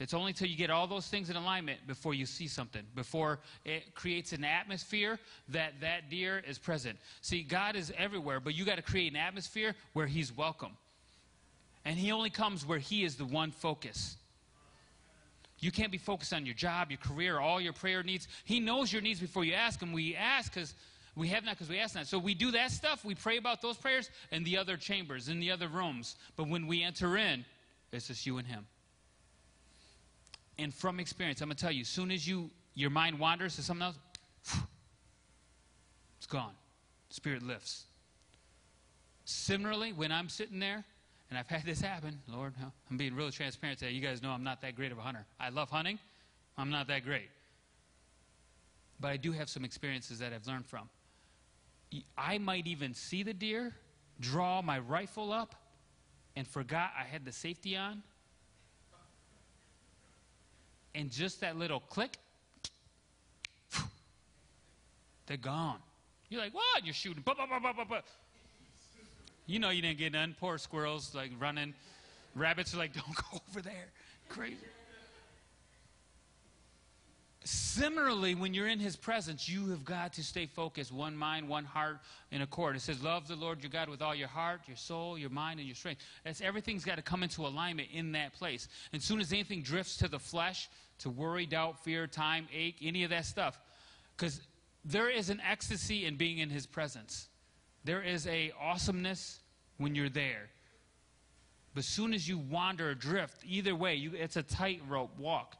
It's 0.00 0.14
only 0.14 0.30
until 0.30 0.48
you 0.48 0.56
get 0.56 0.68
all 0.68 0.86
those 0.86 1.06
things 1.06 1.30
in 1.30 1.36
alignment 1.36 1.86
before 1.86 2.12
you 2.12 2.26
see 2.26 2.48
something, 2.48 2.82
before 2.96 3.38
it 3.64 3.94
creates 3.94 4.32
an 4.32 4.44
atmosphere 4.44 5.20
that 5.50 5.74
that 5.80 6.10
deer 6.10 6.42
is 6.44 6.58
present. 6.58 6.98
See, 7.20 7.42
God 7.42 7.76
is 7.76 7.92
everywhere, 7.96 8.40
but 8.40 8.54
you 8.54 8.64
got 8.64 8.76
to 8.76 8.82
create 8.82 9.12
an 9.12 9.18
atmosphere 9.18 9.76
where 9.92 10.06
He's 10.06 10.36
welcome. 10.36 10.72
And 11.84 11.96
He 11.96 12.10
only 12.10 12.30
comes 12.30 12.66
where 12.66 12.78
He 12.78 13.04
is 13.04 13.14
the 13.14 13.26
one 13.26 13.52
focus. 13.52 14.16
You 15.60 15.70
can't 15.70 15.92
be 15.92 15.98
focused 15.98 16.32
on 16.32 16.46
your 16.46 16.54
job, 16.54 16.90
your 16.90 16.98
career, 16.98 17.38
all 17.38 17.60
your 17.60 17.74
prayer 17.74 18.02
needs. 18.02 18.26
He 18.44 18.58
knows 18.58 18.92
your 18.92 19.02
needs 19.02 19.20
before 19.20 19.44
you 19.44 19.52
ask 19.52 19.80
Him. 19.80 19.92
We 19.92 20.16
ask 20.16 20.52
because 20.52 20.74
we 21.16 21.28
have 21.28 21.44
not 21.44 21.54
because 21.54 21.68
we 21.68 21.78
ask 21.78 21.94
not. 21.94 22.06
So 22.06 22.18
we 22.18 22.34
do 22.34 22.50
that 22.52 22.70
stuff. 22.70 23.04
We 23.04 23.14
pray 23.14 23.36
about 23.36 23.60
those 23.62 23.76
prayers 23.76 24.10
in 24.30 24.44
the 24.44 24.56
other 24.56 24.76
chambers, 24.76 25.28
in 25.28 25.40
the 25.40 25.50
other 25.50 25.68
rooms. 25.68 26.16
But 26.36 26.48
when 26.48 26.66
we 26.66 26.82
enter 26.82 27.16
in, 27.16 27.44
it's 27.92 28.08
just 28.08 28.26
you 28.26 28.38
and 28.38 28.46
Him 28.46 28.66
and 30.60 30.74
from 30.74 31.00
experience, 31.00 31.40
I'm 31.40 31.48
going 31.48 31.56
to 31.56 31.62
tell 31.62 31.72
you, 31.72 31.82
as 31.82 31.88
soon 31.88 32.10
as 32.10 32.28
you 32.28 32.50
your 32.74 32.90
mind 32.90 33.18
wanders 33.18 33.56
to 33.56 33.62
something 33.62 33.86
else, 33.86 33.98
it's 36.18 36.26
gone. 36.26 36.52
Spirit 37.08 37.42
lifts. 37.42 37.84
Similarly, 39.24 39.92
when 39.92 40.12
I'm 40.12 40.28
sitting 40.28 40.58
there, 40.58 40.84
and 41.30 41.38
I've 41.38 41.48
had 41.48 41.64
this 41.64 41.80
happen, 41.80 42.18
Lord, 42.28 42.54
I'm 42.90 42.96
being 42.96 43.14
really 43.14 43.30
transparent 43.30 43.78
today. 43.78 43.92
You 43.92 44.00
guys 44.00 44.22
know 44.22 44.30
I'm 44.30 44.44
not 44.44 44.60
that 44.62 44.76
great 44.76 44.92
of 44.92 44.98
a 44.98 45.02
hunter. 45.02 45.24
I 45.38 45.48
love 45.48 45.70
hunting. 45.70 45.98
I'm 46.58 46.70
not 46.70 46.88
that 46.88 47.04
great. 47.04 47.30
But 48.98 49.08
I 49.08 49.16
do 49.16 49.32
have 49.32 49.48
some 49.48 49.64
experiences 49.64 50.18
that 50.18 50.32
I've 50.32 50.46
learned 50.46 50.66
from. 50.66 50.88
I 52.16 52.38
might 52.38 52.66
even 52.66 52.94
see 52.94 53.22
the 53.22 53.34
deer, 53.34 53.74
draw 54.20 54.62
my 54.62 54.78
rifle 54.78 55.32
up, 55.32 55.54
and 56.36 56.46
forgot 56.46 56.90
I 56.98 57.04
had 57.04 57.24
the 57.24 57.32
safety 57.32 57.76
on, 57.76 58.02
and 60.94 61.10
just 61.10 61.40
that 61.40 61.56
little 61.56 61.80
click, 61.80 62.16
they're 65.26 65.36
gone. 65.36 65.78
You're 66.28 66.40
like, 66.40 66.54
what? 66.54 66.84
You're 66.84 66.94
shooting. 66.94 67.22
Bah, 67.24 67.34
bah, 67.36 67.46
bah, 67.88 68.00
you 69.46 69.58
know 69.58 69.70
you 69.70 69.82
didn't 69.82 69.98
get 69.98 70.12
none. 70.12 70.34
Poor 70.38 70.58
squirrels 70.58 71.14
like 71.14 71.32
running. 71.38 71.74
Rabbits 72.36 72.74
are 72.74 72.78
like, 72.78 72.92
don't 72.92 73.14
go 73.32 73.40
over 73.48 73.60
there. 73.60 73.88
Crazy. 74.28 74.56
Similarly, 77.42 78.34
when 78.34 78.52
you're 78.52 78.68
in 78.68 78.78
his 78.78 78.96
presence, 78.96 79.48
you 79.48 79.70
have 79.70 79.82
got 79.82 80.12
to 80.14 80.22
stay 80.22 80.44
focused, 80.44 80.92
one 80.92 81.16
mind, 81.16 81.48
one 81.48 81.64
heart, 81.64 82.00
in 82.30 82.42
accord. 82.42 82.76
It 82.76 82.82
says, 82.82 83.02
Love 83.02 83.28
the 83.28 83.36
Lord 83.36 83.62
your 83.62 83.70
God 83.70 83.88
with 83.88 84.02
all 84.02 84.14
your 84.14 84.28
heart, 84.28 84.60
your 84.66 84.76
soul, 84.76 85.16
your 85.16 85.30
mind, 85.30 85.58
and 85.58 85.66
your 85.66 85.74
strength. 85.74 86.02
That's 86.22 86.42
everything's 86.42 86.84
got 86.84 86.96
to 86.96 87.02
come 87.02 87.22
into 87.22 87.46
alignment 87.46 87.88
in 87.92 88.12
that 88.12 88.34
place. 88.34 88.68
And 88.92 89.00
as 89.00 89.06
soon 89.06 89.20
as 89.20 89.32
anything 89.32 89.62
drifts 89.62 89.96
to 89.98 90.08
the 90.08 90.18
flesh, 90.18 90.68
to 90.98 91.08
worry, 91.08 91.46
doubt, 91.46 91.82
fear, 91.82 92.06
time, 92.06 92.46
ache, 92.54 92.76
any 92.82 93.04
of 93.04 93.10
that 93.10 93.24
stuff, 93.24 93.58
because 94.16 94.42
there 94.84 95.08
is 95.08 95.30
an 95.30 95.40
ecstasy 95.40 96.04
in 96.04 96.16
being 96.16 96.38
in 96.38 96.50
his 96.50 96.66
presence. 96.66 97.28
There 97.84 98.02
is 98.02 98.26
a 98.26 98.52
awesomeness 98.60 99.40
when 99.78 99.94
you're 99.94 100.10
there. 100.10 100.50
But 101.72 101.80
as 101.80 101.86
soon 101.86 102.12
as 102.12 102.28
you 102.28 102.36
wander 102.36 102.90
or 102.90 102.94
drift, 102.94 103.44
either 103.48 103.74
way, 103.74 103.94
you, 103.94 104.12
it's 104.14 104.36
a 104.36 104.42
tightrope 104.42 105.18
walk 105.18 105.56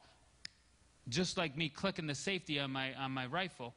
just 1.09 1.37
like 1.37 1.57
me 1.57 1.69
clicking 1.69 2.07
the 2.07 2.15
safety 2.15 2.59
on 2.59 2.71
my, 2.71 2.93
on 2.95 3.11
my 3.11 3.25
rifle 3.25 3.73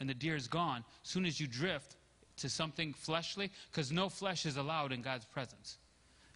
and 0.00 0.08
the 0.08 0.14
deer 0.14 0.36
is 0.36 0.48
gone, 0.48 0.84
as 1.04 1.10
soon 1.10 1.24
as 1.24 1.38
you 1.40 1.46
drift 1.46 1.96
to 2.36 2.48
something 2.48 2.92
fleshly, 2.92 3.50
because 3.70 3.92
no 3.92 4.08
flesh 4.08 4.44
is 4.44 4.56
allowed 4.56 4.92
in 4.92 5.02
God's 5.02 5.24
presence. 5.24 5.78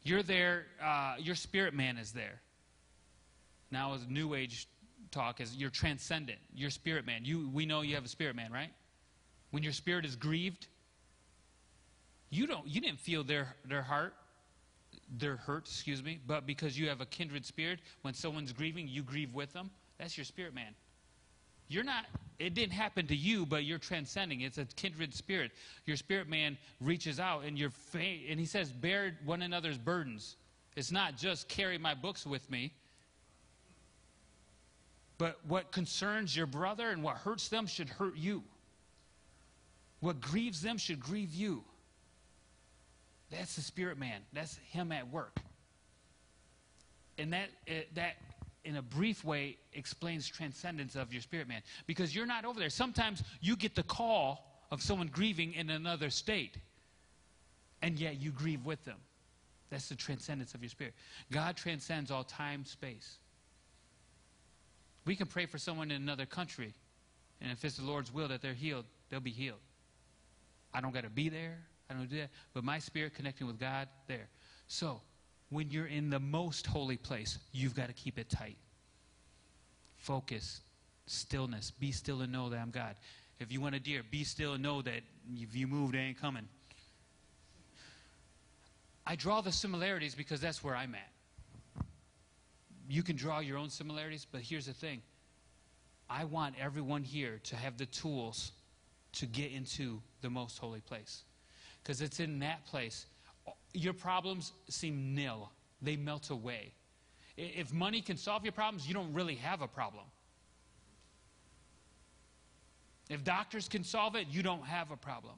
You're 0.04 0.22
there, 0.22 0.66
uh, 0.82 1.16
your 1.18 1.34
spirit 1.34 1.74
man 1.74 1.98
is 1.98 2.12
there. 2.12 2.40
Now, 3.70 3.94
as 3.94 4.06
New 4.08 4.34
Age 4.34 4.68
talk, 5.10 5.40
is 5.40 5.56
you're 5.56 5.70
transcendent. 5.70 6.38
Your 6.54 6.70
spirit 6.70 7.04
man. 7.04 7.24
You, 7.24 7.50
we 7.52 7.66
know 7.66 7.82
you 7.82 7.96
have 7.96 8.04
a 8.04 8.08
spirit 8.08 8.36
man, 8.36 8.52
right? 8.52 8.70
When 9.50 9.62
your 9.62 9.72
spirit 9.72 10.04
is 10.04 10.14
grieved, 10.14 10.68
you 12.30 12.46
don't 12.46 12.66
you 12.66 12.80
didn't 12.80 13.00
feel 13.00 13.24
their 13.24 13.54
their 13.64 13.82
heart 13.82 14.14
their 15.18 15.36
hurt 15.36 15.66
excuse 15.66 16.02
me 16.02 16.18
but 16.26 16.46
because 16.46 16.78
you 16.78 16.88
have 16.88 17.00
a 17.00 17.06
kindred 17.06 17.44
spirit 17.44 17.80
when 18.02 18.12
someone's 18.12 18.52
grieving 18.52 18.86
you 18.86 19.02
grieve 19.02 19.32
with 19.32 19.52
them 19.52 19.70
that's 19.98 20.16
your 20.16 20.24
spirit 20.24 20.54
man. 20.54 20.74
You're 21.68 21.84
not, 21.84 22.06
it 22.38 22.54
didn't 22.54 22.72
happen 22.72 23.06
to 23.08 23.16
you, 23.16 23.44
but 23.44 23.64
you're 23.64 23.78
transcending. 23.78 24.40
It's 24.40 24.58
a 24.58 24.64
kindred 24.64 25.12
spirit. 25.12 25.52
Your 25.84 25.96
spirit 25.96 26.28
man 26.28 26.56
reaches 26.80 27.20
out 27.20 27.44
and 27.44 27.58
you're, 27.58 27.72
and 27.94 28.40
he 28.40 28.46
says, 28.46 28.72
bear 28.72 29.18
one 29.24 29.42
another's 29.42 29.76
burdens. 29.76 30.36
It's 30.76 30.92
not 30.92 31.16
just 31.16 31.48
carry 31.48 31.76
my 31.76 31.94
books 31.94 32.24
with 32.24 32.48
me, 32.50 32.72
but 35.18 35.40
what 35.46 35.72
concerns 35.72 36.34
your 36.36 36.46
brother 36.46 36.90
and 36.90 37.02
what 37.02 37.16
hurts 37.16 37.48
them 37.48 37.66
should 37.66 37.88
hurt 37.88 38.16
you. 38.16 38.44
What 40.00 40.20
grieves 40.20 40.62
them 40.62 40.78
should 40.78 41.00
grieve 41.00 41.34
you. 41.34 41.64
That's 43.30 43.56
the 43.56 43.62
spirit 43.62 43.98
man. 43.98 44.20
That's 44.32 44.58
him 44.70 44.92
at 44.92 45.10
work. 45.10 45.38
And 47.18 47.32
that, 47.32 47.48
eh, 47.66 47.82
that 47.94 48.14
in 48.64 48.76
a 48.76 48.82
brief 48.82 49.24
way, 49.24 49.56
explains 49.72 50.26
transcendence 50.28 50.96
of 50.96 51.12
your 51.12 51.22
spirit 51.22 51.48
man. 51.48 51.62
Because 51.86 52.14
you're 52.14 52.26
not 52.26 52.44
over 52.44 52.58
there. 52.58 52.70
Sometimes 52.70 53.22
you 53.40 53.56
get 53.56 53.74
the 53.74 53.82
call 53.82 54.44
of 54.70 54.82
someone 54.82 55.08
grieving 55.08 55.54
in 55.54 55.70
another 55.70 56.10
state, 56.10 56.56
and 57.82 57.98
yet 57.98 58.20
you 58.20 58.30
grieve 58.30 58.64
with 58.66 58.84
them. 58.84 58.98
That's 59.70 59.88
the 59.88 59.94
transcendence 59.94 60.54
of 60.54 60.62
your 60.62 60.70
spirit. 60.70 60.94
God 61.30 61.56
transcends 61.56 62.10
all 62.10 62.24
time, 62.24 62.64
space. 62.64 63.18
We 65.04 65.16
can 65.16 65.26
pray 65.26 65.46
for 65.46 65.58
someone 65.58 65.90
in 65.90 66.02
another 66.02 66.26
country, 66.26 66.74
and 67.40 67.50
if 67.50 67.64
it's 67.64 67.76
the 67.76 67.84
Lord's 67.84 68.12
will 68.12 68.28
that 68.28 68.42
they're 68.42 68.54
healed, 68.54 68.84
they'll 69.08 69.20
be 69.20 69.30
healed. 69.30 69.60
I 70.74 70.80
don't 70.80 70.92
got 70.92 71.04
to 71.04 71.10
be 71.10 71.28
there. 71.28 71.58
I 71.88 71.94
don't 71.94 72.08
do 72.08 72.18
that. 72.18 72.30
But 72.52 72.64
my 72.64 72.78
spirit 72.78 73.14
connecting 73.14 73.46
with 73.46 73.58
God, 73.58 73.88
there. 74.06 74.28
So, 74.66 75.00
when 75.50 75.70
you're 75.70 75.86
in 75.86 76.10
the 76.10 76.18
most 76.18 76.66
holy 76.66 76.96
place, 76.96 77.38
you've 77.52 77.74
got 77.74 77.88
to 77.88 77.94
keep 77.94 78.18
it 78.18 78.28
tight. 78.28 78.56
Focus, 79.96 80.60
stillness. 81.06 81.70
Be 81.70 81.90
still 81.90 82.20
and 82.20 82.32
know 82.32 82.48
that 82.50 82.58
I'm 82.58 82.70
God. 82.70 82.96
If 83.40 83.52
you 83.52 83.60
want 83.60 83.74
a 83.74 83.80
deer, 83.80 84.02
be 84.10 84.24
still 84.24 84.54
and 84.54 84.62
know 84.62 84.82
that 84.82 85.02
if 85.34 85.54
you 85.54 85.66
move, 85.66 85.92
they 85.92 85.98
ain't 85.98 86.20
coming. 86.20 86.48
I 89.06 89.16
draw 89.16 89.40
the 89.40 89.52
similarities 89.52 90.14
because 90.14 90.40
that's 90.40 90.62
where 90.62 90.76
I'm 90.76 90.94
at. 90.94 91.84
You 92.90 93.02
can 93.02 93.16
draw 93.16 93.40
your 93.40 93.56
own 93.58 93.70
similarities, 93.70 94.26
but 94.30 94.42
here's 94.42 94.66
the 94.66 94.72
thing 94.72 95.02
I 96.10 96.24
want 96.24 96.54
everyone 96.60 97.04
here 97.04 97.40
to 97.44 97.56
have 97.56 97.78
the 97.78 97.86
tools 97.86 98.52
to 99.12 99.26
get 99.26 99.52
into 99.52 100.00
the 100.20 100.30
most 100.30 100.58
holy 100.58 100.80
place. 100.80 101.22
Because 101.82 102.02
it's 102.02 102.20
in 102.20 102.38
that 102.40 102.64
place 102.66 103.06
your 103.72 103.92
problems 103.92 104.52
seem 104.68 105.14
nil, 105.14 105.50
they 105.82 105.96
melt 105.96 106.30
away. 106.30 106.72
If 107.36 107.72
money 107.72 108.00
can 108.00 108.16
solve 108.16 108.44
your 108.44 108.52
problems, 108.52 108.88
you 108.88 108.94
don't 108.94 109.12
really 109.12 109.36
have 109.36 109.62
a 109.62 109.68
problem. 109.68 110.04
If 113.08 113.24
doctors 113.24 113.68
can 113.68 113.84
solve 113.84 114.16
it, 114.16 114.26
you 114.28 114.42
don't 114.42 114.64
have 114.64 114.90
a 114.90 114.96
problem. 114.96 115.36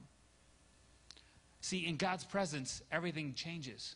See, 1.61 1.85
in 1.85 1.95
God's 1.95 2.25
presence, 2.25 2.81
everything 2.91 3.33
changes. 3.33 3.95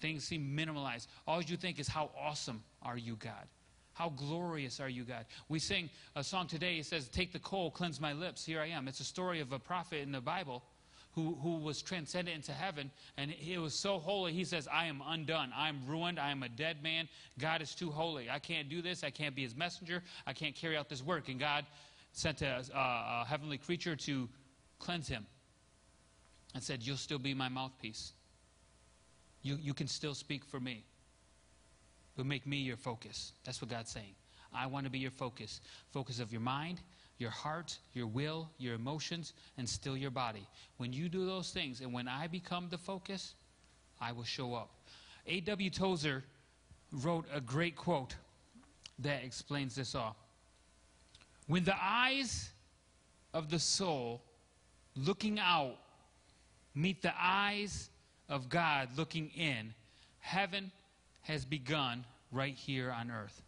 Things 0.00 0.24
seem 0.24 0.56
minimalized. 0.56 1.06
All 1.26 1.40
you 1.40 1.56
think 1.56 1.78
is, 1.78 1.86
How 1.86 2.10
awesome 2.18 2.62
are 2.82 2.98
you, 2.98 3.16
God? 3.16 3.46
How 3.92 4.08
glorious 4.08 4.80
are 4.80 4.88
you, 4.88 5.04
God? 5.04 5.26
We 5.48 5.58
sing 5.58 5.88
a 6.16 6.24
song 6.24 6.46
today. 6.46 6.78
It 6.78 6.86
says, 6.86 7.08
Take 7.08 7.32
the 7.32 7.38
coal, 7.38 7.70
cleanse 7.70 8.00
my 8.00 8.12
lips. 8.12 8.44
Here 8.44 8.60
I 8.60 8.68
am. 8.68 8.88
It's 8.88 9.00
a 9.00 9.04
story 9.04 9.40
of 9.40 9.52
a 9.52 9.58
prophet 9.58 10.00
in 10.00 10.10
the 10.10 10.20
Bible 10.20 10.64
who, 11.14 11.36
who 11.42 11.56
was 11.56 11.82
transcended 11.82 12.34
into 12.34 12.52
heaven, 12.52 12.90
and 13.16 13.30
he 13.30 13.58
was 13.58 13.74
so 13.74 13.98
holy, 13.98 14.32
he 14.32 14.44
says, 14.44 14.68
I 14.72 14.86
am 14.86 15.02
undone. 15.06 15.52
I 15.56 15.68
am 15.68 15.80
ruined. 15.86 16.20
I 16.20 16.30
am 16.30 16.42
a 16.42 16.48
dead 16.48 16.82
man. 16.82 17.08
God 17.38 17.62
is 17.62 17.74
too 17.74 17.90
holy. 17.90 18.30
I 18.30 18.38
can't 18.38 18.68
do 18.68 18.80
this. 18.80 19.02
I 19.02 19.10
can't 19.10 19.34
be 19.34 19.42
his 19.42 19.56
messenger. 19.56 20.02
I 20.26 20.32
can't 20.32 20.54
carry 20.54 20.76
out 20.76 20.88
this 20.88 21.02
work. 21.02 21.28
And 21.28 21.40
God 21.40 21.66
sent 22.12 22.42
a, 22.42 22.64
a, 22.74 22.78
a 23.22 23.24
heavenly 23.28 23.58
creature 23.58 23.96
to 23.96 24.28
cleanse 24.78 25.08
him 25.08 25.26
and 26.54 26.62
said, 26.62 26.82
You'll 26.82 26.96
still 26.96 27.18
be 27.18 27.34
my 27.34 27.48
mouthpiece. 27.48 28.12
you, 29.42 29.56
you 29.60 29.74
can 29.74 29.88
still 29.88 30.14
speak 30.14 30.44
for 30.44 30.60
me. 30.60 30.84
But 32.16 32.26
make 32.26 32.46
me 32.46 32.58
your 32.58 32.76
focus. 32.76 33.32
That's 33.44 33.60
what 33.60 33.70
God's 33.70 33.90
saying. 33.90 34.14
I 34.52 34.66
want 34.66 34.84
to 34.84 34.90
be 34.90 34.98
your 34.98 35.12
focus. 35.12 35.60
Focus 35.92 36.18
of 36.18 36.32
your 36.32 36.40
mind, 36.40 36.80
your 37.20 37.30
heart, 37.30 37.78
your 37.92 38.06
will, 38.06 38.48
your 38.58 38.74
emotions, 38.74 39.34
and 39.58 39.68
still 39.68 39.96
your 39.96 40.10
body. 40.10 40.46
When 40.78 40.92
you 40.92 41.08
do 41.08 41.26
those 41.26 41.50
things, 41.50 41.80
and 41.80 41.92
when 41.92 42.08
I 42.08 42.26
become 42.26 42.68
the 42.70 42.78
focus, 42.78 43.34
I 44.00 44.12
will 44.12 44.24
show 44.24 44.54
up. 44.54 44.70
A.W. 45.26 45.70
Tozer 45.70 46.24
wrote 46.92 47.26
a 47.32 47.40
great 47.40 47.76
quote 47.76 48.16
that 48.98 49.22
explains 49.22 49.74
this 49.74 49.94
all. 49.94 50.16
When 51.46 51.64
the 51.64 51.76
eyes 51.80 52.50
of 53.34 53.50
the 53.50 53.58
soul 53.58 54.22
looking 54.96 55.38
out 55.38 55.76
meet 56.74 57.02
the 57.02 57.12
eyes 57.18 57.90
of 58.28 58.48
God 58.48 58.88
looking 58.96 59.30
in, 59.36 59.74
heaven 60.20 60.70
has 61.22 61.44
begun 61.44 62.04
right 62.32 62.54
here 62.54 62.90
on 62.90 63.10
earth. 63.10 63.42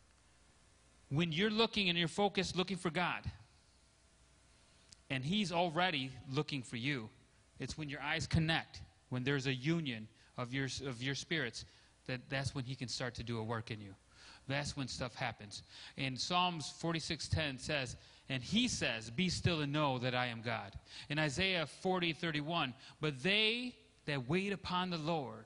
When 1.08 1.30
you're 1.32 1.50
looking 1.50 1.88
and 1.88 1.98
you're 1.98 2.08
focused 2.08 2.56
looking 2.56 2.76
for 2.76 2.90
God, 2.90 3.22
and 5.12 5.22
He's 5.22 5.52
already 5.52 6.10
looking 6.30 6.62
for 6.62 6.76
you, 6.76 7.10
it's 7.60 7.76
when 7.76 7.90
your 7.90 8.00
eyes 8.00 8.26
connect, 8.26 8.80
when 9.10 9.22
there's 9.22 9.46
a 9.46 9.54
union 9.54 10.08
of 10.38 10.54
your, 10.54 10.68
of 10.86 11.02
your 11.02 11.14
spirits, 11.14 11.66
that 12.06 12.20
that's 12.30 12.54
when 12.54 12.64
He 12.64 12.74
can 12.74 12.88
start 12.88 13.14
to 13.16 13.22
do 13.22 13.38
a 13.38 13.42
work 13.42 13.70
in 13.70 13.80
you. 13.80 13.94
That's 14.48 14.74
when 14.76 14.88
stuff 14.88 15.14
happens. 15.14 15.62
And 15.98 16.18
Psalms 16.18 16.72
46:10 16.82 17.60
says, 17.60 17.96
and 18.28 18.42
he 18.42 18.66
says, 18.66 19.10
Be 19.10 19.28
still 19.28 19.60
and 19.60 19.72
know 19.72 19.98
that 19.98 20.14
I 20.14 20.26
am 20.26 20.40
God. 20.40 20.72
In 21.10 21.18
Isaiah 21.18 21.66
40, 21.66 22.14
31, 22.14 22.72
but 23.00 23.22
they 23.22 23.74
that 24.06 24.28
wait 24.28 24.52
upon 24.52 24.88
the 24.88 24.96
Lord 24.96 25.44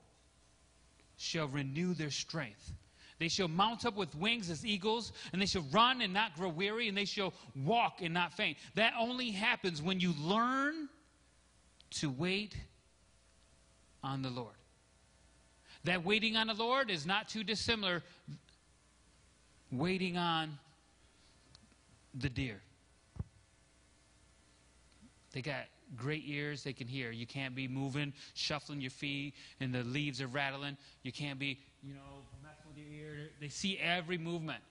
shall 1.17 1.49
renew 1.49 1.95
their 1.95 2.13
strength. 2.13 2.73
They 3.19 3.29
shall 3.29 3.49
mount 3.49 3.87
up 3.87 3.97
with 3.97 4.15
wings 4.15 4.51
as 4.51 4.65
eagles, 4.65 5.13
and 5.33 5.41
they 5.41 5.47
shall 5.47 5.65
run 5.73 6.03
and 6.03 6.13
not 6.13 6.35
grow 6.35 6.49
weary, 6.49 6.89
and 6.89 6.97
they 6.97 7.07
shall 7.07 7.33
walk 7.65 8.03
and 8.03 8.13
not 8.13 8.33
faint. 8.33 8.59
That 8.75 8.93
only 8.99 9.31
happens 9.31 9.81
when 9.81 10.01
you 10.01 10.13
learn 10.21 10.89
to 12.01 12.11
wait 12.11 12.55
on 14.03 14.23
the 14.23 14.31
Lord. 14.31 14.55
That 15.85 16.05
waiting 16.05 16.37
on 16.37 16.49
the 16.49 16.55
Lord 16.55 16.91
is 16.91 17.07
not 17.07 17.29
too 17.29 17.45
dissimilar 17.45 18.03
waiting 19.73 20.17
on 20.17 20.59
the 22.15 22.29
deer. 22.29 22.61
They 25.33 25.43
got 25.43 25.67
great 25.97 26.25
ears 26.27 26.65
they 26.65 26.73
can 26.73 26.89
hear. 26.89 27.11
You 27.11 27.27
can't 27.27 27.55
be 27.55 27.69
moving, 27.69 28.13
shuffling 28.35 28.81
your 28.81 28.91
feet, 28.91 29.35
and 29.61 29.73
the 29.75 29.85
leaves 29.85 30.21
are 30.21 30.27
rattling. 30.27 30.77
You 31.03 31.13
can't 31.13 31.39
be, 31.39 31.61
you 31.83 31.95
know, 31.95 32.25
ear. 33.15 33.31
They 33.41 33.49
see 33.49 33.79
every 33.79 34.19
movement. 34.19 34.63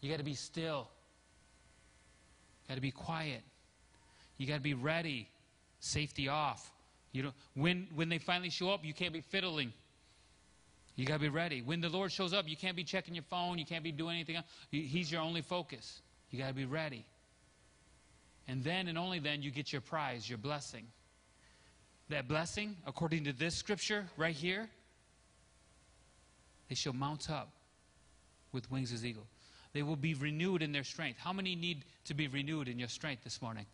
You 0.00 0.10
got 0.10 0.18
to 0.18 0.24
be 0.24 0.34
still. 0.34 0.88
Got 2.68 2.74
to 2.74 2.80
be 2.80 2.90
quiet. 2.90 3.42
You 4.38 4.46
got 4.46 4.56
to 4.56 4.60
be 4.60 4.74
ready. 4.74 5.28
Safety 5.80 6.28
off. 6.28 6.70
You 7.12 7.22
know, 7.22 7.32
when 7.54 7.86
when 7.94 8.08
they 8.08 8.18
finally 8.18 8.50
show 8.50 8.70
up, 8.70 8.84
you 8.84 8.92
can't 8.92 9.12
be 9.12 9.20
fiddling. 9.20 9.72
You 10.96 11.06
got 11.06 11.14
to 11.14 11.20
be 11.20 11.28
ready. 11.28 11.62
When 11.62 11.80
the 11.80 11.88
Lord 11.88 12.12
shows 12.12 12.32
up, 12.32 12.48
you 12.48 12.56
can't 12.56 12.76
be 12.76 12.84
checking 12.84 13.14
your 13.14 13.24
phone. 13.24 13.58
You 13.58 13.64
can't 13.64 13.82
be 13.82 13.92
doing 13.92 14.16
anything 14.16 14.36
else. 14.36 14.46
He's 14.70 15.10
your 15.10 15.20
only 15.20 15.42
focus. 15.42 16.00
You 16.30 16.38
got 16.38 16.48
to 16.48 16.54
be 16.54 16.66
ready. 16.66 17.04
And 18.46 18.62
then 18.62 18.88
and 18.88 18.98
only 18.98 19.20
then 19.20 19.42
you 19.42 19.50
get 19.50 19.72
your 19.72 19.80
prize, 19.80 20.28
your 20.28 20.38
blessing. 20.38 20.86
That 22.10 22.28
blessing, 22.28 22.76
according 22.86 23.24
to 23.24 23.32
this 23.32 23.54
scripture 23.54 24.04
right 24.18 24.34
here, 24.34 24.68
they 26.68 26.74
shall 26.74 26.92
mount 26.92 27.30
up 27.30 27.53
with 28.54 28.70
wings 28.70 28.92
as 28.92 29.04
eagle. 29.04 29.26
They 29.74 29.82
will 29.82 29.96
be 29.96 30.14
renewed 30.14 30.62
in 30.62 30.72
their 30.72 30.84
strength. 30.84 31.18
How 31.18 31.32
many 31.32 31.56
need 31.56 31.84
to 32.04 32.14
be 32.14 32.28
renewed 32.28 32.68
in 32.68 32.78
your 32.78 32.88
strength 32.88 33.24
this 33.24 33.42
morning? 33.42 33.66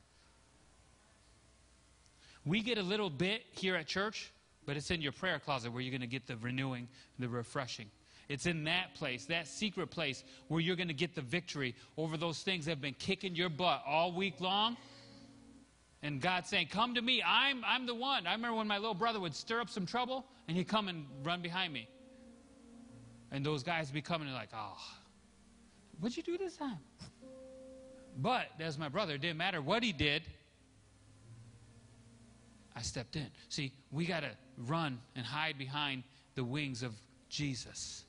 We 2.47 2.63
get 2.63 2.79
a 2.79 2.83
little 2.83 3.11
bit 3.11 3.43
here 3.53 3.77
at 3.77 3.87
church, 3.87 4.33
but 4.65 4.77
it's 4.77 4.91
in 4.91 5.03
your 5.03 5.13
prayer 5.13 5.39
closet 5.39 5.73
where 5.73 5.83
you're 5.83 5.91
going 5.91 6.01
to 6.01 6.07
get 6.07 6.27
the 6.27 6.37
renewing, 6.39 6.89
the 7.19 7.29
refreshing. 7.29 7.91
It's 8.31 8.47
in 8.47 8.65
that 8.65 8.95
place, 8.95 9.27
that 9.27 9.47
secret 9.47 9.91
place, 9.91 10.25
where 10.49 10.61
you're 10.61 10.77
going 10.77 10.89
to 10.89 10.95
get 10.95 11.15
the 11.15 11.21
victory 11.21 11.75
over 11.99 12.17
those 12.17 12.41
things 12.41 12.65
that 12.65 12.71
have 12.71 12.81
been 12.81 12.95
kicking 12.95 13.35
your 13.35 13.51
butt 13.51 13.83
all 13.87 14.13
week 14.13 14.41
long. 14.41 14.77
And 16.03 16.21
God's 16.21 16.49
saying, 16.49 16.69
Come 16.69 16.95
to 16.95 17.03
me. 17.03 17.23
I'm, 17.27 17.63
I'm 17.67 17.85
the 17.87 17.95
one. 17.95 18.27
I 18.27 18.33
remember 18.33 18.57
when 18.57 18.69
my 18.69 18.79
little 18.79 18.95
brother 18.95 19.21
would 19.21 19.35
stir 19.35 19.61
up 19.61 19.69
some 19.69 19.85
trouble, 19.85 20.25
and 20.49 20.57
he'd 20.57 20.69
come 20.69 20.89
and 20.89 21.05
run 21.23 21.43
behind 21.43 21.73
me. 21.75 21.89
And 23.33 23.45
those 23.45 23.63
guys 23.63 23.91
be 23.91 24.03
coming 24.03 24.29
and 24.29 24.37
like, 24.37 24.51
Oh, 24.55 24.77
what'd 26.01 26.17
you 26.17 26.23
do 26.23 26.37
this 26.37 26.57
time? 26.57 26.79
But 28.19 28.47
as 28.59 28.79
my 28.79 28.89
brother, 28.89 29.15
it 29.15 29.21
didn't 29.21 29.37
matter 29.37 29.63
what 29.63 29.83
he 29.83 29.93
did. 29.93 30.23
I 32.75 32.83
stepped 32.83 33.17
in. 33.17 33.27
See, 33.49 33.73
we 33.91 34.07
got 34.07 34.21
to 34.21 34.31
run 34.57 34.99
and 35.17 35.25
hide 35.25 35.59
behind 35.59 36.03
the 36.35 36.45
wings 36.45 36.83
of 36.83 36.95
Jesus. 37.29 38.05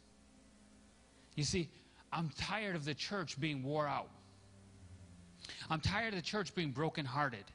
You 1.35 1.43
see, 1.43 1.69
I'm 2.11 2.29
tired 2.37 2.75
of 2.75 2.85
the 2.85 2.93
church 2.93 3.39
being 3.39 3.63
wore 3.63 3.87
out. 3.87 4.09
I'm 5.69 5.79
tired 5.79 6.09
of 6.09 6.15
the 6.15 6.25
church 6.25 6.53
being 6.53 6.71
brokenhearted, 6.71 7.45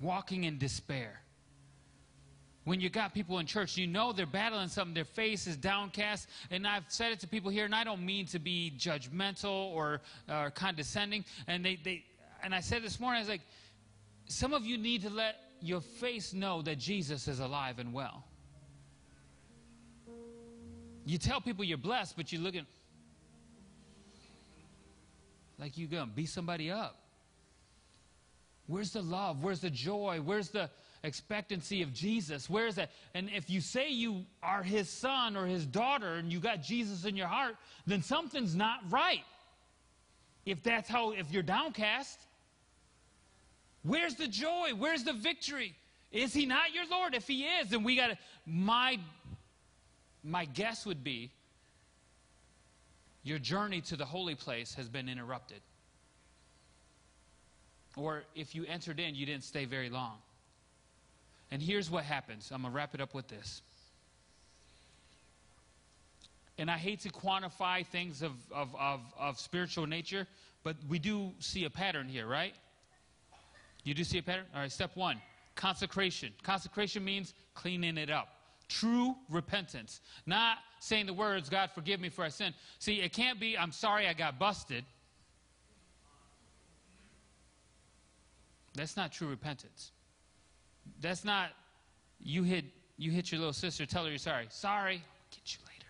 walking 0.00 0.44
in 0.44 0.58
despair. 0.58 1.20
When 2.64 2.80
you 2.80 2.90
got 2.90 3.14
people 3.14 3.38
in 3.38 3.46
church, 3.46 3.76
you 3.76 3.86
know 3.86 4.12
they're 4.12 4.26
battling 4.26 4.68
something, 4.68 4.94
their 4.94 5.04
face 5.04 5.46
is 5.46 5.56
downcast. 5.56 6.28
And 6.50 6.66
I've 6.66 6.84
said 6.88 7.12
it 7.12 7.20
to 7.20 7.26
people 7.26 7.50
here, 7.50 7.64
and 7.64 7.74
I 7.74 7.84
don't 7.84 8.04
mean 8.04 8.26
to 8.26 8.38
be 8.38 8.72
judgmental 8.78 9.72
or, 9.72 10.02
or 10.28 10.50
condescending. 10.50 11.24
And 11.46 11.64
they, 11.64 11.78
they, 11.82 12.04
and 12.42 12.54
I 12.54 12.60
said 12.60 12.82
this 12.82 13.00
morning, 13.00 13.18
I 13.18 13.20
was 13.22 13.28
like, 13.28 13.40
some 14.26 14.52
of 14.52 14.66
you 14.66 14.76
need 14.76 15.02
to 15.02 15.10
let 15.10 15.36
your 15.60 15.80
face 15.80 16.32
know 16.34 16.62
that 16.62 16.78
Jesus 16.78 17.28
is 17.28 17.40
alive 17.40 17.78
and 17.78 17.92
well. 17.92 18.24
You 21.04 21.18
tell 21.18 21.40
people 21.40 21.64
you're 21.64 21.78
blessed, 21.78 22.16
but 22.16 22.30
you're 22.30 22.42
looking 22.42 22.66
like 25.58 25.76
you're 25.76 25.88
going 25.88 26.08
to 26.08 26.14
beat 26.14 26.28
somebody 26.28 26.70
up. 26.70 26.96
Where's 28.66 28.92
the 28.92 29.02
love? 29.02 29.42
Where's 29.42 29.60
the 29.60 29.70
joy? 29.70 30.20
Where's 30.22 30.50
the 30.50 30.70
expectancy 31.02 31.82
of 31.82 31.92
Jesus? 31.92 32.48
Where's 32.48 32.74
that? 32.76 32.90
And 33.14 33.30
if 33.34 33.48
you 33.48 33.60
say 33.60 33.90
you 33.90 34.24
are 34.42 34.62
his 34.62 34.88
son 34.88 35.36
or 35.36 35.46
his 35.46 35.66
daughter 35.66 36.14
and 36.14 36.32
you 36.32 36.40
got 36.40 36.62
Jesus 36.62 37.04
in 37.04 37.16
your 37.16 37.28
heart, 37.28 37.56
then 37.86 38.02
something's 38.02 38.54
not 38.54 38.80
right. 38.90 39.24
If 40.46 40.62
that's 40.62 40.88
how, 40.88 41.12
if 41.12 41.30
you're 41.30 41.42
downcast, 41.42 42.18
where's 43.82 44.14
the 44.14 44.28
joy? 44.28 44.70
Where's 44.76 45.04
the 45.04 45.12
victory? 45.12 45.74
Is 46.12 46.32
he 46.32 46.46
not 46.46 46.74
your 46.74 46.84
Lord? 46.90 47.14
If 47.14 47.26
he 47.26 47.44
is, 47.44 47.68
then 47.68 47.84
we 47.84 47.96
got 47.96 48.08
to, 48.08 48.18
my 48.46 48.98
my 50.22 50.44
guess 50.44 50.84
would 50.84 51.02
be 51.02 51.30
your 53.22 53.38
journey 53.38 53.80
to 53.82 53.96
the 53.96 54.04
holy 54.04 54.34
place 54.34 54.74
has 54.74 54.88
been 54.88 55.08
interrupted. 55.08 55.60
Or 57.96 58.24
if 58.34 58.54
you 58.54 58.64
entered 58.66 59.00
in, 59.00 59.14
you 59.14 59.26
didn't 59.26 59.44
stay 59.44 59.64
very 59.64 59.90
long. 59.90 60.18
And 61.50 61.60
here's 61.60 61.90
what 61.90 62.04
happens. 62.04 62.50
I'm 62.52 62.62
going 62.62 62.72
to 62.72 62.76
wrap 62.76 62.94
it 62.94 63.00
up 63.00 63.14
with 63.14 63.28
this. 63.28 63.62
And 66.58 66.70
I 66.70 66.76
hate 66.76 67.00
to 67.00 67.08
quantify 67.08 67.86
things 67.86 68.22
of, 68.22 68.32
of, 68.52 68.74
of, 68.78 69.00
of 69.18 69.38
spiritual 69.38 69.86
nature, 69.86 70.26
but 70.62 70.76
we 70.88 70.98
do 70.98 71.32
see 71.38 71.64
a 71.64 71.70
pattern 71.70 72.06
here, 72.06 72.26
right? 72.26 72.54
You 73.82 73.94
do 73.94 74.04
see 74.04 74.18
a 74.18 74.22
pattern? 74.22 74.44
All 74.54 74.60
right, 74.60 74.70
step 74.70 74.94
one 74.94 75.20
consecration. 75.60 76.32
Consecration 76.42 77.04
means 77.04 77.34
cleaning 77.54 77.98
it 77.98 78.10
up. 78.10 78.28
True 78.68 79.16
repentance. 79.28 80.00
Not 80.26 80.58
saying 80.78 81.06
the 81.06 81.12
words, 81.12 81.48
God, 81.48 81.70
forgive 81.74 82.00
me 82.00 82.08
for 82.08 82.24
I 82.24 82.28
sin. 82.28 82.54
See, 82.78 83.00
it 83.00 83.12
can't 83.12 83.38
be, 83.38 83.58
I'm 83.58 83.72
sorry 83.72 84.06
I 84.06 84.14
got 84.14 84.38
busted. 84.38 84.84
That's 88.74 88.96
not 88.96 89.12
true 89.12 89.28
repentance. 89.28 89.92
That's 91.00 91.24
not, 91.24 91.50
you 92.20 92.42
hit, 92.42 92.64
you 92.98 93.10
hit 93.10 93.32
your 93.32 93.38
little 93.38 93.52
sister, 93.52 93.86
tell 93.86 94.04
her 94.04 94.10
you're 94.10 94.18
sorry. 94.18 94.46
Sorry, 94.50 94.96
I'll 94.96 95.30
get 95.30 95.54
you 95.54 95.60
later. 95.66 95.86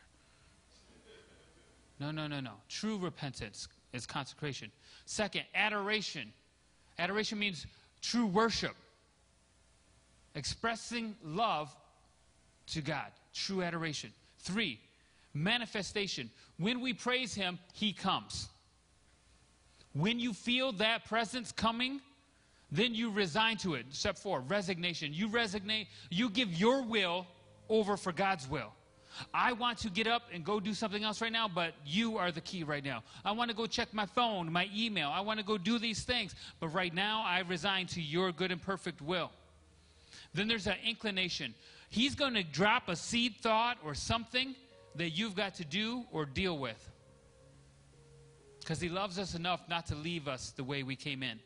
No, 1.98 2.10
no, 2.10 2.26
no, 2.26 2.40
no. 2.40 2.52
True 2.68 2.98
repentance 2.98 3.68
is 3.92 4.06
consecration. 4.06 4.70
Second, 5.06 5.44
adoration. 5.54 6.32
Adoration 6.98 7.38
means 7.38 7.66
true 8.00 8.26
worship, 8.26 8.74
expressing 10.34 11.14
love 11.24 11.74
to 12.68 12.80
God. 12.80 13.06
True 13.34 13.62
adoration. 13.62 14.12
Three, 14.38 14.78
manifestation. 15.34 16.30
When 16.58 16.80
we 16.80 16.92
praise 16.92 17.34
Him, 17.34 17.58
He 17.74 17.92
comes. 17.92 18.48
When 19.92 20.20
you 20.20 20.32
feel 20.32 20.72
that 20.72 21.04
presence 21.06 21.52
coming, 21.52 22.00
then 22.72 22.94
you 22.94 23.10
resign 23.10 23.56
to 23.58 23.74
it. 23.74 23.86
Step 23.90 24.18
four, 24.18 24.40
resignation. 24.40 25.12
You 25.12 25.28
resignate, 25.28 25.88
you 26.10 26.30
give 26.30 26.52
your 26.52 26.82
will 26.82 27.26
over 27.68 27.96
for 27.96 28.12
God's 28.12 28.48
will. 28.48 28.72
I 29.34 29.52
want 29.52 29.78
to 29.78 29.90
get 29.90 30.06
up 30.06 30.22
and 30.32 30.44
go 30.44 30.60
do 30.60 30.72
something 30.72 31.02
else 31.02 31.20
right 31.20 31.32
now, 31.32 31.48
but 31.48 31.74
you 31.84 32.16
are 32.16 32.30
the 32.30 32.40
key 32.40 32.62
right 32.62 32.84
now. 32.84 33.02
I 33.24 33.32
want 33.32 33.50
to 33.50 33.56
go 33.56 33.66
check 33.66 33.92
my 33.92 34.06
phone, 34.06 34.52
my 34.52 34.68
email. 34.74 35.10
I 35.12 35.20
want 35.20 35.40
to 35.40 35.44
go 35.44 35.58
do 35.58 35.78
these 35.78 36.04
things, 36.04 36.34
but 36.60 36.68
right 36.68 36.94
now 36.94 37.24
I 37.26 37.40
resign 37.40 37.86
to 37.88 38.00
your 38.00 38.30
good 38.32 38.52
and 38.52 38.62
perfect 38.62 39.02
will. 39.02 39.32
Then 40.32 40.46
there's 40.46 40.64
that 40.64 40.78
inclination. 40.86 41.54
He's 41.88 42.14
going 42.14 42.34
to 42.34 42.44
drop 42.44 42.88
a 42.88 42.94
seed 42.94 43.36
thought 43.42 43.78
or 43.84 43.94
something 43.94 44.54
that 44.94 45.10
you've 45.10 45.34
got 45.34 45.56
to 45.56 45.64
do 45.64 46.04
or 46.12 46.24
deal 46.24 46.56
with. 46.56 46.88
Because 48.60 48.80
he 48.80 48.88
loves 48.88 49.18
us 49.18 49.34
enough 49.34 49.60
not 49.68 49.86
to 49.86 49.96
leave 49.96 50.28
us 50.28 50.50
the 50.50 50.62
way 50.62 50.82
we 50.84 50.94
came 50.94 51.22
in. 51.22 51.40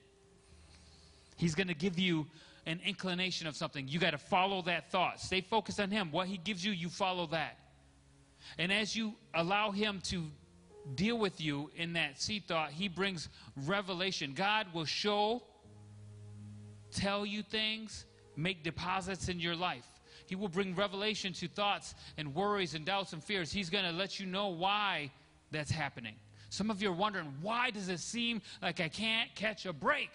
He's 1.37 1.55
going 1.55 1.69
to 1.69 1.75
give 1.75 1.99
you 1.99 2.27
an 2.67 2.81
inclination 2.85 3.47
of 3.47 3.57
something. 3.57 3.87
You 3.89 3.99
got 3.99 4.13
to 4.13 4.19
follow 4.19 4.63
that 4.63 4.91
thought. 4.91 5.21
Stay 5.21 5.41
focused 5.41 5.81
on 5.81 5.91
him. 5.91 6.11
What 6.11 6.29
he 6.29 6.39
gives 6.39 6.65
you, 6.65 6.73
you 6.73 6.89
follow 6.89 7.27
that. 7.29 7.59
And 8.59 8.73
as 8.73 8.95
you 8.95 9.15
allow 9.35 9.71
him 9.71 10.01
to 10.05 10.25
deal 10.95 11.19
with 11.19 11.41
you 11.41 11.71
in 11.77 11.95
that 11.95 12.21
seed 12.21 12.45
thought, 12.47 12.71
he 12.71 12.89
brings 12.89 13.29
revelation. 13.67 14.35
God 14.35 14.67
will 14.73 14.85
show, 14.85 15.43
tell 16.93 17.25
you 17.27 17.43
things, 17.43 18.05
make 18.37 18.63
deposits 18.63 19.29
in 19.29 19.41
your 19.41 19.57
life. 19.57 19.87
He 20.27 20.37
will 20.37 20.49
bring 20.49 20.75
revelation 20.75 21.33
to 21.35 21.49
thoughts 21.49 21.95
and 22.17 22.35
worries 22.35 22.75
and 22.75 22.85
doubts 22.85 23.13
and 23.13 23.23
fears. 23.23 23.53
He's 23.53 23.71
going 23.71 23.85
to 23.85 23.93
let 23.93 24.19
you 24.19 24.27
know 24.27 24.49
why 24.49 25.11
that's 25.51 25.71
happening. 25.71 26.15
Some 26.49 26.71
of 26.71 26.81
you 26.81 26.91
are 26.91 26.95
wondering, 26.95 27.35
why 27.43 27.71
does 27.71 27.89
it 27.89 28.01
seem 28.01 28.41
like 28.63 28.81
I 28.81 28.89
can't 28.89 29.35
catch 29.35 29.67
a 29.67 29.73
break? 29.73 30.11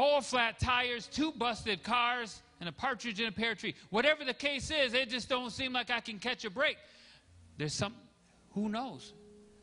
Four 0.00 0.22
flat 0.22 0.58
tires, 0.58 1.06
two 1.06 1.30
busted 1.30 1.82
cars, 1.82 2.40
and 2.58 2.66
a 2.70 2.72
partridge 2.72 3.20
in 3.20 3.26
a 3.26 3.32
pear 3.32 3.54
tree. 3.54 3.74
Whatever 3.90 4.24
the 4.24 4.32
case 4.32 4.70
is, 4.70 4.94
it 4.94 5.10
just 5.10 5.28
don't 5.28 5.50
seem 5.50 5.74
like 5.74 5.90
I 5.90 6.00
can 6.00 6.18
catch 6.18 6.46
a 6.46 6.48
break. 6.48 6.78
There's 7.58 7.74
some, 7.74 7.94
who 8.54 8.70
knows? 8.70 9.12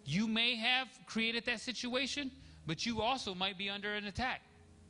You 0.06 0.28
may 0.28 0.56
have 0.56 0.90
created 1.08 1.48
that 1.48 1.60
situation, 1.60 2.30
but 2.68 2.86
you 2.86 3.02
also 3.02 3.34
might 3.34 3.58
be 3.58 3.68
under 3.68 3.96
an 3.96 4.06
attack, 4.06 4.42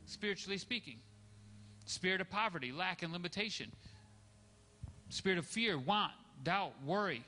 spiritually 0.04 0.58
speaking. 0.58 0.98
Spirit 1.86 2.20
of 2.20 2.28
poverty, 2.28 2.70
lack, 2.70 3.02
and 3.02 3.10
limitation. 3.10 3.72
Spirit 5.08 5.38
of 5.38 5.46
fear, 5.46 5.78
want, 5.78 6.12
doubt, 6.42 6.72
worry. 6.84 7.24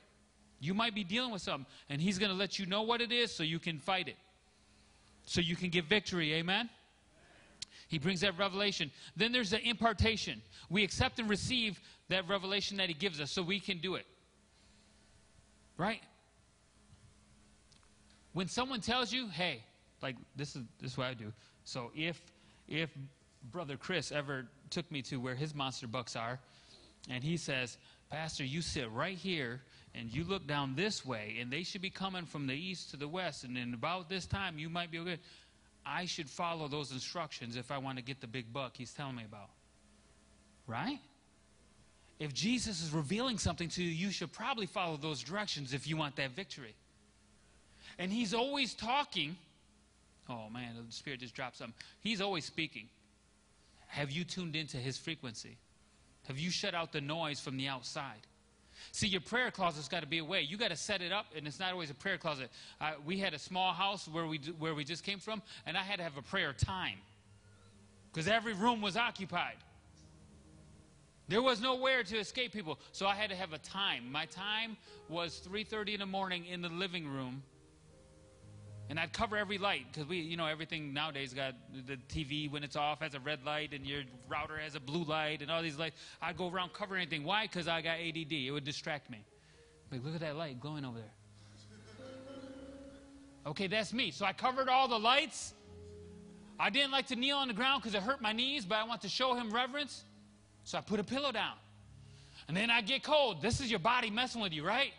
You 0.59 0.75
might 0.75 0.93
be 0.93 1.03
dealing 1.03 1.31
with 1.31 1.41
something, 1.41 1.65
and 1.89 1.99
He's 1.99 2.19
going 2.19 2.29
to 2.29 2.37
let 2.37 2.59
you 2.59 2.67
know 2.67 2.83
what 2.83 3.01
it 3.01 3.11
is 3.11 3.33
so 3.33 3.41
you 3.41 3.57
can 3.57 3.79
fight 3.79 4.07
it. 4.07 4.17
So 5.25 5.41
you 5.41 5.55
can 5.55 5.69
get 5.69 5.85
victory. 5.85 6.35
Amen? 6.35 6.69
He 7.91 7.99
brings 7.99 8.21
that 8.21 8.37
revelation. 8.37 8.89
Then 9.17 9.33
there's 9.33 9.49
the 9.49 9.61
impartation. 9.61 10.41
We 10.69 10.85
accept 10.85 11.19
and 11.19 11.29
receive 11.29 11.77
that 12.07 12.27
revelation 12.29 12.77
that 12.77 12.87
He 12.87 12.93
gives 12.93 13.19
us 13.19 13.29
so 13.29 13.41
we 13.41 13.59
can 13.59 13.79
do 13.79 13.95
it. 13.95 14.05
Right? 15.77 15.99
When 18.31 18.47
someone 18.47 18.79
tells 18.79 19.11
you, 19.11 19.27
hey, 19.27 19.61
like 20.01 20.15
this 20.37 20.55
is 20.55 20.63
this 20.79 20.91
is 20.93 20.97
what 20.97 21.07
I 21.07 21.13
do. 21.13 21.33
So 21.65 21.91
if 21.93 22.21
if 22.69 22.89
brother 23.51 23.75
Chris 23.75 24.13
ever 24.13 24.47
took 24.69 24.89
me 24.89 25.01
to 25.01 25.17
where 25.17 25.35
his 25.35 25.53
monster 25.53 25.85
bucks 25.85 26.15
are, 26.15 26.39
and 27.09 27.21
he 27.21 27.35
says, 27.35 27.77
Pastor, 28.09 28.45
you 28.45 28.61
sit 28.61 28.89
right 28.89 29.17
here 29.17 29.59
and 29.93 30.09
you 30.13 30.23
look 30.23 30.47
down 30.47 30.75
this 30.75 31.05
way, 31.05 31.35
and 31.41 31.51
they 31.51 31.63
should 31.63 31.81
be 31.81 31.89
coming 31.89 32.25
from 32.25 32.47
the 32.47 32.53
east 32.53 32.91
to 32.91 32.97
the 32.97 33.07
west, 33.09 33.43
and 33.43 33.57
in 33.57 33.73
about 33.73 34.07
this 34.07 34.25
time 34.25 34.57
you 34.57 34.69
might 34.69 34.91
be 34.91 34.99
okay. 34.99 35.17
I 35.85 36.05
should 36.05 36.29
follow 36.29 36.67
those 36.67 36.91
instructions 36.91 37.55
if 37.55 37.71
I 37.71 37.77
want 37.77 37.97
to 37.97 38.03
get 38.03 38.21
the 38.21 38.27
big 38.27 38.51
buck 38.53 38.77
he's 38.77 38.93
telling 38.93 39.15
me 39.15 39.23
about. 39.23 39.49
Right? 40.67 40.99
If 42.19 42.33
Jesus 42.33 42.83
is 42.83 42.91
revealing 42.91 43.39
something 43.39 43.67
to 43.69 43.83
you, 43.83 43.89
you 43.89 44.11
should 44.11 44.31
probably 44.31 44.67
follow 44.67 44.95
those 44.95 45.23
directions 45.23 45.73
if 45.73 45.87
you 45.87 45.97
want 45.97 46.15
that 46.17 46.31
victory. 46.31 46.75
And 47.97 48.11
he's 48.11 48.33
always 48.33 48.73
talking. 48.73 49.35
Oh 50.29 50.49
man, 50.51 50.75
the 50.75 50.93
Spirit 50.93 51.21
just 51.21 51.33
dropped 51.33 51.57
something. 51.57 51.73
He's 51.99 52.21
always 52.21 52.45
speaking. 52.45 52.87
Have 53.87 54.11
you 54.11 54.23
tuned 54.23 54.55
into 54.55 54.77
his 54.77 54.97
frequency? 54.97 55.57
Have 56.27 56.37
you 56.37 56.51
shut 56.51 56.75
out 56.75 56.91
the 56.93 57.01
noise 57.01 57.39
from 57.39 57.57
the 57.57 57.67
outside? 57.67 58.27
See, 58.91 59.07
your 59.07 59.21
prayer 59.21 59.51
closet's 59.51 59.87
got 59.87 60.01
to 60.01 60.07
be 60.07 60.17
away. 60.17 60.41
You 60.41 60.57
got 60.57 60.69
to 60.69 60.75
set 60.75 61.01
it 61.01 61.11
up, 61.11 61.27
and 61.35 61.47
it's 61.47 61.59
not 61.59 61.71
always 61.71 61.89
a 61.89 61.93
prayer 61.93 62.17
closet. 62.17 62.49
We 63.05 63.17
had 63.17 63.33
a 63.33 63.39
small 63.39 63.73
house 63.73 64.07
where 64.07 64.25
we 64.25 64.39
where 64.59 64.75
we 64.75 64.83
just 64.83 65.03
came 65.03 65.19
from, 65.19 65.41
and 65.65 65.77
I 65.77 65.83
had 65.83 65.97
to 65.97 66.03
have 66.03 66.17
a 66.17 66.21
prayer 66.21 66.53
time 66.53 66.97
because 68.11 68.27
every 68.27 68.53
room 68.53 68.81
was 68.81 68.97
occupied. 68.97 69.57
There 71.27 71.41
was 71.41 71.61
nowhere 71.61 72.03
to 72.03 72.17
escape 72.17 72.51
people, 72.51 72.77
so 72.91 73.07
I 73.07 73.15
had 73.15 73.29
to 73.29 73.35
have 73.37 73.53
a 73.53 73.59
time. 73.59 74.11
My 74.11 74.25
time 74.25 74.75
was 75.07 75.39
3:30 75.47 75.93
in 75.93 75.99
the 76.01 76.05
morning 76.05 76.45
in 76.45 76.61
the 76.61 76.69
living 76.69 77.07
room 77.07 77.43
and 78.91 78.99
I'd 78.99 79.13
cover 79.13 79.37
every 79.37 79.57
light 79.57 79.85
because 79.89 80.05
we, 80.05 80.17
you 80.17 80.35
know, 80.35 80.45
everything 80.45 80.93
nowadays 80.93 81.33
got 81.33 81.55
the 81.87 81.95
TV 82.13 82.51
when 82.51 82.61
it's 82.61 82.75
off 82.75 82.99
has 82.99 83.13
a 83.13 83.21
red 83.21 83.45
light 83.45 83.71
and 83.71 83.85
your 83.85 84.01
router 84.27 84.57
has 84.57 84.75
a 84.75 84.81
blue 84.81 85.05
light 85.05 85.41
and 85.41 85.49
all 85.49 85.61
these 85.61 85.79
lights. 85.79 85.95
I'd 86.21 86.35
go 86.35 86.49
around 86.49 86.73
covering 86.73 87.03
anything. 87.03 87.23
Why? 87.23 87.43
Because 87.43 87.69
I 87.69 87.81
got 87.81 87.99
ADD. 87.99 88.33
It 88.33 88.51
would 88.51 88.65
distract 88.65 89.09
me. 89.09 89.23
Like, 89.93 90.03
look 90.03 90.13
at 90.13 90.19
that 90.19 90.35
light 90.35 90.59
glowing 90.59 90.83
over 90.83 90.97
there. 90.97 91.13
Okay, 93.47 93.67
that's 93.67 93.93
me. 93.93 94.11
So 94.11 94.25
I 94.25 94.33
covered 94.33 94.67
all 94.67 94.89
the 94.89 94.99
lights. 94.99 95.53
I 96.59 96.69
didn't 96.69 96.91
like 96.91 97.07
to 97.07 97.15
kneel 97.15 97.37
on 97.37 97.47
the 97.47 97.53
ground 97.53 97.83
because 97.83 97.95
it 97.95 98.03
hurt 98.03 98.21
my 98.21 98.33
knees, 98.33 98.65
but 98.65 98.75
I 98.75 98.83
want 98.83 99.03
to 99.03 99.09
show 99.09 99.35
him 99.35 99.51
reverence. 99.51 100.03
So 100.65 100.77
I 100.77 100.81
put 100.81 100.99
a 100.99 101.03
pillow 101.05 101.31
down. 101.31 101.55
And 102.49 102.57
then 102.57 102.69
I 102.69 102.81
get 102.81 103.03
cold. 103.03 103.41
This 103.41 103.61
is 103.61 103.69
your 103.69 103.79
body 103.79 104.09
messing 104.09 104.41
with 104.41 104.51
you, 104.51 104.67
right? 104.67 104.91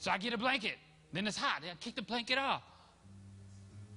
So 0.00 0.10
I 0.10 0.18
get 0.18 0.34
a 0.34 0.38
blanket. 0.38 0.74
Then 1.14 1.26
it's 1.26 1.38
hot. 1.38 1.62
I 1.64 1.74
kick 1.80 1.96
the 1.96 2.02
blanket 2.02 2.36
off. 2.36 2.60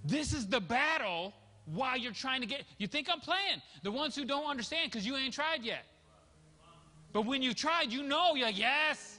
This 0.04 0.34
is 0.34 0.48
the 0.48 0.60
battle 0.60 1.34
while 1.66 1.98
you're 1.98 2.14
trying 2.14 2.42
to 2.42 2.48
get. 2.48 2.64
You 2.78 2.88
think 2.88 3.10
I'm 3.12 3.20
playing. 3.20 3.62
The 3.84 3.92
ones 3.92 4.16
who 4.16 4.26
don't 4.26 4.50
understand 4.50 4.92
because 4.92 5.06
you 5.06 5.16
ain't 5.16 5.34
tried 5.34 5.64
yet. 5.64 5.86
But 7.12 7.26
when 7.26 7.42
you 7.42 7.54
tried, 7.54 7.92
you 7.92 8.04
know, 8.04 8.36
you're 8.36 8.48
like, 8.48 8.58
yes. 8.58 9.18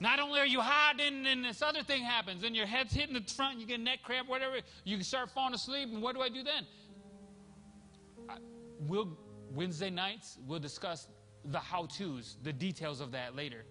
Not 0.00 0.20
only 0.20 0.38
are 0.40 0.46
you 0.46 0.60
hiding, 0.60 1.26
and 1.26 1.44
this 1.44 1.60
other 1.60 1.82
thing 1.82 2.02
happens, 2.02 2.44
and 2.44 2.54
your 2.54 2.66
head's 2.66 2.92
hitting 2.92 3.14
the 3.14 3.20
front, 3.20 3.58
you 3.58 3.66
get 3.66 3.80
neck 3.80 4.02
cramp, 4.02 4.28
whatever. 4.28 4.58
You 4.84 4.96
can 4.96 5.04
start 5.04 5.30
falling 5.30 5.54
asleep, 5.54 5.88
and 5.92 6.00
what 6.00 6.14
do 6.14 6.22
I 6.22 6.28
do 6.28 6.44
then? 6.44 6.66
I, 8.28 8.36
we'll 8.86 9.18
Wednesday 9.54 9.90
nights 9.90 10.38
we'll 10.46 10.58
discuss 10.58 11.08
the 11.46 11.58
how-tos, 11.58 12.36
the 12.42 12.52
details 12.52 13.00
of 13.00 13.10
that 13.12 13.34
later. 13.34 13.64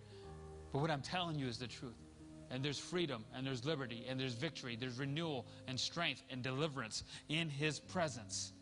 But 0.74 0.80
what 0.80 0.92
I'm 0.92 1.02
telling 1.02 1.38
you 1.38 1.48
is 1.48 1.58
the 1.58 1.68
truth 1.68 2.07
and 2.52 2.64
there's 2.64 2.80
freedom 2.80 3.24
and 3.36 3.46
there's 3.46 3.66
liberty 3.66 4.06
and 4.10 4.20
there's 4.20 4.34
victory 4.34 4.78
there's 4.80 5.00
renewal 5.00 5.46
and 5.68 5.80
strength 5.80 6.24
and 6.30 6.42
deliverance 6.42 7.04
in 7.30 7.50
his 7.50 7.80
presence. 7.80 8.54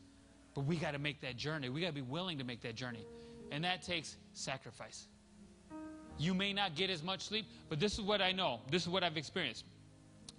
But 0.53 0.65
we 0.65 0.77
got 0.77 0.91
to 0.91 0.99
make 0.99 1.21
that 1.21 1.35
journey. 1.35 1.69
We 1.69 1.81
got 1.81 1.87
to 1.87 1.93
be 1.93 2.01
willing 2.01 2.37
to 2.37 2.43
make 2.43 2.61
that 2.61 2.75
journey. 2.75 3.05
And 3.51 3.63
that 3.63 3.81
takes 3.81 4.15
sacrifice. 4.33 5.07
You 6.17 6.33
may 6.33 6.53
not 6.53 6.75
get 6.75 6.89
as 6.89 7.03
much 7.03 7.21
sleep 7.21 7.45
but 7.69 7.79
this 7.79 7.93
is 7.93 8.01
what 8.01 8.21
i 8.21 8.31
know. 8.31 8.61
This 8.71 8.83
is 8.83 8.89
what 8.89 9.03
i've 9.03 9.17
experienced. 9.17 9.65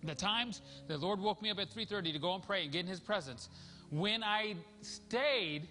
The 0.03 0.15
times 0.15 0.63
the 0.89 0.99
lord 0.99 1.21
woke 1.21 1.43
me 1.43 1.51
up 1.51 1.59
at 1.59 1.71
3.30 1.71 2.13
to 2.13 2.19
go 2.19 2.35
and 2.35 2.43
pray 2.43 2.63
and 2.65 2.73
get 2.73 2.81
in 2.81 2.87
his 2.87 3.01
presence 3.01 3.49
when 3.91 4.25
i 4.25 4.55
stayed 4.81 5.69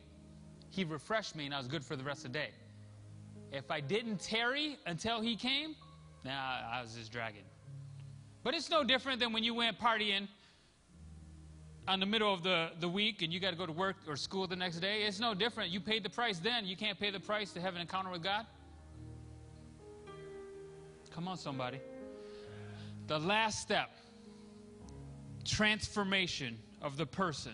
he 0.69 0.83
refreshed 0.83 1.35
me 1.35 1.45
and 1.45 1.53
i 1.53 1.57
was 1.57 1.67
good 1.67 1.83
for 1.83 1.95
the 1.95 2.03
rest 2.03 2.25
of 2.25 2.31
the 2.31 2.39
day. 2.39 2.49
If 3.51 3.71
i 3.71 3.79
didn't 3.79 4.19
tarry 4.19 4.77
until 4.85 5.21
he 5.21 5.35
came 5.35 5.75
now 6.23 6.59
nah, 6.61 6.77
i 6.77 6.81
was 6.81 6.93
just 6.93 7.11
dragging 7.11 7.43
but 8.45 8.53
it's 8.53 8.69
no 8.69 8.83
different 8.83 9.19
than 9.19 9.33
when 9.33 9.43
you 9.43 9.55
went 9.55 9.79
partying 9.79 10.27
on 11.87 11.99
the 11.99 12.05
middle 12.05 12.31
of 12.31 12.43
the, 12.43 12.69
the 12.79 12.87
week 12.87 13.23
and 13.23 13.33
you 13.33 13.39
got 13.39 13.49
to 13.49 13.55
go 13.55 13.65
to 13.65 13.71
work 13.71 13.95
or 14.07 14.15
school 14.15 14.45
the 14.45 14.55
next 14.55 14.77
day. 14.77 15.01
It's 15.01 15.19
no 15.19 15.33
different. 15.33 15.71
You 15.71 15.79
paid 15.79 16.03
the 16.03 16.11
price 16.11 16.37
then. 16.37 16.63
You 16.63 16.77
can't 16.77 16.99
pay 16.99 17.09
the 17.09 17.19
price 17.19 17.51
to 17.53 17.59
have 17.59 17.73
an 17.73 17.81
encounter 17.81 18.11
with 18.11 18.21
God. 18.21 18.45
Come 21.09 21.27
on, 21.27 21.37
somebody. 21.37 21.79
The 23.07 23.17
last 23.17 23.63
step 23.63 23.89
transformation 25.43 26.59
of 26.83 26.97
the 26.97 27.05
person 27.07 27.53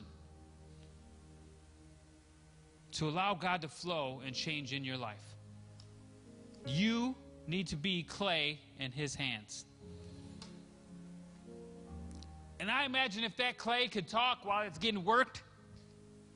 to 2.92 3.08
allow 3.08 3.34
God 3.34 3.62
to 3.62 3.70
flow 3.70 4.22
and 4.26 4.36
change 4.36 4.74
in 4.74 4.84
your 4.84 4.98
life. 4.98 5.24
You 6.66 7.16
need 7.48 7.68
to 7.68 7.78
be 7.78 8.04
clay 8.04 8.60
in 8.78 8.92
His 8.92 9.16
hands. 9.16 9.66
And 12.62 12.72
I 12.72 12.86
imagine 12.86 13.26
if 13.26 13.36
that 13.38 13.58
clay 13.58 13.90
could 13.90 14.08
talk 14.08 14.46
while 14.46 14.66
it's 14.66 14.78
getting 14.78 15.04
worked, 15.04 15.44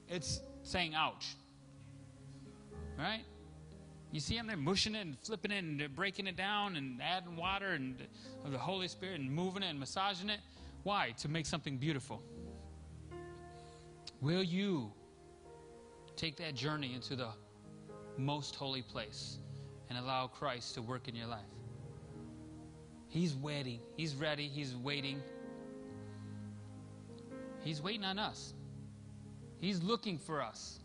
it's 0.09 0.41
saying, 0.63 0.93
ouch. 0.93 1.36
Right? 2.97 3.23
You 4.11 4.19
see 4.19 4.36
them 4.36 4.47
there 4.47 4.57
mushing 4.57 4.95
it 4.95 5.01
and 5.01 5.17
flipping 5.19 5.51
it 5.51 5.63
and 5.63 5.95
breaking 5.95 6.28
it 6.28 6.36
down 6.36 6.76
and 6.76 7.01
adding 7.01 7.38
water 7.38 7.69
and 7.69 7.95
the 8.45 8.57
Holy 8.57 8.89
Spirit 8.89 9.21
and 9.21 9.32
moving 9.32 9.63
it 9.63 9.67
and 9.67 9.80
massaging 9.80 10.30
it. 10.30 10.39
Why? 10.84 11.13
To 11.19 11.30
make 11.30 11.45
something 11.45 11.78
beautiful. 11.78 12.21
Will 14.19 14.43
you 14.43 14.91
take 16.17 16.36
that 16.38 16.55
journey 16.55 16.93
into 16.93 17.15
the 17.15 17.30
most 18.17 18.55
holy 18.55 18.82
place 18.82 19.39
and 19.89 19.97
allow 19.97 20.28
Christ 20.28 20.73
to 20.76 20.82
work 20.82 21.07
in 21.07 21.15
your 21.15 21.28
life. 21.28 21.41
He's 23.09 23.36
waiting. 23.36 23.80
He's 23.95 24.15
ready. 24.15 24.47
He's 24.47 24.76
waiting. 24.76 25.21
He's 27.66 27.82
waiting 27.82 28.05
on 28.05 28.18
us, 28.20 28.53
He's 29.57 29.82
looking 29.82 30.18
for 30.20 30.41
us. 30.41 30.80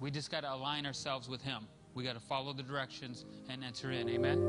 We 0.00 0.10
just 0.10 0.30
got 0.30 0.40
to 0.40 0.52
align 0.52 0.84
ourselves 0.84 1.28
with 1.28 1.40
Him. 1.42 1.68
We 1.94 2.02
got 2.02 2.14
to 2.14 2.20
follow 2.20 2.52
the 2.52 2.62
directions 2.62 3.24
and 3.48 3.62
enter 3.62 3.92
in. 3.92 4.08
Amen. 4.08 4.40